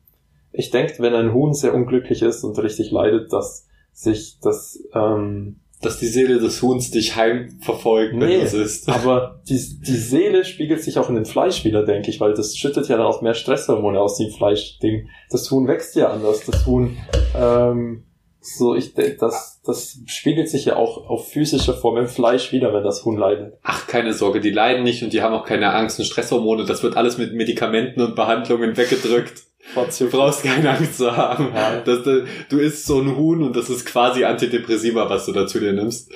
ich 0.53 0.69
denke, 0.69 0.95
wenn 0.99 1.13
ein 1.13 1.33
Huhn 1.33 1.53
sehr 1.53 1.73
unglücklich 1.73 2.21
ist 2.21 2.43
und 2.43 2.57
richtig 2.59 2.91
leidet, 2.91 3.33
dass 3.33 3.67
sich 3.91 4.37
das 4.41 4.79
ähm, 4.93 5.59
dass 5.83 5.99
die 5.99 6.07
Seele 6.07 6.39
des 6.39 6.61
Huhns 6.61 6.91
dich 6.91 7.15
heimverfolgt, 7.15 8.13
wenn 8.13 8.29
Nee, 8.29 8.37
du 8.37 8.43
es 8.43 8.53
isst. 8.53 8.89
Aber 8.89 9.41
die, 9.49 9.55
die 9.55 9.97
Seele 9.97 10.45
spiegelt 10.45 10.81
sich 10.81 10.97
auch 10.97 11.09
in 11.09 11.15
dem 11.15 11.25
Fleisch 11.25 11.65
wieder, 11.65 11.83
denke 11.83 12.09
ich, 12.09 12.19
weil 12.19 12.33
das 12.33 12.55
schüttet 12.55 12.87
ja 12.87 12.97
dann 12.97 13.05
auch 13.05 13.21
mehr 13.21 13.33
Stresshormone 13.33 13.99
aus 13.99 14.17
dem 14.17 14.31
Fleischding. 14.31 15.09
Das 15.29 15.51
Huhn 15.51 15.67
wächst 15.67 15.95
ja 15.95 16.09
anders. 16.09 16.45
Das 16.45 16.65
Huhn, 16.65 16.97
ähm, 17.35 18.05
so, 18.39 18.75
ich 18.75 18.93
denke, 18.93 19.17
das, 19.19 19.61
das 19.65 19.99
spiegelt 20.05 20.49
sich 20.49 20.65
ja 20.65 20.75
auch 20.75 21.09
auf 21.09 21.29
physischer 21.29 21.73
Form 21.73 21.97
im 21.97 22.07
Fleisch 22.07 22.51
wieder, 22.51 22.73
wenn 22.73 22.83
das 22.83 23.05
Huhn 23.05 23.17
leidet. 23.17 23.57
Ach, 23.63 23.87
keine 23.87 24.13
Sorge, 24.13 24.41
die 24.41 24.51
leiden 24.51 24.83
nicht 24.83 25.03
und 25.03 25.13
die 25.13 25.21
haben 25.21 25.33
auch 25.33 25.45
keine 25.45 25.73
Angst 25.73 25.99
und 25.99 26.05
Stresshormone. 26.05 26.65
Das 26.65 26.83
wird 26.83 26.97
alles 26.97 27.17
mit 27.17 27.33
Medikamenten 27.33 28.01
und 28.01 28.15
Behandlungen 28.15 28.75
weggedrückt. 28.75 29.43
Du 29.75 30.09
brauchst 30.09 30.43
keine 30.43 30.69
Angst 30.69 30.97
zu 30.97 31.15
haben. 31.15 31.51
Ja. 31.53 31.81
Das, 31.81 32.03
das, 32.03 32.23
du 32.49 32.59
isst 32.59 32.85
so 32.85 32.99
ein 32.99 33.15
Huhn 33.15 33.41
und 33.41 33.55
das 33.55 33.69
ist 33.69 33.85
quasi 33.85 34.23
Antidepressiva, 34.23 35.09
was 35.09 35.25
du 35.25 35.31
da 35.31 35.47
zu 35.47 35.59
dir 35.59 35.73
nimmst. 35.73 36.11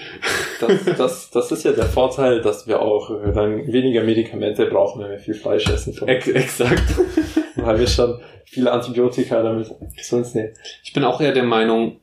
Das, 0.60 0.98
das, 0.98 1.30
das 1.32 1.52
ist 1.52 1.64
ja 1.64 1.72
der 1.72 1.86
Vorteil, 1.86 2.42
dass 2.42 2.68
wir 2.68 2.82
auch 2.82 3.10
äh, 3.10 3.32
dann 3.34 3.66
weniger 3.68 4.04
Medikamente 4.04 4.66
brauchen, 4.66 5.02
wenn 5.02 5.12
wir 5.12 5.20
viel 5.20 5.34
Fleisch 5.34 5.68
essen. 5.68 5.98
Ex 6.08 6.28
exakt. 6.28 6.84
Weil 7.56 7.80
wir 7.80 7.88
schon 7.88 8.20
viele 8.46 8.72
Antibiotika 8.72 9.42
damit 9.42 9.74
zu 10.02 10.16
uns 10.16 10.36
nehmen. 10.36 10.54
Ich 10.84 10.94
bin 10.94 11.04
auch 11.04 11.20
eher 11.20 11.32
der 11.32 11.44
Meinung, 11.44 12.00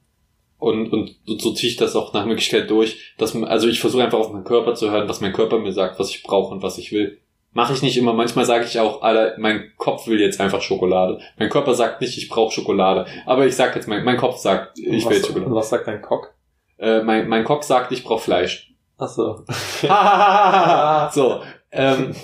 und, 0.58 0.92
und 0.92 1.16
so 1.26 1.52
ziehe 1.52 1.70
ich 1.70 1.76
das 1.76 1.94
auch 1.94 2.12
nach 2.14 2.26
Möglichkeit 2.26 2.70
durch, 2.70 3.14
dass 3.18 3.34
man, 3.34 3.44
also 3.44 3.68
ich 3.68 3.80
versuche 3.80 4.02
einfach 4.02 4.18
auf 4.18 4.32
meinen 4.32 4.44
Körper 4.44 4.74
zu 4.74 4.90
hören, 4.90 5.08
was 5.08 5.20
mein 5.20 5.32
Körper 5.32 5.58
mir 5.58 5.72
sagt, 5.72 5.98
was 6.00 6.10
ich 6.10 6.22
brauche 6.22 6.54
und 6.54 6.62
was 6.62 6.78
ich 6.78 6.90
will. 6.90 7.18
Mache 7.54 7.72
ich 7.72 7.82
nicht 7.82 7.96
immer. 7.96 8.12
Manchmal 8.12 8.44
sage 8.44 8.64
ich 8.64 8.78
auch, 8.80 9.00
Alter, 9.02 9.34
mein 9.38 9.70
Kopf 9.78 10.06
will 10.06 10.20
jetzt 10.20 10.40
einfach 10.40 10.60
Schokolade. 10.60 11.18
Mein 11.38 11.48
Körper 11.48 11.72
sagt 11.74 12.00
nicht, 12.00 12.18
ich 12.18 12.28
brauche 12.28 12.52
Schokolade. 12.52 13.06
Aber 13.26 13.46
ich 13.46 13.54
sag 13.56 13.74
jetzt, 13.76 13.88
mein, 13.88 14.04
mein 14.04 14.16
Kopf 14.16 14.36
sagt, 14.38 14.78
ich 14.78 14.86
Und 15.04 15.10
will 15.10 15.18
was, 15.20 15.26
Schokolade. 15.26 15.46
Und 15.50 15.54
was 15.56 15.68
sagt 15.70 15.86
dein 15.86 16.02
Cock? 16.02 16.34
Äh, 16.78 17.02
mein, 17.02 17.28
mein 17.28 17.44
Kopf 17.44 17.64
sagt, 17.64 17.92
ich 17.92 18.02
brauche 18.04 18.22
Fleisch. 18.22 18.72
Ach 18.98 19.08
so. 19.08 19.44
so, 21.12 21.40
ähm, 21.72 22.14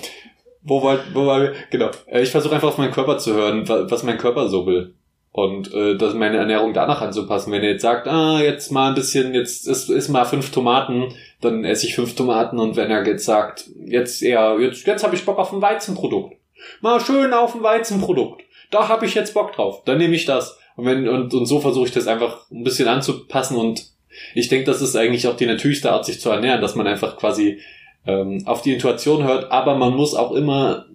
wo 0.63 0.81
wollt, 0.81 1.01
wo 1.13 1.25
wir? 1.25 1.53
Genau. 1.69 1.89
Äh, 2.07 2.21
ich 2.21 2.29
versuche 2.31 2.53
einfach 2.55 2.67
auf 2.69 2.77
meinen 2.77 2.91
Körper 2.93 3.17
zu 3.17 3.33
hören, 3.33 3.67
wa- 3.67 3.85
was 3.89 4.03
mein 4.03 4.17
Körper 4.17 4.47
so 4.49 4.65
will. 4.65 4.95
Und 5.31 5.73
äh, 5.73 5.95
dass 5.95 6.13
meine 6.13 6.37
Ernährung 6.37 6.73
danach 6.73 7.01
anzupassen. 7.01 7.51
Wenn 7.53 7.63
er 7.63 7.71
jetzt 7.71 7.81
sagt, 7.83 8.07
ah, 8.07 8.39
jetzt 8.41 8.71
mal 8.71 8.89
ein 8.89 8.95
bisschen, 8.95 9.33
jetzt 9.33 9.65
ist, 9.67 9.89
ist 9.89 10.09
mal 10.09 10.25
fünf 10.25 10.51
Tomaten, 10.51 11.13
dann 11.41 11.65
esse 11.65 11.87
ich 11.87 11.95
fünf 11.95 12.15
Tomaten. 12.15 12.59
Und 12.59 12.75
wenn 12.75 12.91
er 12.91 13.05
jetzt 13.05 13.25
sagt, 13.25 13.69
jetzt 13.85 14.21
eher, 14.21 14.57
jetzt, 14.59 14.85
jetzt 14.87 15.03
habe 15.03 15.15
ich 15.15 15.25
Bock 15.25 15.37
auf 15.37 15.51
ein 15.51 15.61
Weizenprodukt. 15.61 16.35
Mal 16.81 16.99
schön 16.99 17.33
auf 17.33 17.55
ein 17.55 17.63
Weizenprodukt. 17.63 18.43
Da 18.69 18.87
habe 18.87 19.05
ich 19.05 19.15
jetzt 19.15 19.33
Bock 19.33 19.53
drauf. 19.53 19.83
Dann 19.85 19.97
nehme 19.97 20.15
ich 20.15 20.25
das. 20.25 20.57
Und, 20.75 20.85
wenn, 20.85 21.07
und, 21.07 21.33
und 21.33 21.45
so 21.45 21.59
versuche 21.59 21.87
ich 21.87 21.93
das 21.93 22.07
einfach 22.07 22.49
ein 22.51 22.63
bisschen 22.63 22.87
anzupassen. 22.87 23.57
Und 23.57 23.87
ich 24.35 24.47
denke, 24.47 24.65
das 24.65 24.81
ist 24.81 24.95
eigentlich 24.95 25.27
auch 25.27 25.35
die 25.35 25.45
natürlichste 25.45 25.91
Art, 25.91 26.05
sich 26.05 26.19
zu 26.19 26.29
ernähren, 26.29 26.61
dass 26.61 26.75
man 26.75 26.87
einfach 26.87 27.17
quasi 27.17 27.59
ähm, 28.05 28.43
auf 28.45 28.61
die 28.61 28.73
Intuition 28.73 29.23
hört, 29.23 29.51
aber 29.51 29.75
man 29.75 29.93
muss 29.93 30.15
auch 30.15 30.31
immer 30.31 30.85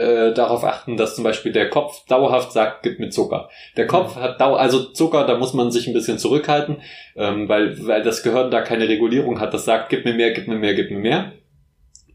äh, 0.00 0.32
darauf 0.32 0.64
achten, 0.64 0.96
dass 0.96 1.14
zum 1.14 1.24
Beispiel 1.24 1.52
der 1.52 1.68
Kopf 1.68 2.06
dauerhaft 2.06 2.52
sagt, 2.52 2.82
gib 2.82 2.98
mir 2.98 3.10
Zucker. 3.10 3.50
Der 3.76 3.86
Kopf 3.86 4.16
hat 4.16 4.40
dau 4.40 4.54
also 4.54 4.84
Zucker, 4.84 5.26
da 5.26 5.36
muss 5.36 5.52
man 5.54 5.70
sich 5.70 5.86
ein 5.86 5.92
bisschen 5.92 6.18
zurückhalten, 6.18 6.78
ähm, 7.16 7.48
weil, 7.48 7.86
weil 7.86 8.02
das 8.02 8.22
Gehirn 8.22 8.50
da 8.50 8.62
keine 8.62 8.88
Regulierung 8.88 9.40
hat, 9.40 9.52
das 9.52 9.64
sagt, 9.64 9.90
gib 9.90 10.04
mir 10.04 10.14
mehr, 10.14 10.32
gib 10.32 10.48
mir 10.48 10.56
mehr, 10.56 10.74
gib 10.74 10.90
mir 10.90 10.98
mehr. 10.98 11.32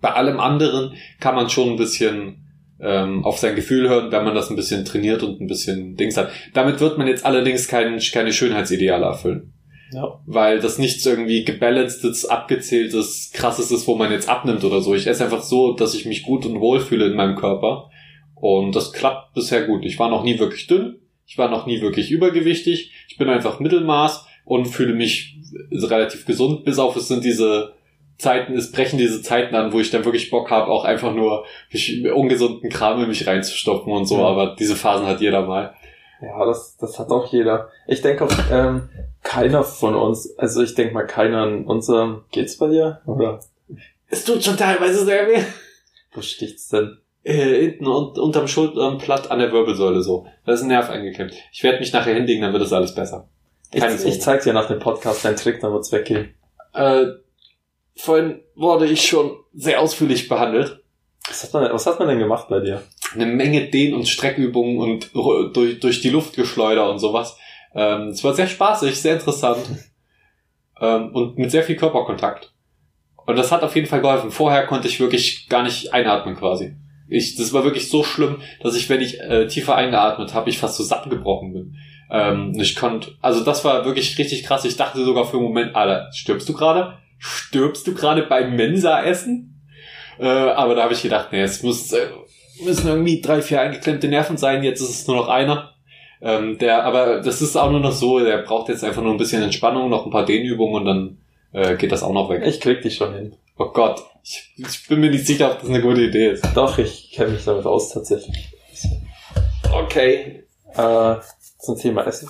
Bei 0.01 0.13
allem 0.13 0.39
anderen 0.39 0.93
kann 1.19 1.35
man 1.35 1.49
schon 1.49 1.69
ein 1.69 1.77
bisschen 1.77 2.45
ähm, 2.79 3.23
auf 3.23 3.37
sein 3.37 3.55
Gefühl 3.55 3.87
hören, 3.87 4.11
wenn 4.11 4.25
man 4.25 4.35
das 4.35 4.49
ein 4.49 4.55
bisschen 4.55 4.83
trainiert 4.83 5.23
und 5.23 5.39
ein 5.39 5.47
bisschen 5.47 5.95
Dings 5.95 6.17
hat. 6.17 6.29
Damit 6.53 6.79
wird 6.81 6.97
man 6.97 7.07
jetzt 7.07 7.25
allerdings 7.25 7.67
kein, 7.67 7.99
keine 7.99 8.33
Schönheitsideale 8.33 9.05
erfüllen 9.05 9.54
Ja. 9.93 10.19
weil 10.25 10.59
das 10.59 10.77
nichts 10.79 11.05
irgendwie 11.05 11.43
gebalancedes, 11.45 12.25
abgezähltes, 12.25 13.31
krasses 13.33 13.71
ist, 13.71 13.87
wo 13.87 13.95
man 13.95 14.11
jetzt 14.11 14.27
abnimmt 14.27 14.63
oder 14.63 14.81
so. 14.81 14.95
Ich 14.95 15.05
esse 15.07 15.23
einfach 15.23 15.43
so, 15.43 15.73
dass 15.73 15.93
ich 15.93 16.05
mich 16.05 16.23
gut 16.23 16.45
und 16.45 16.59
wohl 16.59 16.79
fühle 16.79 17.05
in 17.05 17.15
meinem 17.15 17.35
Körper. 17.35 17.89
Und 18.35 18.75
das 18.75 18.91
klappt 18.93 19.33
bisher 19.35 19.65
gut. 19.67 19.85
Ich 19.85 19.97
war 19.99 20.09
noch 20.09 20.23
nie 20.23 20.39
wirklich 20.39 20.67
dünn. 20.67 20.97
Ich 21.27 21.37
war 21.37 21.49
noch 21.49 21.65
nie 21.67 21.81
wirklich 21.81 22.11
übergewichtig. 22.11 22.91
Ich 23.07 23.17
bin 23.17 23.29
einfach 23.29 23.59
Mittelmaß 23.59 24.25
und 24.43 24.65
fühle 24.65 24.93
mich 24.93 25.37
relativ 25.71 26.25
gesund, 26.25 26.65
bis 26.65 26.79
auf 26.79 26.95
es 26.95 27.07
sind 27.07 27.23
diese 27.23 27.73
Zeiten, 28.17 28.53
es 28.55 28.71
brechen 28.71 28.97
diese 28.97 29.21
Zeiten 29.21 29.55
an, 29.55 29.73
wo 29.73 29.79
ich 29.79 29.91
dann 29.91 30.05
wirklich 30.05 30.29
Bock 30.29 30.49
habe, 30.51 30.69
auch 30.71 30.85
einfach 30.85 31.13
nur 31.13 31.45
mich, 31.71 32.05
ungesunden 32.13 32.69
Kram 32.69 33.01
in 33.01 33.07
mich 33.09 33.27
reinzustopfen 33.27 33.91
und 33.91 34.05
so, 34.05 34.17
Ja. 34.19 34.25
aber 34.27 34.55
diese 34.57 34.75
Phasen 34.75 35.05
hat 35.07 35.21
jeder 35.21 35.45
mal. 35.45 35.73
Ja, 36.21 36.45
das, 36.45 36.77
das 36.77 36.97
hat 36.97 37.09
auch 37.09 37.31
jeder. 37.31 37.69
Ich 37.87 38.01
denke 38.01 38.23
auch, 38.25 38.31
ähm, 38.51 38.89
keiner 39.25 39.63
von 39.65 39.95
uns, 39.95 40.37
also 40.37 40.63
ich 40.63 40.75
denke 40.75 40.93
mal 40.93 41.05
keiner 41.05 41.45
in 41.47 41.65
unserem, 41.65 42.23
geht's 42.31 42.57
bei 42.57 42.69
dir? 42.69 43.01
Oder 43.05 43.41
Es 44.07 44.23
tut 44.23 44.41
schon 44.43 44.55
teilweise 44.55 45.03
sehr 45.03 45.27
weh. 45.27 45.41
wo 46.13 46.21
sticht's 46.21 46.69
denn? 46.69 46.97
Äh, 47.23 47.33
hinten 47.61 47.87
und, 47.87 48.17
unterm 48.19 48.47
Schulterblatt 48.47 49.31
an 49.31 49.39
der 49.39 49.51
Wirbelsäule 49.51 50.01
so. 50.03 50.27
Da 50.45 50.53
ist 50.53 50.61
ein 50.61 50.67
Nerv 50.67 50.89
eingeklemmt. 50.89 51.33
Ich 51.51 51.63
werde 51.63 51.79
mich 51.79 51.91
nachher 51.91 52.13
hinlegen, 52.13 52.43
dann 52.43 52.53
wird 52.53 52.61
das 52.63 52.71
alles 52.71 52.93
besser. 52.93 53.27
Ich, 53.73 53.81
Keine 53.81 53.97
Sorge. 53.97 54.15
ich 54.15 54.21
zeig 54.21 54.43
dir 54.43 54.53
nach 54.53 54.67
dem 54.67 54.79
Podcast 54.79 55.25
deinen 55.25 55.35
Trick, 55.35 55.59
dann 55.59 55.73
wird's 55.73 55.91
weggehen. 55.91 56.35
Äh, 56.73 57.07
vorhin 57.95 58.41
wurde 58.55 58.85
ich 58.85 59.07
schon 59.07 59.35
sehr 59.53 59.81
ausführlich 59.81 60.29
behandelt. 60.29 60.83
Was 61.27 61.43
hat 61.43 61.53
man, 61.53 61.73
was 61.73 61.87
hat 61.87 61.97
man 61.97 62.07
denn 62.09 62.19
gemacht 62.19 62.47
bei 62.47 62.59
dir? 62.59 62.83
Eine 63.15 63.25
Menge 63.25 63.69
Dehn- 63.71 63.95
und 63.95 64.07
Streckübungen 64.07 64.77
und 64.79 65.09
durch, 65.55 65.79
durch 65.79 66.01
die 66.01 66.11
Luft 66.11 66.35
geschleudert 66.35 66.89
und 66.91 66.99
sowas. 66.99 67.37
Ähm, 67.75 68.07
es 68.07 68.23
war 68.23 68.33
sehr 68.33 68.47
spaßig, 68.47 68.99
sehr 68.99 69.15
interessant. 69.15 69.65
ähm, 70.81 71.11
und 71.13 71.37
mit 71.37 71.51
sehr 71.51 71.63
viel 71.63 71.75
Körperkontakt. 71.75 72.53
Und 73.25 73.37
das 73.37 73.51
hat 73.51 73.63
auf 73.63 73.75
jeden 73.75 73.87
Fall 73.87 74.01
geholfen. 74.01 74.31
Vorher 74.31 74.65
konnte 74.65 74.87
ich 74.87 74.99
wirklich 74.99 75.49
gar 75.49 75.63
nicht 75.63 75.93
einatmen 75.93 76.35
quasi. 76.35 76.75
Ich, 77.07 77.35
das 77.35 77.53
war 77.53 77.63
wirklich 77.63 77.89
so 77.89 78.03
schlimm, 78.03 78.37
dass 78.61 78.75
ich, 78.75 78.89
wenn 78.89 79.01
ich 79.01 79.19
äh, 79.19 79.47
tiefer 79.47 79.75
eingeatmet 79.75 80.33
habe, 80.33 80.49
ich 80.49 80.57
fast 80.57 80.75
zusammengebrochen 80.75 81.53
bin. 81.53 81.75
Ähm, 82.09 82.53
ich 82.59 82.75
konnte, 82.75 83.11
also 83.21 83.43
das 83.43 83.65
war 83.65 83.85
wirklich 83.85 84.17
richtig 84.17 84.43
krass. 84.43 84.65
Ich 84.65 84.77
dachte 84.77 85.03
sogar 85.03 85.25
für 85.25 85.37
einen 85.37 85.45
Moment, 85.45 85.75
Alter, 85.75 86.11
stirbst 86.11 86.47
du 86.49 86.53
gerade? 86.53 86.97
Stirbst 87.17 87.87
du 87.87 87.93
gerade 87.93 88.23
beim 88.23 88.55
Mensa-Essen? 88.55 89.63
Äh, 90.19 90.27
aber 90.27 90.75
da 90.75 90.83
habe 90.83 90.93
ich 90.93 91.01
gedacht, 91.01 91.29
nee, 91.31 91.41
es 91.41 91.63
muss, 91.63 91.91
äh, 91.91 92.07
müssen 92.63 92.87
irgendwie 92.87 93.21
drei, 93.21 93.41
vier 93.41 93.61
eingeklemmte 93.61 94.07
Nerven 94.07 94.37
sein. 94.37 94.63
Jetzt 94.63 94.81
ist 94.81 94.89
es 94.89 95.07
nur 95.07 95.17
noch 95.17 95.27
einer. 95.27 95.74
Ähm, 96.25 96.57
der, 96.57 96.83
aber 96.83 97.21
das 97.21 97.43
ist 97.43 97.55
auch 97.55 97.69
nur 97.69 97.79
noch 97.79 97.91
so, 97.91 98.19
der 98.19 98.39
braucht 98.39 98.67
jetzt 98.69 98.83
einfach 98.83 99.03
nur 99.03 99.11
ein 99.11 99.17
bisschen 99.17 99.43
Entspannung, 99.43 99.91
noch 99.91 100.05
ein 100.05 100.11
paar 100.11 100.25
Dehnübungen 100.25 100.75
und 100.75 100.85
dann 100.85 101.17
äh, 101.53 101.75
geht 101.75 101.91
das 101.91 102.01
auch 102.01 102.13
noch 102.13 102.31
weg. 102.31 102.41
Ich 102.43 102.59
krieg 102.59 102.81
dich 102.81 102.95
schon 102.95 103.13
hin. 103.13 103.35
Oh 103.59 103.69
Gott, 103.71 104.03
ich, 104.23 104.51
ich 104.57 104.87
bin 104.87 105.01
mir 105.01 105.11
nicht 105.11 105.27
sicher, 105.27 105.51
ob 105.51 105.61
das 105.61 105.69
eine 105.69 105.81
gute 105.81 106.01
Idee 106.01 106.31
ist. 106.31 106.43
Doch, 106.55 106.79
ich 106.79 107.11
kenne 107.11 107.33
mich 107.33 107.45
damit 107.45 107.67
aus 107.67 107.93
tatsächlich. 107.93 108.49
Okay. 109.71 110.43
Äh, 110.75 111.15
zum 111.59 111.77
Thema 111.77 112.07
Essen. 112.07 112.29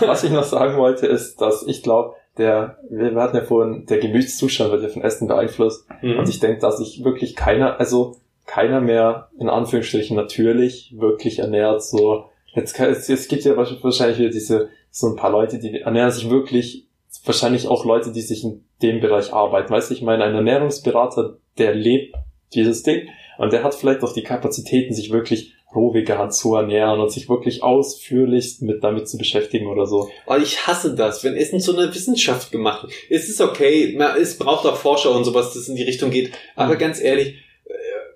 Was 0.00 0.24
ich 0.24 0.32
noch 0.32 0.42
sagen 0.42 0.76
wollte, 0.76 1.06
ist, 1.06 1.40
dass 1.40 1.62
ich 1.62 1.84
glaube, 1.84 2.16
der, 2.36 2.78
wir 2.90 3.14
hatten 3.14 3.36
ja 3.36 3.44
vorhin, 3.44 3.86
der 3.86 3.98
Gemütszustand 3.98 4.72
wird 4.72 4.82
ja 4.82 4.88
von 4.88 5.02
Essen 5.02 5.28
beeinflusst. 5.28 5.86
Mhm. 6.02 6.18
Und 6.18 6.28
ich 6.28 6.40
denke, 6.40 6.60
dass 6.60 6.78
sich 6.78 7.04
wirklich 7.04 7.36
keiner, 7.36 7.78
also 7.78 8.16
keiner 8.44 8.80
mehr 8.80 9.28
in 9.38 9.48
Anführungsstrichen 9.48 10.16
natürlich 10.16 10.94
wirklich 10.98 11.38
ernährt. 11.38 11.84
So, 11.84 12.24
jetzt, 12.54 12.74
kann- 12.74 12.90
es, 12.90 13.08
es 13.08 13.28
gibt 13.28 13.44
ja 13.44 13.56
wahrscheinlich 13.56 14.18
wieder 14.18 14.30
diese, 14.30 14.68
so 14.90 15.08
ein 15.08 15.16
paar 15.16 15.30
Leute, 15.30 15.58
die 15.58 15.80
ernähren 15.80 16.10
sich 16.10 16.28
wirklich, 16.30 16.86
wahrscheinlich 17.24 17.68
auch 17.68 17.84
Leute, 17.84 18.12
die 18.12 18.20
sich 18.22 18.44
in 18.44 18.64
dem 18.82 19.00
Bereich 19.00 19.32
arbeiten. 19.32 19.70
Weißt 19.72 19.90
du, 19.90 19.94
ich 19.94 20.02
meine, 20.02 20.24
ein 20.24 20.34
Ernährungsberater, 20.34 21.36
der 21.58 21.74
lebt 21.74 22.14
dieses 22.54 22.82
Ding 22.82 23.08
und 23.38 23.52
der 23.52 23.62
hat 23.62 23.74
vielleicht 23.74 24.02
auch 24.02 24.12
die 24.12 24.22
Kapazitäten, 24.22 24.94
sich 24.94 25.10
wirklich 25.10 25.54
roh 25.74 25.94
vegan 25.94 26.32
zu 26.32 26.56
ernähren 26.56 26.98
und 26.98 27.12
sich 27.12 27.28
wirklich 27.28 27.62
ausführlichst 27.62 28.62
mit 28.62 28.82
damit 28.82 29.08
zu 29.08 29.18
beschäftigen 29.18 29.66
oder 29.68 29.86
so. 29.86 30.08
Oh, 30.26 30.34
ich 30.40 30.66
hasse 30.66 30.94
das, 30.96 31.22
wenn 31.22 31.36
Essen 31.36 31.60
zu 31.60 31.76
einer 31.76 31.94
Wissenschaft 31.94 32.50
gemacht 32.50 32.82
wird. 32.82 32.92
Es 33.08 33.28
ist 33.28 33.40
okay, 33.40 33.96
es 34.20 34.36
braucht 34.36 34.66
auch 34.66 34.76
Forscher 34.76 35.14
und 35.14 35.24
sowas, 35.24 35.54
das 35.54 35.68
in 35.68 35.76
die 35.76 35.84
Richtung 35.84 36.10
geht. 36.10 36.32
Aber 36.56 36.74
Mhm. 36.74 36.78
ganz 36.78 37.00
ehrlich, 37.00 37.36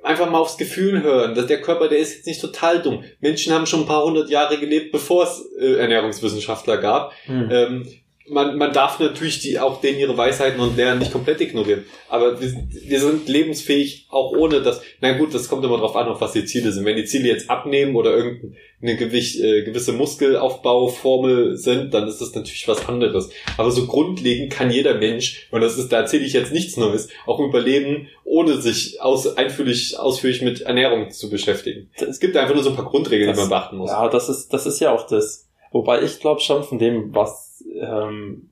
einfach 0.05 0.31
mal 0.31 0.39
aufs 0.39 0.57
Gefühl 0.57 1.03
hören. 1.03 1.35
Dass 1.35 1.47
der 1.47 1.61
Körper, 1.61 1.89
der 1.89 1.99
ist 1.99 2.15
jetzt 2.15 2.27
nicht 2.27 2.41
total 2.41 2.83
dumm. 2.83 3.05
Menschen 3.21 3.53
haben 3.53 3.67
schon 3.67 3.81
ein 3.81 3.87
paar 3.87 4.05
hundert 4.05 4.31
Jahre 4.31 4.59
gelebt, 4.59 4.93
bevor 4.93 5.25
es 5.25 5.45
äh, 5.59 5.75
Ernährungswissenschaftler 5.77 6.77
gab. 6.77 7.13
Ähm, 7.51 7.89
man, 8.29 8.57
man 8.57 8.73
darf 8.73 8.99
natürlich 9.01 9.41
die, 9.41 9.59
auch 9.59 9.81
denen 9.81 9.99
ihre 9.99 10.17
Weisheiten 10.17 10.59
und 10.61 10.77
Lehren 10.77 10.99
nicht 10.99 11.13
komplett 11.13 11.41
ignorieren. 11.41 11.85
Aber 12.09 12.41
wir, 12.41 12.53
wir 12.71 13.01
sind 13.01 13.29
lebensfähig, 13.29 14.07
auch 14.11 14.33
ohne 14.33 14.63
das. 14.63 14.81
Na 15.01 15.13
gut, 15.19 15.35
das 15.35 15.49
kommt 15.49 15.65
immer 15.65 15.77
drauf 15.79 15.95
an, 15.97 16.09
auf 16.09 16.21
was 16.21 16.33
die 16.33 16.45
Ziele 16.47 16.73
sind. 16.73 16.85
Wenn 16.87 16.97
die 16.97 17.05
Ziele 17.05 17.29
jetzt 17.29 17.51
abnehmen 17.51 17.97
oder 17.97 18.17
irgendeine 18.17 18.97
Gewicht, 18.97 19.41
äh, 19.41 19.63
gewisse 19.63 19.93
Muskelaufbauformel 19.93 21.57
sind, 21.57 21.93
dann 21.95 22.09
ist 22.09 22.21
das 22.21 22.35
natürlich 22.35 22.67
was 22.69 22.89
anderes. 22.89 23.31
Aber 23.57 23.71
so 23.71 23.87
grundlegend 23.87 24.53
kann 24.53 24.71
jeder 24.71 24.95
Mensch, 24.95 25.49
und 25.51 25.61
das 25.61 25.77
ist, 25.79 25.93
da 25.93 25.99
erzähle 26.01 26.25
ich 26.25 26.33
jetzt 26.33 26.53
nichts 26.53 26.77
Neues, 26.77 27.09
auch 27.27 27.41
überleben, 27.41 28.09
ohne 28.25 28.61
sich 28.61 29.01
aus, 29.03 29.37
einführlich, 29.37 29.99
ausführlich 29.99 30.43
mit 30.43 30.63
Ernährung 30.63 31.11
zu 31.11 31.31
beschäftigen. 31.31 31.91
Es 31.97 32.21
gibt 32.21 32.37
einfach 32.37 32.55
nur 32.55 32.63
so 32.65 32.71
ein 32.71 32.77
paar 32.77 32.87
Grundregeln, 32.87 33.29
die 33.29 33.33
Das- 33.37 33.41
man 33.41 33.49
beachten 33.51 33.77
muss. 33.77 33.91
Ja, 33.91 34.09
das 34.09 34.29
ist, 34.29 34.49
das 34.53 34.67
ist 34.67 34.81
ja 34.81 34.93
auch 34.93 35.07
das. 35.07 35.49
Wobei 35.73 36.03
ich 36.03 36.21
glaube 36.21 36.41
schon 36.41 36.63
von 36.65 36.79
dem, 36.79 37.15
was 37.15 37.44
ähm, 37.81 38.51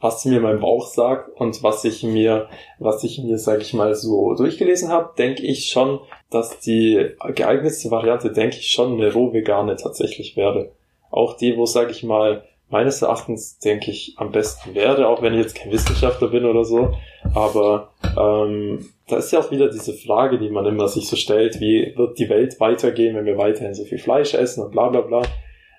was 0.00 0.24
mir 0.24 0.40
mein 0.40 0.58
Bauch 0.58 0.88
sagt 0.88 1.28
und 1.40 1.62
was 1.62 1.84
ich 1.84 2.02
mir, 2.02 2.48
was 2.80 3.04
ich 3.04 3.18
mir, 3.22 3.38
sage 3.38 3.62
ich 3.62 3.72
mal, 3.72 3.94
so 3.94 4.34
durchgelesen 4.34 4.88
habe, 4.88 5.14
denke 5.16 5.42
ich 5.42 5.66
schon, 5.66 6.00
dass 6.28 6.58
die 6.58 7.10
geeignetste 7.34 7.90
Variante, 7.90 8.32
denke 8.32 8.56
ich, 8.56 8.72
schon 8.72 8.94
eine 8.94 9.12
roh-vegane 9.12 9.76
tatsächlich 9.76 10.36
wäre. 10.36 10.72
Auch 11.10 11.36
die, 11.36 11.56
wo, 11.56 11.66
sage 11.66 11.92
ich 11.92 12.02
mal, 12.02 12.42
meines 12.68 13.02
Erachtens, 13.02 13.58
denke 13.58 13.90
ich, 13.90 14.14
am 14.16 14.32
besten 14.32 14.74
wäre, 14.74 15.06
auch 15.06 15.22
wenn 15.22 15.34
ich 15.34 15.40
jetzt 15.40 15.54
kein 15.54 15.70
Wissenschaftler 15.70 16.28
bin 16.28 16.46
oder 16.46 16.64
so. 16.64 16.94
Aber 17.34 17.92
ähm, 18.18 18.88
da 19.06 19.18
ist 19.18 19.30
ja 19.30 19.38
auch 19.38 19.50
wieder 19.50 19.68
diese 19.68 19.92
Frage, 19.92 20.38
die 20.38 20.48
man 20.48 20.66
immer 20.66 20.88
sich 20.88 21.06
so 21.06 21.14
stellt, 21.14 21.60
wie 21.60 21.92
wird 21.96 22.18
die 22.18 22.28
Welt 22.28 22.58
weitergehen, 22.60 23.14
wenn 23.14 23.26
wir 23.26 23.38
weiterhin 23.38 23.74
so 23.74 23.84
viel 23.84 23.98
Fleisch 23.98 24.34
essen 24.34 24.64
und 24.64 24.72
bla 24.72 24.88
bla 24.88 25.02
bla. 25.02 25.22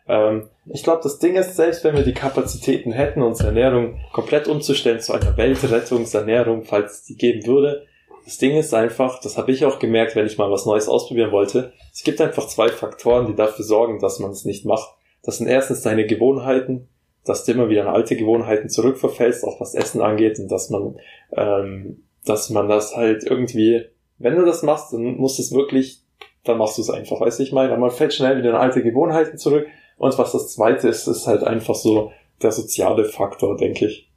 Ähm, 0.07 0.49
ich 0.65 0.83
glaube, 0.83 1.01
das 1.03 1.19
Ding 1.19 1.35
ist, 1.35 1.55
selbst 1.55 1.83
wenn 1.83 1.95
wir 1.95 2.03
die 2.03 2.13
Kapazitäten 2.13 2.91
hätten, 2.91 3.21
unsere 3.21 3.49
Ernährung 3.49 3.99
komplett 4.11 4.47
umzustellen 4.47 4.99
zu 4.99 5.13
einer 5.13 5.37
Weltrettungsernährung, 5.37 6.63
falls 6.63 6.93
es 6.93 7.03
die 7.03 7.17
geben 7.17 7.45
würde, 7.45 7.85
das 8.25 8.37
Ding 8.37 8.55
ist 8.55 8.73
einfach, 8.73 9.19
das 9.19 9.37
habe 9.37 9.51
ich 9.51 9.65
auch 9.65 9.79
gemerkt, 9.79 10.15
wenn 10.15 10.25
ich 10.25 10.37
mal 10.37 10.49
was 10.49 10.65
Neues 10.65 10.87
ausprobieren 10.87 11.31
wollte, 11.31 11.73
es 11.93 12.03
gibt 12.03 12.21
einfach 12.21 12.47
zwei 12.47 12.69
Faktoren, 12.69 13.27
die 13.27 13.35
dafür 13.35 13.65
sorgen, 13.65 13.99
dass 13.99 14.19
man 14.19 14.31
es 14.31 14.45
nicht 14.45 14.65
macht. 14.65 14.95
Das 15.23 15.37
sind 15.37 15.47
erstens 15.47 15.81
deine 15.81 16.05
Gewohnheiten, 16.05 16.87
dass 17.25 17.45
du 17.45 17.51
immer 17.51 17.69
wieder 17.69 17.81
in 17.81 17.87
alte 17.87 18.15
Gewohnheiten 18.15 18.69
zurückverfällst, 18.69 19.43
auch 19.43 19.59
was 19.59 19.75
Essen 19.75 20.01
angeht, 20.01 20.39
und 20.39 20.49
dass 20.49 20.69
man, 20.69 20.95
ähm, 21.35 22.03
dass 22.25 22.49
man 22.49 22.67
das 22.67 22.95
halt 22.95 23.23
irgendwie, 23.23 23.85
wenn 24.17 24.35
du 24.35 24.45
das 24.45 24.63
machst, 24.63 24.93
dann 24.93 25.17
musst 25.17 25.37
du 25.37 25.43
es 25.43 25.53
wirklich, 25.53 26.01
dann 26.43 26.57
machst 26.57 26.77
du 26.77 26.81
es 26.81 26.89
einfach, 26.89 27.19
weißt 27.21 27.39
du, 27.39 27.43
ich 27.43 27.51
meine, 27.51 27.77
man 27.77 27.91
fällt 27.91 28.13
schnell 28.13 28.37
wieder 28.37 28.49
in 28.49 28.55
alte 28.55 28.83
Gewohnheiten 28.83 29.37
zurück. 29.37 29.67
Und 29.97 30.17
was 30.17 30.31
das 30.31 30.53
zweite 30.53 30.87
ist, 30.89 31.07
ist 31.07 31.27
halt 31.27 31.43
einfach 31.43 31.75
so 31.75 32.11
der 32.41 32.51
soziale 32.51 33.05
Faktor, 33.05 33.57
denke 33.57 33.87
ich. 33.87 34.09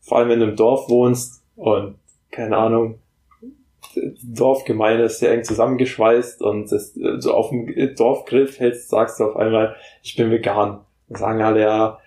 Vor 0.00 0.18
allem, 0.18 0.28
wenn 0.28 0.40
du 0.40 0.46
im 0.46 0.56
Dorf 0.56 0.88
wohnst 0.88 1.42
und, 1.56 1.96
keine 2.30 2.56
Ahnung, 2.56 2.98
die 3.96 4.34
Dorfgemeinde 4.34 5.04
ist 5.04 5.18
sehr 5.18 5.32
eng 5.32 5.44
zusammengeschweißt 5.44 6.42
und 6.42 6.70
das, 6.70 6.94
so 7.18 7.32
auf 7.32 7.50
dem 7.50 7.94
Dorfgrill 7.96 8.46
fällst, 8.46 8.88
sagst 8.88 9.20
du 9.20 9.24
auf 9.24 9.36
einmal, 9.36 9.74
ich 10.02 10.16
bin 10.16 10.30
vegan. 10.30 10.80
Dann 11.08 11.18
sagen 11.18 11.42
alle, 11.42 11.60
ja, 11.62 11.98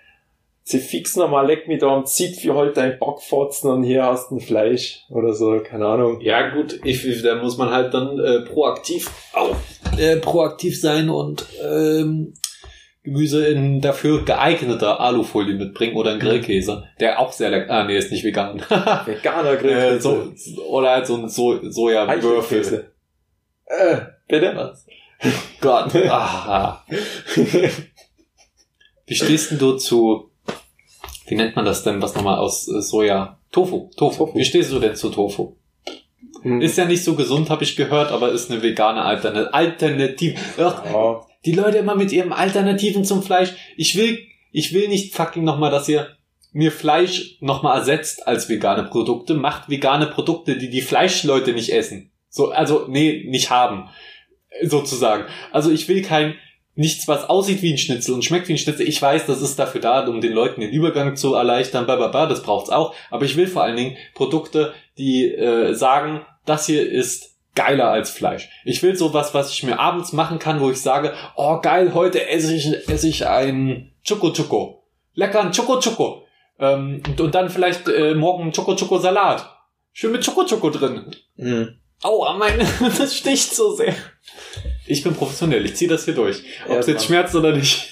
sie 0.63 0.79
fix 0.79 1.15
nochmal, 1.15 1.45
leck 1.45 1.67
mich 1.67 1.79
da 1.79 1.87
und 1.87 2.07
zieht 2.07 2.37
für 2.37 2.53
heute 2.53 2.73
dein 2.73 2.99
Bockfotzen 2.99 3.69
und 3.69 3.83
hier 3.83 4.05
hast 4.05 4.31
du 4.31 4.35
ein 4.35 4.39
Fleisch 4.39 5.03
oder 5.09 5.33
so, 5.33 5.59
keine 5.59 5.85
Ahnung. 5.87 6.21
Ja 6.21 6.49
gut, 6.55 6.79
ich, 6.83 7.21
da 7.21 7.41
muss 7.41 7.57
man 7.57 7.71
halt 7.71 7.93
dann 7.93 8.19
äh, 8.19 8.41
proaktiv 8.41 9.09
auch 9.33 9.55
äh, 9.97 10.17
proaktiv 10.17 10.79
sein 10.79 11.09
und 11.09 11.45
ähm, 11.63 12.33
Gemüse 13.03 13.45
in 13.47 13.81
dafür 13.81 14.23
geeigneter 14.23 15.01
Alufolie 15.01 15.55
mitbringen 15.55 15.95
oder 15.95 16.11
einen 16.11 16.21
Grillkäse, 16.21 16.87
der 17.01 17.19
auch 17.19 17.33
sehr 17.33 17.49
lecker. 17.49 17.71
Ah, 17.71 17.83
nee, 17.83 17.97
ist 17.97 18.11
nicht 18.11 18.23
vegan. 18.23 18.61
Veganer 19.05 19.53
äh, 19.53 19.57
Grillkäse. 19.57 20.01
so, 20.35 20.63
oder 20.69 20.91
halt 20.91 21.07
so 21.07 21.17
ein 21.17 21.27
so 21.27 21.59
Sojawürfel. 21.69 22.91
Äh, 23.65 23.97
bitte? 24.27 24.53
Was? 24.55 24.85
Gott. 25.59 25.93
Ah. 26.09 26.85
Wie 29.05 29.15
stehst 29.15 29.51
denn 29.51 29.59
du 29.59 29.73
zu, 29.73 30.31
wie 31.27 31.35
nennt 31.35 31.57
man 31.57 31.65
das 31.65 31.83
denn, 31.83 32.01
was 32.01 32.15
nochmal 32.15 32.39
aus 32.39 32.69
äh, 32.69 32.81
Soja? 32.81 33.37
Tofu. 33.51 33.89
Tofu. 33.97 34.25
Tofu. 34.25 34.37
Wie 34.37 34.45
stehst 34.45 34.71
du 34.71 34.79
denn 34.79 34.95
zu 34.95 35.09
Tofu? 35.09 35.57
Hm. 36.41 36.61
Ist 36.61 36.77
ja 36.77 36.85
nicht 36.85 37.03
so 37.03 37.15
gesund, 37.15 37.49
habe 37.49 37.63
ich 37.63 37.75
gehört, 37.75 38.11
aber 38.11 38.31
ist 38.31 38.49
eine 38.49 38.61
vegane 38.61 39.01
Altern 39.01 39.35
Alternative. 39.47 40.39
Ach, 40.57 40.85
ja. 40.85 41.25
Die 41.45 41.51
Leute 41.51 41.77
immer 41.77 41.95
mit 41.95 42.11
ihren 42.11 42.33
Alternativen 42.33 43.05
zum 43.05 43.23
Fleisch. 43.23 43.53
Ich 43.77 43.95
will, 43.95 44.19
ich 44.51 44.73
will 44.73 44.87
nicht 44.87 45.15
fucking 45.15 45.43
nochmal, 45.43 45.71
dass 45.71 45.89
ihr 45.89 46.15
mir 46.51 46.71
Fleisch 46.71 47.37
nochmal 47.41 47.79
ersetzt 47.79 48.27
als 48.27 48.47
vegane 48.47 48.83
Produkte. 48.83 49.33
Macht 49.33 49.69
vegane 49.69 50.07
Produkte, 50.07 50.57
die 50.57 50.69
die 50.69 50.81
Fleischleute 50.81 51.53
nicht 51.53 51.71
essen. 51.71 52.11
So, 52.29 52.51
also, 52.51 52.85
nee, 52.87 53.25
nicht 53.27 53.49
haben. 53.49 53.89
Sozusagen. 54.61 55.25
Also 55.51 55.71
ich 55.71 55.87
will 55.87 56.03
kein, 56.03 56.35
nichts, 56.75 57.07
was 57.07 57.29
aussieht 57.29 57.61
wie 57.61 57.73
ein 57.73 57.77
Schnitzel 57.77 58.13
und 58.13 58.23
schmeckt 58.23 58.47
wie 58.47 58.53
ein 58.53 58.57
Schnitzel. 58.57 58.87
Ich 58.87 59.01
weiß, 59.01 59.25
das 59.25 59.41
ist 59.41 59.57
dafür 59.57 59.81
da, 59.81 60.05
um 60.07 60.21
den 60.21 60.33
Leuten 60.33 60.61
den 60.61 60.71
Übergang 60.71 61.15
zu 61.15 61.33
erleichtern, 61.33 61.85
bla, 61.85 61.95
bla, 61.95 62.07
bla, 62.07 62.27
das 62.27 62.43
braucht's 62.43 62.69
auch. 62.69 62.95
Aber 63.09 63.25
ich 63.25 63.35
will 63.35 63.47
vor 63.47 63.63
allen 63.63 63.75
Dingen 63.75 63.97
Produkte, 64.13 64.73
die 64.97 65.31
äh, 65.31 65.73
sagen, 65.73 66.25
das 66.45 66.67
hier 66.67 66.89
ist 66.89 67.32
geiler 67.55 67.89
als 67.89 68.09
Fleisch. 68.09 68.49
Ich 68.65 68.81
will 68.83 68.95
sowas, 68.95 69.33
was 69.33 69.51
ich 69.51 69.63
mir 69.63 69.79
abends 69.79 70.13
machen 70.13 70.39
kann, 70.39 70.59
wo 70.59 70.69
ich 70.69 70.81
sage, 70.81 71.13
oh 71.35 71.59
geil, 71.61 71.93
heute 71.93 72.27
esse 72.27 72.55
ich, 72.55 72.89
esse 72.89 73.07
ich 73.07 73.27
ein 73.27 73.91
Choco 74.07 74.31
Choco. 74.31 74.83
Lecker 75.13 75.41
ein 75.41 75.51
Choco 75.51 75.79
Choco. 75.79 76.25
Ähm, 76.59 77.01
und, 77.07 77.21
und 77.21 77.35
dann 77.35 77.49
vielleicht 77.49 77.87
äh, 77.87 78.15
morgen 78.15 78.51
Choco 78.51 78.75
Choco 78.75 78.97
Salat. 78.97 79.49
Schön 79.91 80.11
mit 80.11 80.25
Choco 80.25 80.45
Choco 80.45 80.69
drin. 80.69 81.15
Hm. 81.37 81.75
Aua, 82.01 82.33
meine, 82.33 82.65
das 82.97 83.15
sticht 83.15 83.53
so 83.55 83.73
sehr. 83.75 83.95
Ich 84.85 85.03
bin 85.03 85.15
professionell, 85.15 85.65
ich 85.65 85.75
ziehe 85.75 85.89
das 85.89 86.05
hier 86.05 86.15
durch. 86.15 86.43
Ob 86.67 86.77
es 86.77 86.87
jetzt 86.87 87.05
schmerzt 87.05 87.35
oder 87.35 87.55
nicht. 87.55 87.89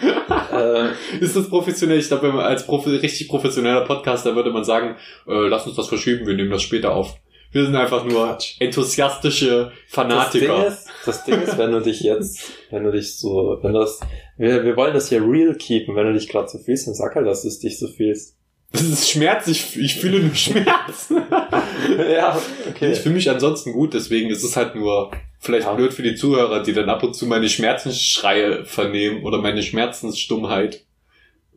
Äh, 0.00 0.88
Ist 1.20 1.36
das 1.36 1.48
professionell? 1.48 1.98
Ich 1.98 2.08
glaube, 2.08 2.32
als 2.42 2.66
Profi 2.66 2.96
richtig 2.96 3.28
professioneller 3.28 3.82
Podcaster 3.82 4.34
würde 4.34 4.50
man 4.50 4.64
sagen, 4.64 4.96
äh, 5.26 5.48
lass 5.48 5.66
uns 5.66 5.76
das 5.76 5.88
verschieben, 5.88 6.26
wir 6.26 6.34
nehmen 6.34 6.50
das 6.50 6.62
später 6.62 6.94
auf. 6.94 7.16
Wir 7.56 7.64
sind 7.64 7.74
einfach 7.74 8.04
nur 8.04 8.36
enthusiastische 8.60 9.48
das 9.48 9.70
Ding 9.72 10.44
Fanatiker. 10.44 10.66
ist, 10.66 10.88
das 11.06 11.24
Ding 11.24 11.40
ist, 11.40 11.56
wenn 11.56 11.72
du 11.72 11.80
dich 11.80 12.00
jetzt, 12.00 12.52
wenn 12.70 12.84
du 12.84 12.92
dich 12.92 13.16
so, 13.16 13.58
wenn 13.62 13.72
das, 13.72 13.98
wir, 14.36 14.62
wir 14.62 14.76
wollen 14.76 14.92
das 14.92 15.08
hier 15.08 15.22
real 15.22 15.54
keepen, 15.54 15.96
wenn 15.96 16.06
du 16.06 16.12
dich 16.12 16.28
gerade 16.28 16.48
so 16.48 16.58
fühlst, 16.58 16.86
dann 16.86 16.92
sag 16.92 17.14
halt, 17.14 17.26
dass 17.26 17.44
du 17.44 17.48
dich 17.48 17.78
so 17.78 17.88
fühlst. 17.88 18.36
Das 18.72 18.82
ist 18.82 19.08
Schmerz, 19.08 19.46
ich, 19.48 19.74
ich 19.74 19.94
fühle 19.94 20.20
nur 20.20 20.34
Schmerz. 20.34 21.10
ja, 22.12 22.38
okay. 22.68 22.92
Ich 22.92 22.98
fühle 22.98 23.14
mich 23.14 23.30
ansonsten 23.30 23.72
gut, 23.72 23.94
deswegen 23.94 24.28
ist 24.28 24.44
es 24.44 24.54
halt 24.54 24.74
nur 24.74 25.12
vielleicht 25.38 25.66
Ja. 25.66 25.72
blöd 25.72 25.94
für 25.94 26.02
die 26.02 26.14
Zuhörer, 26.14 26.62
die 26.62 26.74
dann 26.74 26.90
ab 26.90 27.02
und 27.04 27.14
zu 27.14 27.24
meine 27.24 27.48
Schmerzensschreie 27.48 28.66
vernehmen 28.66 29.24
oder 29.24 29.40
meine 29.40 29.62
Schmerzensstummheit. 29.62 30.84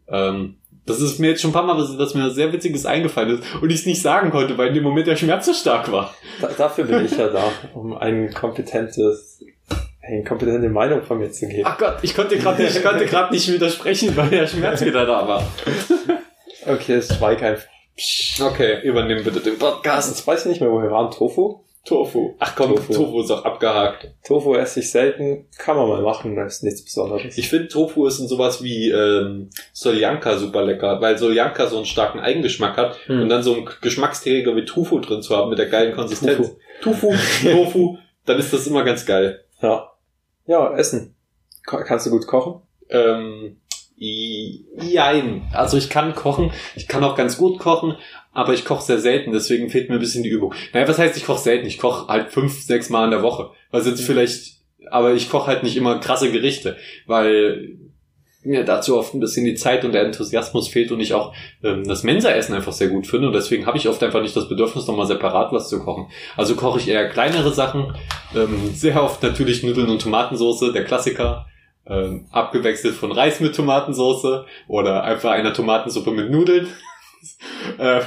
Ähm, 0.07 0.58
das 0.89 0.99
ist 0.99 1.19
mir 1.19 1.29
jetzt 1.29 1.41
schon 1.41 1.51
ein 1.51 1.53
paar 1.53 1.63
Mal, 1.63 1.77
was, 1.77 1.97
was 1.97 2.13
mir 2.15 2.29
sehr 2.31 2.51
Witziges 2.51 2.85
eingefallen 2.85 3.39
ist 3.39 3.43
und 3.61 3.69
ich 3.69 3.81
es 3.81 3.85
nicht 3.85 4.01
sagen 4.01 4.31
konnte, 4.31 4.57
weil 4.57 4.69
in 4.69 4.73
dem 4.73 4.83
Moment 4.83 5.07
der 5.07 5.15
Schmerz 5.15 5.45
so 5.45 5.53
stark 5.53 5.91
war. 5.91 6.13
Da, 6.41 6.49
dafür 6.57 6.85
bin 6.85 7.05
ich 7.05 7.17
ja 7.17 7.27
da, 7.27 7.43
um 7.73 7.95
ein 7.95 8.33
kompetentes, 8.33 9.43
eine 10.01 10.23
kompetente 10.23 10.69
Meinung 10.69 11.03
von 11.03 11.19
mir 11.19 11.31
zu 11.31 11.47
geben. 11.47 11.63
Ach 11.65 11.77
Gott, 11.77 11.97
ich 12.01 12.15
konnte 12.15 12.37
gerade 12.37 12.63
nicht, 12.63 12.83
konnte 12.83 13.27
nicht 13.31 13.51
widersprechen, 13.51 14.17
weil 14.17 14.29
der 14.29 14.47
Schmerz 14.47 14.81
wieder 14.81 15.05
da 15.05 15.27
war. 15.27 15.47
Okay, 16.65 16.95
es 16.95 17.15
schweig 17.15 17.41
einfach. 17.41 17.67
Okay, 18.41 18.81
übernimm 18.83 19.23
bitte 19.23 19.39
den 19.39 19.57
Podcast. 19.57 20.09
Jetzt 20.09 20.25
weiß 20.25 20.41
ich 20.41 20.45
nicht 20.47 20.61
mehr, 20.61 20.71
wo 20.71 20.81
wir 20.81 20.91
waren. 20.91 21.11
Tofu? 21.11 21.61
Tofu. 21.85 22.35
Ach 22.39 22.55
komm, 22.55 22.75
Tofu. 22.75 22.93
Tofu, 22.93 23.21
ist 23.21 23.31
auch 23.31 23.45
abgehakt. 23.45 24.11
Tofu 24.25 24.53
esse 24.55 24.81
ich 24.81 24.91
selten. 24.91 25.47
Kann 25.57 25.75
man 25.77 25.87
mal 25.87 26.01
machen, 26.01 26.35
das 26.35 26.55
ist 26.57 26.63
nichts 26.63 26.83
Besonderes. 26.83 27.37
Ich 27.37 27.49
finde 27.49 27.67
Tofu 27.69 28.05
ist 28.05 28.19
in 28.19 28.27
sowas 28.27 28.61
wie 28.63 28.89
ähm, 28.91 29.49
Soljanka 29.73 30.37
super 30.37 30.63
lecker, 30.63 30.99
weil 31.01 31.17
Soljanka 31.17 31.67
so 31.67 31.77
einen 31.77 31.85
starken 31.85 32.19
Eigengeschmack 32.19 32.77
hat 32.77 32.97
Hm. 33.07 33.21
und 33.21 33.29
dann 33.29 33.41
so 33.43 33.55
einen 33.55 33.69
Geschmacksträger 33.81 34.55
wie 34.55 34.65
Tofu 34.65 34.99
drin 34.99 35.21
zu 35.21 35.35
haben 35.35 35.49
mit 35.49 35.57
der 35.57 35.67
geilen 35.67 35.95
Konsistenz. 35.95 36.51
Tofu. 36.81 37.11
Tofu, 37.11 37.13
Tofu, 37.49 37.97
dann 38.25 38.37
ist 38.39 38.53
das 38.53 38.67
immer 38.67 38.83
ganz 38.83 39.05
geil. 39.05 39.43
Ja. 39.61 39.91
Ja, 40.45 40.75
essen. 40.77 41.15
Ka- 41.65 41.83
Kannst 41.83 42.05
du 42.05 42.09
gut 42.11 42.27
kochen? 42.27 42.61
Ähm, 42.89 43.57
jein. 43.95 45.47
Also 45.53 45.77
ich 45.77 45.89
kann 45.89 46.15
kochen, 46.15 46.51
ich 46.75 46.87
kann 46.87 47.03
auch 47.03 47.15
ganz 47.15 47.37
gut 47.37 47.59
kochen, 47.59 47.95
aber 48.31 48.53
ich 48.53 48.65
koche 48.65 48.83
sehr 48.83 48.99
selten, 48.99 49.31
deswegen 49.31 49.69
fehlt 49.69 49.89
mir 49.89 49.95
ein 49.95 50.01
bisschen 50.01 50.23
die 50.23 50.29
Übung. 50.29 50.53
Naja, 50.73 50.87
was 50.87 50.99
heißt, 50.99 51.17
ich 51.17 51.25
koche 51.25 51.41
selten? 51.41 51.67
Ich 51.67 51.77
koche 51.77 52.07
halt 52.07 52.31
fünf, 52.31 52.61
sechs 52.61 52.89
Mal 52.89 53.05
in 53.05 53.11
der 53.11 53.23
Woche. 53.23 53.51
Was 53.71 53.85
jetzt 53.85 54.01
vielleicht, 54.01 54.57
aber 54.89 55.13
ich 55.13 55.29
koche 55.29 55.47
halt 55.47 55.63
nicht 55.63 55.77
immer 55.77 55.99
krasse 55.99 56.31
Gerichte, 56.31 56.77
weil 57.07 57.77
mir 58.43 58.63
dazu 58.63 58.97
oft 58.97 59.13
ein 59.13 59.19
bisschen 59.19 59.45
die 59.45 59.55
Zeit 59.55 59.83
und 59.83 59.91
der 59.91 60.03
Enthusiasmus 60.03 60.69
fehlt 60.69 60.91
und 60.91 61.01
ich 61.01 61.13
auch 61.13 61.33
ähm, 61.61 61.85
das 61.85 62.03
Mensa-Essen 62.03 62.55
einfach 62.55 62.71
sehr 62.71 62.87
gut 62.87 63.05
finde 63.05 63.27
und 63.27 63.33
deswegen 63.33 63.65
habe 63.65 63.77
ich 63.77 63.89
oft 63.89 64.01
einfach 64.01 64.21
nicht 64.21 64.35
das 64.35 64.47
Bedürfnis, 64.47 64.87
nochmal 64.87 65.07
separat 65.07 65.51
was 65.51 65.67
zu 65.67 65.83
kochen. 65.83 66.07
Also 66.37 66.55
koche 66.55 66.79
ich 66.79 66.87
eher 66.87 67.09
kleinere 67.09 67.51
Sachen, 67.53 67.93
ähm, 68.33 68.71
sehr 68.73 69.03
oft 69.03 69.21
natürlich 69.23 69.63
Nudeln 69.63 69.89
und 69.89 70.01
Tomatensauce, 70.01 70.71
der 70.73 70.85
Klassiker, 70.85 71.47
ähm, 71.85 72.27
abgewechselt 72.31 72.95
von 72.95 73.11
Reis 73.11 73.39
mit 73.39 73.55
Tomatensauce 73.55 74.45
oder 74.67 75.03
einfach 75.03 75.31
einer 75.31 75.53
Tomatensuppe 75.53 76.11
mit 76.11 76.31
Nudeln. 76.31 76.67
äh, 77.77 78.01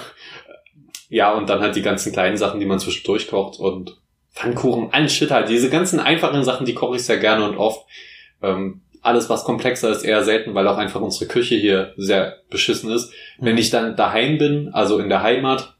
ja, 1.08 1.32
und 1.32 1.48
dann 1.48 1.60
halt 1.60 1.76
die 1.76 1.82
ganzen 1.82 2.12
kleinen 2.12 2.36
Sachen, 2.36 2.60
die 2.60 2.66
man 2.66 2.78
zwischendurch 2.78 3.28
kocht 3.28 3.58
und 3.58 3.98
Pfannkuchen, 4.32 4.92
allen 4.92 5.10
Shit 5.10 5.30
halt. 5.30 5.48
Diese 5.48 5.68
ganzen 5.68 6.00
einfachen 6.00 6.42
Sachen, 6.42 6.64
die 6.64 6.74
koche 6.74 6.96
ich 6.96 7.04
sehr 7.04 7.18
gerne 7.18 7.44
und 7.44 7.56
oft. 7.56 7.86
Ähm, 8.42 8.80
alles, 9.02 9.28
was 9.28 9.44
komplexer 9.44 9.90
ist, 9.90 10.04
eher 10.04 10.22
selten, 10.22 10.54
weil 10.54 10.66
auch 10.68 10.78
einfach 10.78 11.00
unsere 11.00 11.26
Küche 11.26 11.56
hier 11.56 11.92
sehr 11.96 12.38
beschissen 12.50 12.90
ist. 12.90 13.12
Wenn 13.38 13.58
ich 13.58 13.70
dann 13.70 13.96
daheim 13.96 14.38
bin, 14.38 14.70
also 14.72 14.98
in 14.98 15.08
der 15.08 15.22
Heimat, 15.22 15.74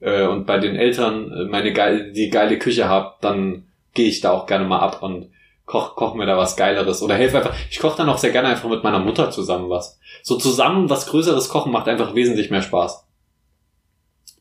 äh, 0.00 0.26
und 0.26 0.46
bei 0.46 0.58
den 0.58 0.76
Eltern 0.76 1.30
äh, 1.30 1.44
meine 1.44 1.72
geile, 1.72 2.12
die 2.12 2.28
geile 2.28 2.58
Küche 2.58 2.88
habe, 2.88 3.14
dann 3.20 3.66
gehe 3.94 4.08
ich 4.08 4.20
da 4.20 4.32
auch 4.32 4.46
gerne 4.46 4.64
mal 4.64 4.80
ab 4.80 5.02
und 5.02 5.30
koch, 5.72 5.96
koch 5.96 6.14
mir 6.14 6.26
da 6.26 6.36
was 6.36 6.56
Geileres 6.56 7.02
oder 7.02 7.14
helfe 7.14 7.38
einfach. 7.38 7.54
Ich 7.70 7.78
koche 7.78 7.96
dann 7.96 8.08
auch 8.10 8.18
sehr 8.18 8.30
gerne 8.30 8.48
einfach 8.48 8.68
mit 8.68 8.84
meiner 8.84 8.98
Mutter 8.98 9.30
zusammen 9.30 9.70
was. 9.70 9.98
So 10.22 10.36
zusammen 10.36 10.90
was 10.90 11.06
Größeres 11.06 11.48
kochen 11.48 11.72
macht 11.72 11.88
einfach 11.88 12.14
wesentlich 12.14 12.50
mehr 12.50 12.60
Spaß. 12.60 13.06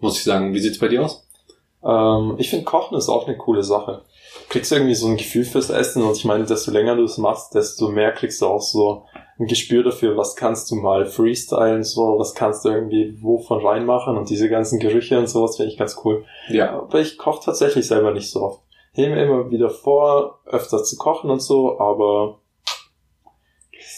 Muss 0.02 0.18
ich 0.18 0.24
sagen. 0.26 0.54
Wie 0.54 0.60
sieht's 0.60 0.80
bei 0.80 0.90
dir 0.90 1.06
aus? 1.06 1.26
Ähm, 1.86 2.36
ich 2.38 2.50
finde 2.50 2.66
Kochen 2.66 2.98
ist 2.98 3.08
auch 3.08 3.28
eine 3.28 3.38
coole 3.38 3.64
Sache. 3.64 4.02
Du 4.44 4.50
kriegst 4.50 4.72
irgendwie 4.74 4.96
so 4.96 5.08
ein 5.08 5.16
Gefühl 5.16 5.46
fürs 5.46 5.70
Essen 5.70 6.04
und 6.04 6.18
ich 6.18 6.26
meine, 6.26 6.44
desto 6.44 6.70
länger 6.70 6.98
du 6.98 7.04
es 7.04 7.18
machst, 7.18 7.56
desto 7.56 7.88
mehr 7.88 8.12
kriegst 8.12 8.42
du 8.42 8.48
auch 8.48 8.62
so 8.62 9.06
ein 9.40 9.48
Gespür 9.48 9.84
dafür, 9.84 10.18
was 10.18 10.36
kannst 10.36 10.70
du 10.70 10.76
mal 10.76 11.06
freestylen, 11.06 11.84
so, 11.84 12.20
was 12.20 12.36
kannst 12.36 12.66
du 12.66 12.70
irgendwie 12.70 13.18
wovon 13.22 13.66
reinmachen 13.66 14.18
und 14.18 14.30
diese 14.30 14.50
ganzen 14.50 14.80
Gerüche 14.80 15.18
und 15.18 15.28
sowas 15.28 15.56
finde 15.56 15.72
ich 15.72 15.78
ganz 15.78 16.00
cool. 16.04 16.26
Ja. 16.50 16.74
Aber 16.74 17.00
ich 17.00 17.18
koche 17.18 17.46
tatsächlich 17.46 17.88
selber 17.88 18.12
nicht 18.12 18.30
so 18.30 18.42
oft. 18.42 18.62
Nehme 18.96 19.22
immer 19.22 19.50
wieder 19.50 19.70
vor, 19.70 20.42
öfter 20.46 20.84
zu 20.84 20.98
kochen 20.98 21.30
und 21.30 21.42
so, 21.42 21.80
aber 21.80 22.40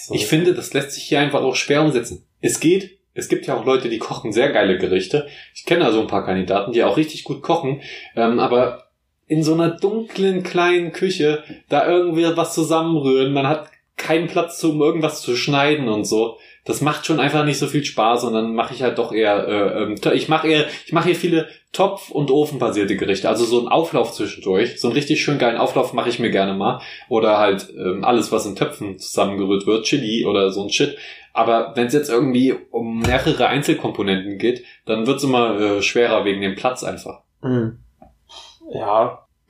so. 0.05 0.13
Ich 0.13 0.27
finde, 0.27 0.53
das 0.53 0.73
lässt 0.73 0.91
sich 0.91 1.03
hier 1.03 1.19
einfach 1.19 1.41
auch 1.41 1.55
schwer 1.55 1.81
umsetzen. 1.81 2.25
Es 2.41 2.59
geht. 2.59 2.99
Es 3.13 3.29
gibt 3.29 3.45
ja 3.45 3.55
auch 3.55 3.65
Leute, 3.65 3.89
die 3.89 3.99
kochen 3.99 4.33
sehr 4.33 4.51
geile 4.51 4.77
Gerichte. 4.77 5.27
Ich 5.53 5.65
kenne 5.65 5.85
also 5.85 6.01
ein 6.01 6.07
paar 6.07 6.25
Kandidaten, 6.25 6.71
die 6.71 6.83
auch 6.83 6.97
richtig 6.97 7.23
gut 7.23 7.41
kochen, 7.43 7.81
ähm, 8.15 8.39
aber 8.39 8.87
in 9.27 9.43
so 9.43 9.53
einer 9.53 9.69
dunklen 9.69 10.43
kleinen 10.43 10.91
Küche 10.91 11.43
da 11.69 11.87
irgendwie 11.87 12.25
was 12.35 12.53
zusammenrühren. 12.53 13.33
Man 13.33 13.47
hat 13.47 13.69
keinen 13.97 14.27
Platz, 14.27 14.63
um 14.63 14.81
irgendwas 14.81 15.21
zu 15.21 15.35
schneiden 15.35 15.87
und 15.89 16.05
so. 16.05 16.37
Das 16.65 16.81
macht 16.81 17.05
schon 17.05 17.19
einfach 17.19 17.43
nicht 17.43 17.59
so 17.59 17.67
viel 17.67 17.83
Spaß 17.83 18.23
und 18.23 18.33
dann 18.33 18.55
mache 18.55 18.73
ich 18.73 18.83
halt 18.83 18.97
doch 18.97 19.11
eher, 19.11 19.47
äh, 19.47 19.83
ähm, 19.83 19.95
ich 20.13 20.29
mache 20.29 20.47
eher, 20.47 20.65
ich 20.85 20.93
mache 20.93 21.07
hier 21.07 21.15
viele 21.15 21.47
Topf- 21.73 22.09
und 22.09 22.31
Ofenbasierte 22.31 22.95
Gerichte, 22.95 23.27
also 23.27 23.43
so 23.43 23.59
ein 23.59 23.67
Auflauf 23.67 24.13
zwischendurch, 24.13 24.79
so 24.79 24.87
einen 24.87 24.95
richtig 24.95 25.21
schön 25.23 25.39
geilen 25.39 25.57
Auflauf 25.57 25.93
mache 25.93 26.09
ich 26.09 26.19
mir 26.19 26.29
gerne 26.29 26.53
mal 26.53 26.79
oder 27.09 27.37
halt 27.37 27.67
ähm, 27.75 28.03
alles, 28.05 28.31
was 28.31 28.45
in 28.45 28.55
Töpfen 28.55 28.97
zusammengerührt 28.97 29.67
wird, 29.67 29.85
Chili 29.85 30.25
oder 30.25 30.51
so 30.51 30.63
ein 30.63 30.69
Shit. 30.69 30.97
Aber 31.33 31.73
wenn 31.75 31.87
es 31.87 31.93
jetzt 31.93 32.09
irgendwie 32.09 32.55
um 32.71 32.99
mehrere 32.99 33.47
Einzelkomponenten 33.47 34.37
geht, 34.37 34.63
dann 34.85 35.07
wird's 35.07 35.23
immer 35.23 35.59
äh, 35.59 35.81
schwerer 35.81 36.25
wegen 36.25 36.41
dem 36.41 36.55
Platz 36.55 36.83
einfach. 36.83 37.21
Hm. 37.41 37.79
Ja, 38.71 39.23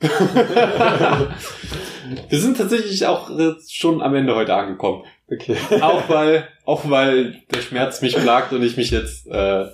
Wir 2.28 2.40
sind 2.40 2.58
tatsächlich 2.58 3.06
auch 3.06 3.30
äh, 3.30 3.54
schon 3.68 4.02
am 4.02 4.14
Ende 4.14 4.34
heute 4.34 4.54
angekommen. 4.54 5.04
Okay. 5.30 5.56
auch 5.80 6.08
weil, 6.08 6.48
auch 6.64 6.88
weil 6.88 7.42
der 7.54 7.60
Schmerz 7.60 8.02
mich 8.02 8.16
plagt 8.16 8.52
und 8.52 8.62
ich 8.62 8.76
mich 8.76 8.90
jetzt 8.90 9.26
äh, 9.26 9.66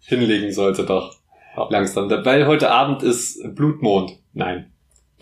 hinlegen 0.00 0.52
sollte 0.52 0.84
doch 0.84 1.16
langsam. 1.70 2.10
Weil 2.10 2.46
heute 2.46 2.70
Abend 2.70 3.02
ist 3.02 3.40
Blutmond. 3.54 4.18
Nein. 4.32 4.72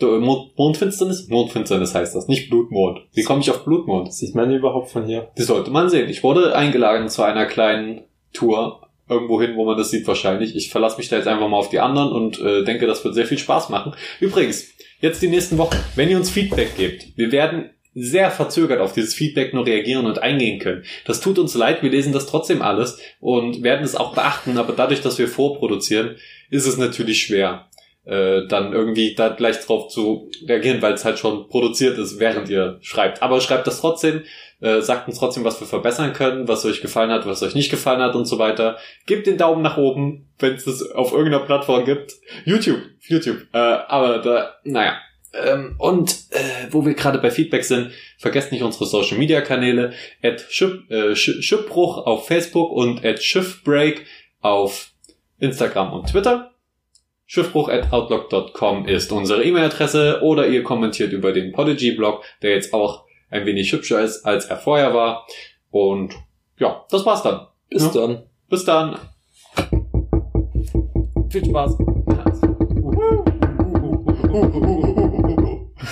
Mond, 0.01 0.57
Mondfinsternis? 0.57 1.27
Mondfinsternis 1.27 1.93
heißt 1.93 2.15
das, 2.15 2.27
nicht 2.27 2.49
Blutmond. 2.49 3.01
Wie 3.13 3.23
komme 3.23 3.41
ich 3.41 3.51
auf 3.51 3.63
Blutmond? 3.63 4.11
Sieht 4.13 4.33
man 4.33 4.51
überhaupt 4.51 4.89
von 4.89 5.05
hier? 5.05 5.29
Das 5.35 5.47
sollte 5.47 5.69
man 5.69 5.89
sehen. 5.89 6.09
Ich 6.09 6.23
wurde 6.23 6.55
eingeladen 6.55 7.07
zu 7.09 7.21
einer 7.21 7.45
kleinen 7.45 8.01
Tour 8.33 8.81
irgendwo 9.07 9.41
hin, 9.41 9.55
wo 9.55 9.65
man 9.65 9.77
das 9.77 9.91
sieht 9.91 10.07
wahrscheinlich. 10.07 10.55
Ich 10.55 10.69
verlasse 10.69 10.97
mich 10.97 11.09
da 11.09 11.17
jetzt 11.17 11.27
einfach 11.27 11.47
mal 11.49 11.57
auf 11.57 11.69
die 11.69 11.79
anderen 11.79 12.11
und 12.11 12.39
äh, 12.39 12.63
denke, 12.63 12.87
das 12.87 13.03
wird 13.03 13.13
sehr 13.13 13.25
viel 13.25 13.37
Spaß 13.37 13.69
machen. 13.69 13.93
Übrigens, 14.19 14.69
jetzt 15.01 15.21
die 15.21 15.27
nächsten 15.27 15.57
Wochen, 15.57 15.77
wenn 15.95 16.09
ihr 16.09 16.17
uns 16.17 16.29
Feedback 16.29 16.77
gebt, 16.77 17.17
wir 17.17 17.31
werden 17.31 17.71
sehr 17.93 18.31
verzögert 18.31 18.79
auf 18.79 18.93
dieses 18.93 19.13
Feedback 19.13 19.53
nur 19.53 19.65
reagieren 19.65 20.05
und 20.05 20.19
eingehen 20.19 20.59
können. 20.59 20.83
Das 21.05 21.19
tut 21.19 21.37
uns 21.39 21.55
leid, 21.55 21.83
wir 21.83 21.89
lesen 21.89 22.13
das 22.13 22.25
trotzdem 22.25 22.61
alles 22.61 22.99
und 23.19 23.63
werden 23.63 23.83
es 23.83 23.95
auch 23.95 24.15
beachten, 24.15 24.57
aber 24.57 24.73
dadurch, 24.73 25.01
dass 25.01 25.17
wir 25.17 25.27
vorproduzieren, 25.27 26.15
ist 26.49 26.67
es 26.67 26.77
natürlich 26.77 27.21
schwer, 27.23 27.67
äh, 28.05 28.47
dann 28.47 28.73
irgendwie 28.73 29.13
da 29.13 29.29
gleich 29.29 29.59
drauf 29.59 29.89
zu 29.89 30.31
reagieren, 30.47 30.81
weil 30.81 30.93
es 30.93 31.05
halt 31.05 31.19
schon 31.19 31.49
produziert 31.49 31.97
ist, 31.97 32.19
während 32.19 32.49
ihr 32.49 32.77
schreibt. 32.81 33.21
Aber 33.21 33.41
schreibt 33.41 33.67
das 33.67 33.81
trotzdem, 33.81 34.23
äh, 34.61 34.81
sagt 34.81 35.07
uns 35.07 35.19
trotzdem, 35.19 35.43
was 35.43 35.59
wir 35.59 35.67
verbessern 35.67 36.13
können, 36.13 36.47
was 36.47 36.65
euch 36.65 36.81
gefallen 36.81 37.11
hat, 37.11 37.25
was 37.25 37.43
euch 37.43 37.55
nicht 37.55 37.71
gefallen 37.71 38.01
hat 38.01 38.15
und 38.15 38.25
so 38.25 38.39
weiter. 38.39 38.77
Gebt 39.05 39.27
den 39.27 39.37
Daumen 39.37 39.61
nach 39.61 39.77
oben, 39.77 40.29
wenn 40.39 40.53
es 40.53 40.65
das 40.65 40.91
auf 40.91 41.11
irgendeiner 41.11 41.45
Plattform 41.45 41.83
gibt. 41.85 42.13
YouTube, 42.45 42.81
YouTube. 43.01 43.47
Äh, 43.53 43.57
aber 43.57 44.19
da, 44.19 44.55
naja. 44.63 44.97
Ähm, 45.33 45.75
und 45.77 46.11
äh, 46.31 46.67
wo 46.71 46.85
wir 46.85 46.93
gerade 46.93 47.17
bei 47.19 47.31
Feedback 47.31 47.63
sind, 47.63 47.91
vergesst 48.17 48.51
nicht 48.51 48.63
unsere 48.63 48.85
Social 48.85 49.17
Media 49.17 49.39
Kanäle, 49.41 49.93
at 50.21 50.41
Schiff, 50.49 50.79
äh, 50.89 51.11
Sch- 51.13 51.41
Schiffbruch 51.41 52.05
auf 52.05 52.27
Facebook 52.27 52.71
und 52.71 53.05
at 53.05 53.23
Schiffbreak 53.23 54.05
auf 54.41 54.91
Instagram 55.39 55.93
und 55.93 56.09
Twitter. 56.09 56.51
Schiffbruch 57.25 57.69
at 57.69 57.93
outlook.com 57.93 58.85
ist 58.87 59.11
unsere 59.13 59.43
E-Mail-Adresse 59.45 60.19
oder 60.21 60.47
ihr 60.47 60.63
kommentiert 60.63 61.13
über 61.13 61.31
den 61.31 61.53
Podigy-Blog, 61.53 62.23
der 62.41 62.51
jetzt 62.51 62.73
auch 62.73 63.05
ein 63.29 63.45
wenig 63.45 63.71
hübscher 63.71 64.01
ist, 64.01 64.25
als 64.25 64.45
er 64.47 64.57
vorher 64.57 64.93
war. 64.93 65.25
Und 65.69 66.13
ja, 66.59 66.85
das 66.89 67.05
war's 67.05 67.23
dann. 67.23 67.47
Bis 67.69 67.83
Ja. 67.83 68.01
dann. 68.01 68.23
Bis 68.49 68.65
dann. 68.65 68.97
Viel 71.29 71.45
Spaß. 71.45 71.77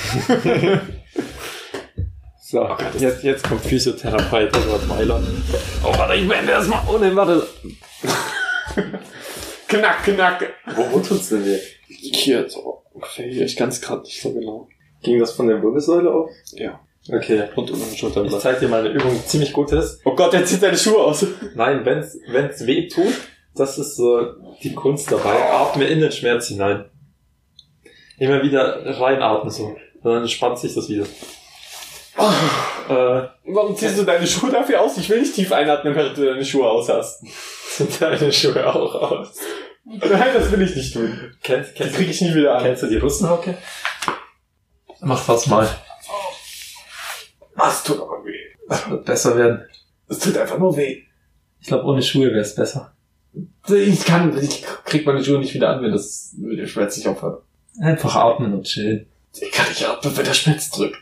So, 2.51 2.67
jetzt, 2.97 3.23
jetzt 3.23 3.43
kommt 3.47 3.61
Physiotherapeut 3.61 4.47
Edward 4.47 4.87
Meiler. 4.87 5.21
Oh, 5.83 5.95
warte, 5.95 6.15
ich 6.15 6.27
werde 6.27 6.49
erstmal. 6.49 6.81
Oh 6.91 6.97
ne, 6.97 7.15
warte. 7.15 7.45
knack, 9.67 10.03
knack. 10.03 10.51
Wo, 10.75 10.91
wo 10.93 10.99
tut's 10.99 11.29
denn 11.29 11.45
weh? 11.45 11.59
Hier, 11.85 12.49
so 12.49 12.81
ungefähr 12.91 13.27
hier. 13.27 13.45
Ich 13.45 13.55
kann 13.55 13.69
es 13.69 13.79
gerade 13.79 14.01
nicht 14.01 14.19
so 14.19 14.33
genau. 14.33 14.67
Ging 15.03 15.19
das 15.19 15.33
von 15.33 15.47
der 15.47 15.61
Wirbelsäule 15.61 16.11
auf? 16.11 16.31
Ja. 16.53 16.79
Okay. 17.07 17.43
Und 17.55 17.69
um 17.69 17.79
den 17.79 17.91
Ich 17.93 17.99
Schulterblatt. 17.99 18.41
zeig 18.41 18.59
dir 18.59 18.67
mal 18.67 18.79
eine 18.79 18.95
Übung, 18.95 19.11
die 19.13 19.27
ziemlich 19.27 19.53
gut 19.53 19.71
ist. 19.71 20.01
Oh 20.05 20.15
Gott, 20.15 20.33
der 20.33 20.43
zieht 20.43 20.61
seine 20.61 20.75
Schuhe 20.77 21.03
aus. 21.03 21.23
Nein, 21.53 21.85
wenn's, 21.85 22.17
wenn's 22.29 22.65
weh 22.65 22.87
tut, 22.87 23.13
das 23.53 23.77
ist 23.77 23.95
so 23.95 24.25
die 24.63 24.73
Kunst 24.73 25.11
dabei. 25.11 25.51
Atme 25.51 25.85
in 25.85 25.99
den 25.99 26.11
Schmerz 26.11 26.47
hinein. 26.47 26.85
Immer 28.17 28.41
wieder 28.41 28.99
reinatmen 28.99 29.51
so. 29.51 29.77
Dann 30.03 30.21
entspannt 30.21 30.59
sich 30.59 30.73
das 30.73 30.87
wieder. 30.89 31.05
Äh, 32.89 33.27
Warum 33.45 33.75
ziehst 33.75 33.97
du 33.97 34.03
deine 34.03 34.25
Schuhe 34.27 34.51
dafür 34.51 34.81
aus? 34.81 34.97
Ich 34.97 35.09
will 35.09 35.19
nicht 35.21 35.35
tief 35.35 35.51
einatmen, 35.51 35.95
während 35.95 36.17
du 36.17 36.25
deine 36.25 36.43
Schuhe 36.43 36.69
aus 36.69 36.89
hast. 36.89 37.23
sind 37.77 38.01
deine 38.01 38.31
Schuhe 38.31 38.65
auch 38.67 38.95
aus. 38.95 39.33
Nein, 39.85 40.29
das 40.33 40.51
will 40.51 40.61
ich 40.61 40.75
nicht 40.75 40.93
tun. 40.93 41.33
Kennst, 41.41 41.71
Die 41.71 41.75
kennst, 41.83 41.95
kriege 41.95 42.11
ich 42.11 42.21
nie 42.21 42.33
wieder 42.35 42.55
an. 42.57 42.63
kennst 42.63 42.83
du 42.83 42.87
die 42.87 42.97
Russenhocke? 42.97 43.57
Mach 45.01 45.25
das 45.25 45.47
mal. 45.47 45.67
Das 47.55 47.83
tut 47.83 47.97
aber 48.01 48.23
weh. 48.25 48.37
Das 48.67 48.89
wird 48.89 49.05
besser 49.05 49.37
werden. 49.37 49.65
Es 50.07 50.19
tut 50.19 50.37
einfach 50.37 50.57
nur 50.57 50.75
weh. 50.75 51.03
Ich 51.61 51.67
glaube, 51.67 51.85
ohne 51.85 52.01
Schuhe 52.01 52.27
wäre 52.27 52.39
es 52.39 52.55
besser. 52.55 52.93
Ich 53.67 54.05
kann, 54.05 54.37
ich 54.41 54.63
krieg 54.85 55.05
meine 55.05 55.23
Schuhe 55.23 55.39
nicht 55.39 55.53
wieder 55.53 55.69
an, 55.69 55.81
wenn 55.83 55.91
das, 55.91 56.33
wenn 56.37 56.57
der 56.57 56.67
Schmerz 56.67 56.97
nicht 56.97 57.07
aufhört. 57.07 57.43
Einfach 57.81 58.15
atmen 58.15 58.53
und 58.53 58.63
chillen. 58.63 59.07
Ich 59.33 59.51
kann 59.51 59.69
nicht 59.69 59.85
atmen, 59.85 60.15
wenn 60.17 60.25
der 60.25 60.33
Schmerz 60.33 60.69
drückt. 60.69 60.97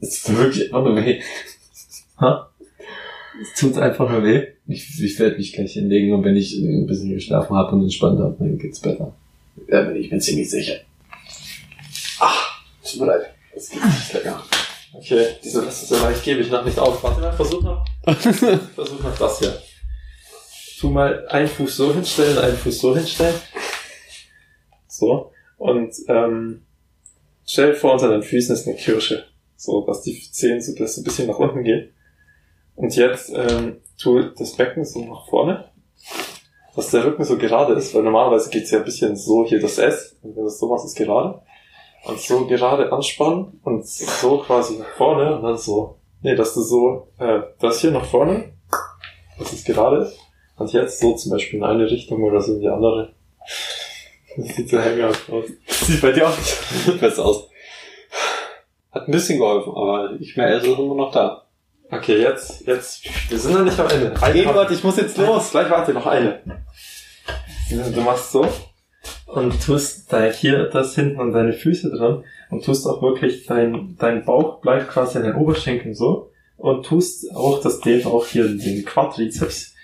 Es 0.00 0.22
tut 0.22 0.36
wirklich 0.36 0.64
einfach 0.64 0.84
nur 0.84 0.96
weh. 0.96 1.20
Es 3.42 3.60
tut 3.60 3.78
einfach 3.78 4.08
nur 4.10 4.22
weh. 4.24 4.46
Ich, 4.68 5.00
ich 5.00 5.18
werde 5.18 5.36
mich 5.36 5.52
gleich 5.52 5.72
hinlegen 5.72 6.12
und 6.12 6.24
wenn 6.24 6.36
ich 6.36 6.54
ein 6.58 6.86
bisschen 6.86 7.10
geschlafen 7.10 7.56
habe 7.56 7.76
und 7.76 7.82
entspannt 7.82 8.18
habe, 8.18 8.36
dann 8.38 8.58
geht's 8.58 8.80
besser. 8.80 9.12
Da 9.68 9.82
bin 9.82 9.96
ich 9.96 10.10
mir 10.10 10.18
ziemlich 10.18 10.50
sicher. 10.50 10.80
Ach, 12.18 12.62
tut 12.84 13.00
mir 13.00 13.06
leid. 13.06 13.30
Das 13.54 13.70
geht 13.70 13.84
nicht 13.84 14.12
länger. 14.12 14.42
Okay, 14.92 15.26
diese 15.44 15.62
das 15.62 15.82
ist 15.82 15.88
so 15.88 15.96
leicht 15.96 16.22
gebe 16.24 16.40
ich 16.40 16.50
noch 16.50 16.64
nicht 16.64 16.78
auf. 16.78 17.02
Warte 17.02 17.20
mal, 17.20 17.32
versuch 17.32 17.62
noch. 17.62 17.84
versuch 18.06 19.00
noch 19.02 19.18
das 19.18 19.38
hier. 19.38 19.62
Tu 20.80 20.90
mal 20.90 21.26
einen 21.28 21.48
Fuß 21.48 21.76
so 21.76 21.94
hinstellen, 21.94 22.38
einen 22.38 22.56
Fuß 22.56 22.78
so 22.78 22.96
hinstellen. 22.96 23.34
So. 24.88 25.32
Und 25.56 25.94
ähm, 26.08 26.66
stell 27.46 27.72
dir 27.72 27.76
vor, 27.76 27.94
unter 27.94 28.08
deinen 28.08 28.22
Füßen 28.22 28.54
ist 28.54 28.66
eine 28.66 28.76
Kirsche. 28.76 29.24
So, 29.56 29.84
dass 29.86 30.02
die 30.02 30.20
Zehen 30.30 30.60
so, 30.60 30.74
dass 30.74 30.96
so 30.96 31.00
ein 31.00 31.04
bisschen 31.04 31.28
nach 31.28 31.38
unten 31.38 31.62
gehen. 31.62 31.90
Und 32.74 32.94
jetzt 32.94 33.32
ähm, 33.34 33.78
tu 33.98 34.22
das 34.36 34.54
Becken 34.56 34.84
so 34.84 35.04
nach 35.04 35.26
vorne. 35.28 35.70
Dass 36.74 36.90
der 36.90 37.06
Rücken 37.06 37.24
so 37.24 37.38
gerade 37.38 37.72
ist, 37.72 37.94
weil 37.94 38.02
normalerweise 38.02 38.50
geht's 38.50 38.70
ja 38.70 38.78
ein 38.78 38.84
bisschen 38.84 39.16
so 39.16 39.46
hier 39.46 39.60
das 39.60 39.78
S. 39.78 40.16
Und 40.22 40.36
wenn 40.36 40.42
du 40.42 40.44
das 40.44 40.58
so 40.58 40.68
machst, 40.68 40.84
ist 40.84 40.96
gerade. 40.96 41.40
Und 42.04 42.20
so 42.20 42.46
gerade 42.46 42.92
anspannen 42.92 43.60
und 43.64 43.86
so 43.86 44.38
quasi 44.38 44.76
nach 44.78 44.90
vorne 44.90 45.36
und 45.36 45.42
dann 45.42 45.56
so. 45.56 45.98
Nee, 46.22 46.34
dass 46.34 46.54
du 46.54 46.60
so, 46.60 47.08
äh, 47.18 47.40
das 47.60 47.80
hier 47.80 47.90
nach 47.90 48.04
vorne, 48.04 48.52
dass 49.38 49.52
es 49.52 49.64
gerade 49.64 50.04
ist. 50.04 50.18
Und 50.56 50.72
jetzt 50.72 51.00
so 51.00 51.14
zum 51.14 51.32
Beispiel 51.32 51.58
in 51.58 51.64
eine 51.64 51.90
Richtung 51.90 52.22
oder 52.22 52.40
so 52.40 52.54
in 52.54 52.60
die 52.60 52.68
andere. 52.68 53.14
Das 54.36 54.54
sieht 54.54 54.68
so 54.68 54.78
hängerhaft 54.78 55.30
aus. 55.30 55.46
Sieht 55.66 56.00
bei 56.00 56.12
dir 56.12 56.28
auch 56.28 56.36
nicht 56.36 57.00
besser 57.00 57.24
aus. 57.24 57.48
Hat 58.92 59.08
ein 59.08 59.12
bisschen 59.12 59.38
geholfen, 59.38 59.72
aber 59.74 60.16
ich 60.20 60.36
merke, 60.36 60.56
es 60.56 60.64
ist 60.64 60.78
immer 60.78 60.94
noch 60.94 61.12
da. 61.12 61.46
Okay, 61.90 62.20
jetzt, 62.20 62.66
jetzt, 62.66 63.04
wir 63.30 63.38
sind 63.38 63.54
noch 63.54 63.64
nicht 63.64 63.78
am 63.78 63.88
Ende. 63.88 64.14
Eine 64.20 64.40
Eduard, 64.40 64.70
ich 64.70 64.82
muss 64.82 64.96
jetzt 64.96 65.16
los. 65.18 65.50
Gleich 65.50 65.70
warte, 65.70 65.92
noch 65.92 66.06
eine. 66.06 66.40
Du 67.70 68.00
machst 68.00 68.32
so. 68.32 68.46
und 69.26 69.64
tust 69.64 70.12
da 70.12 70.24
hier 70.24 70.64
das 70.70 70.94
hinten 70.94 71.20
an 71.20 71.32
deine 71.32 71.52
Füße 71.52 71.90
dran 71.90 72.24
und 72.50 72.64
tust 72.64 72.86
auch 72.86 73.02
wirklich 73.02 73.46
dein, 73.46 73.96
dein 73.98 74.24
Bauch 74.24 74.60
bleibt 74.60 74.88
quasi 74.88 75.18
an 75.18 75.24
den 75.24 75.34
Oberschenkeln 75.34 75.94
so 75.94 76.30
und 76.56 76.86
tust 76.86 77.34
auch 77.34 77.60
das 77.60 77.80
dehnt 77.80 78.06
auch 78.06 78.26
hier 78.26 78.46
den 78.46 78.84
Quadrizeps 78.84 79.74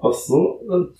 auch 0.00 0.14
so 0.14 0.60
und 0.68 0.94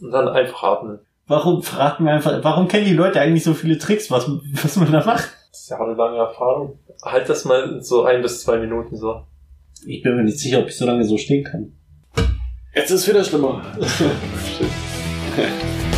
dann 0.00 0.28
einfach 0.28 0.62
atmen. 0.62 1.00
Warum 1.30 1.62
wir 2.06 2.12
einfach, 2.12 2.42
warum 2.42 2.66
kennen 2.66 2.86
die 2.86 2.92
Leute 2.92 3.20
eigentlich 3.20 3.44
so 3.44 3.54
viele 3.54 3.78
Tricks, 3.78 4.10
was, 4.10 4.28
was 4.64 4.74
man 4.74 4.90
da 4.90 5.04
macht? 5.04 5.28
Das 5.52 5.60
ist 5.60 5.70
ja 5.70 5.78
eine 5.78 5.94
lange 5.94 6.18
Erfahrung. 6.18 6.80
Halt 7.04 7.28
das 7.28 7.44
mal 7.44 7.80
so 7.80 8.02
ein 8.02 8.20
bis 8.20 8.42
zwei 8.42 8.58
Minuten 8.58 8.96
so. 8.96 9.22
Ich 9.86 10.02
bin 10.02 10.16
mir 10.16 10.24
nicht 10.24 10.40
sicher, 10.40 10.58
ob 10.58 10.66
ich 10.66 10.76
so 10.76 10.86
lange 10.86 11.04
so 11.04 11.16
stehen 11.18 11.44
kann. 11.44 11.72
Jetzt 12.74 12.90
ist 12.90 13.02
es 13.02 13.08
wieder 13.08 13.22
schlimmer. 13.22 13.62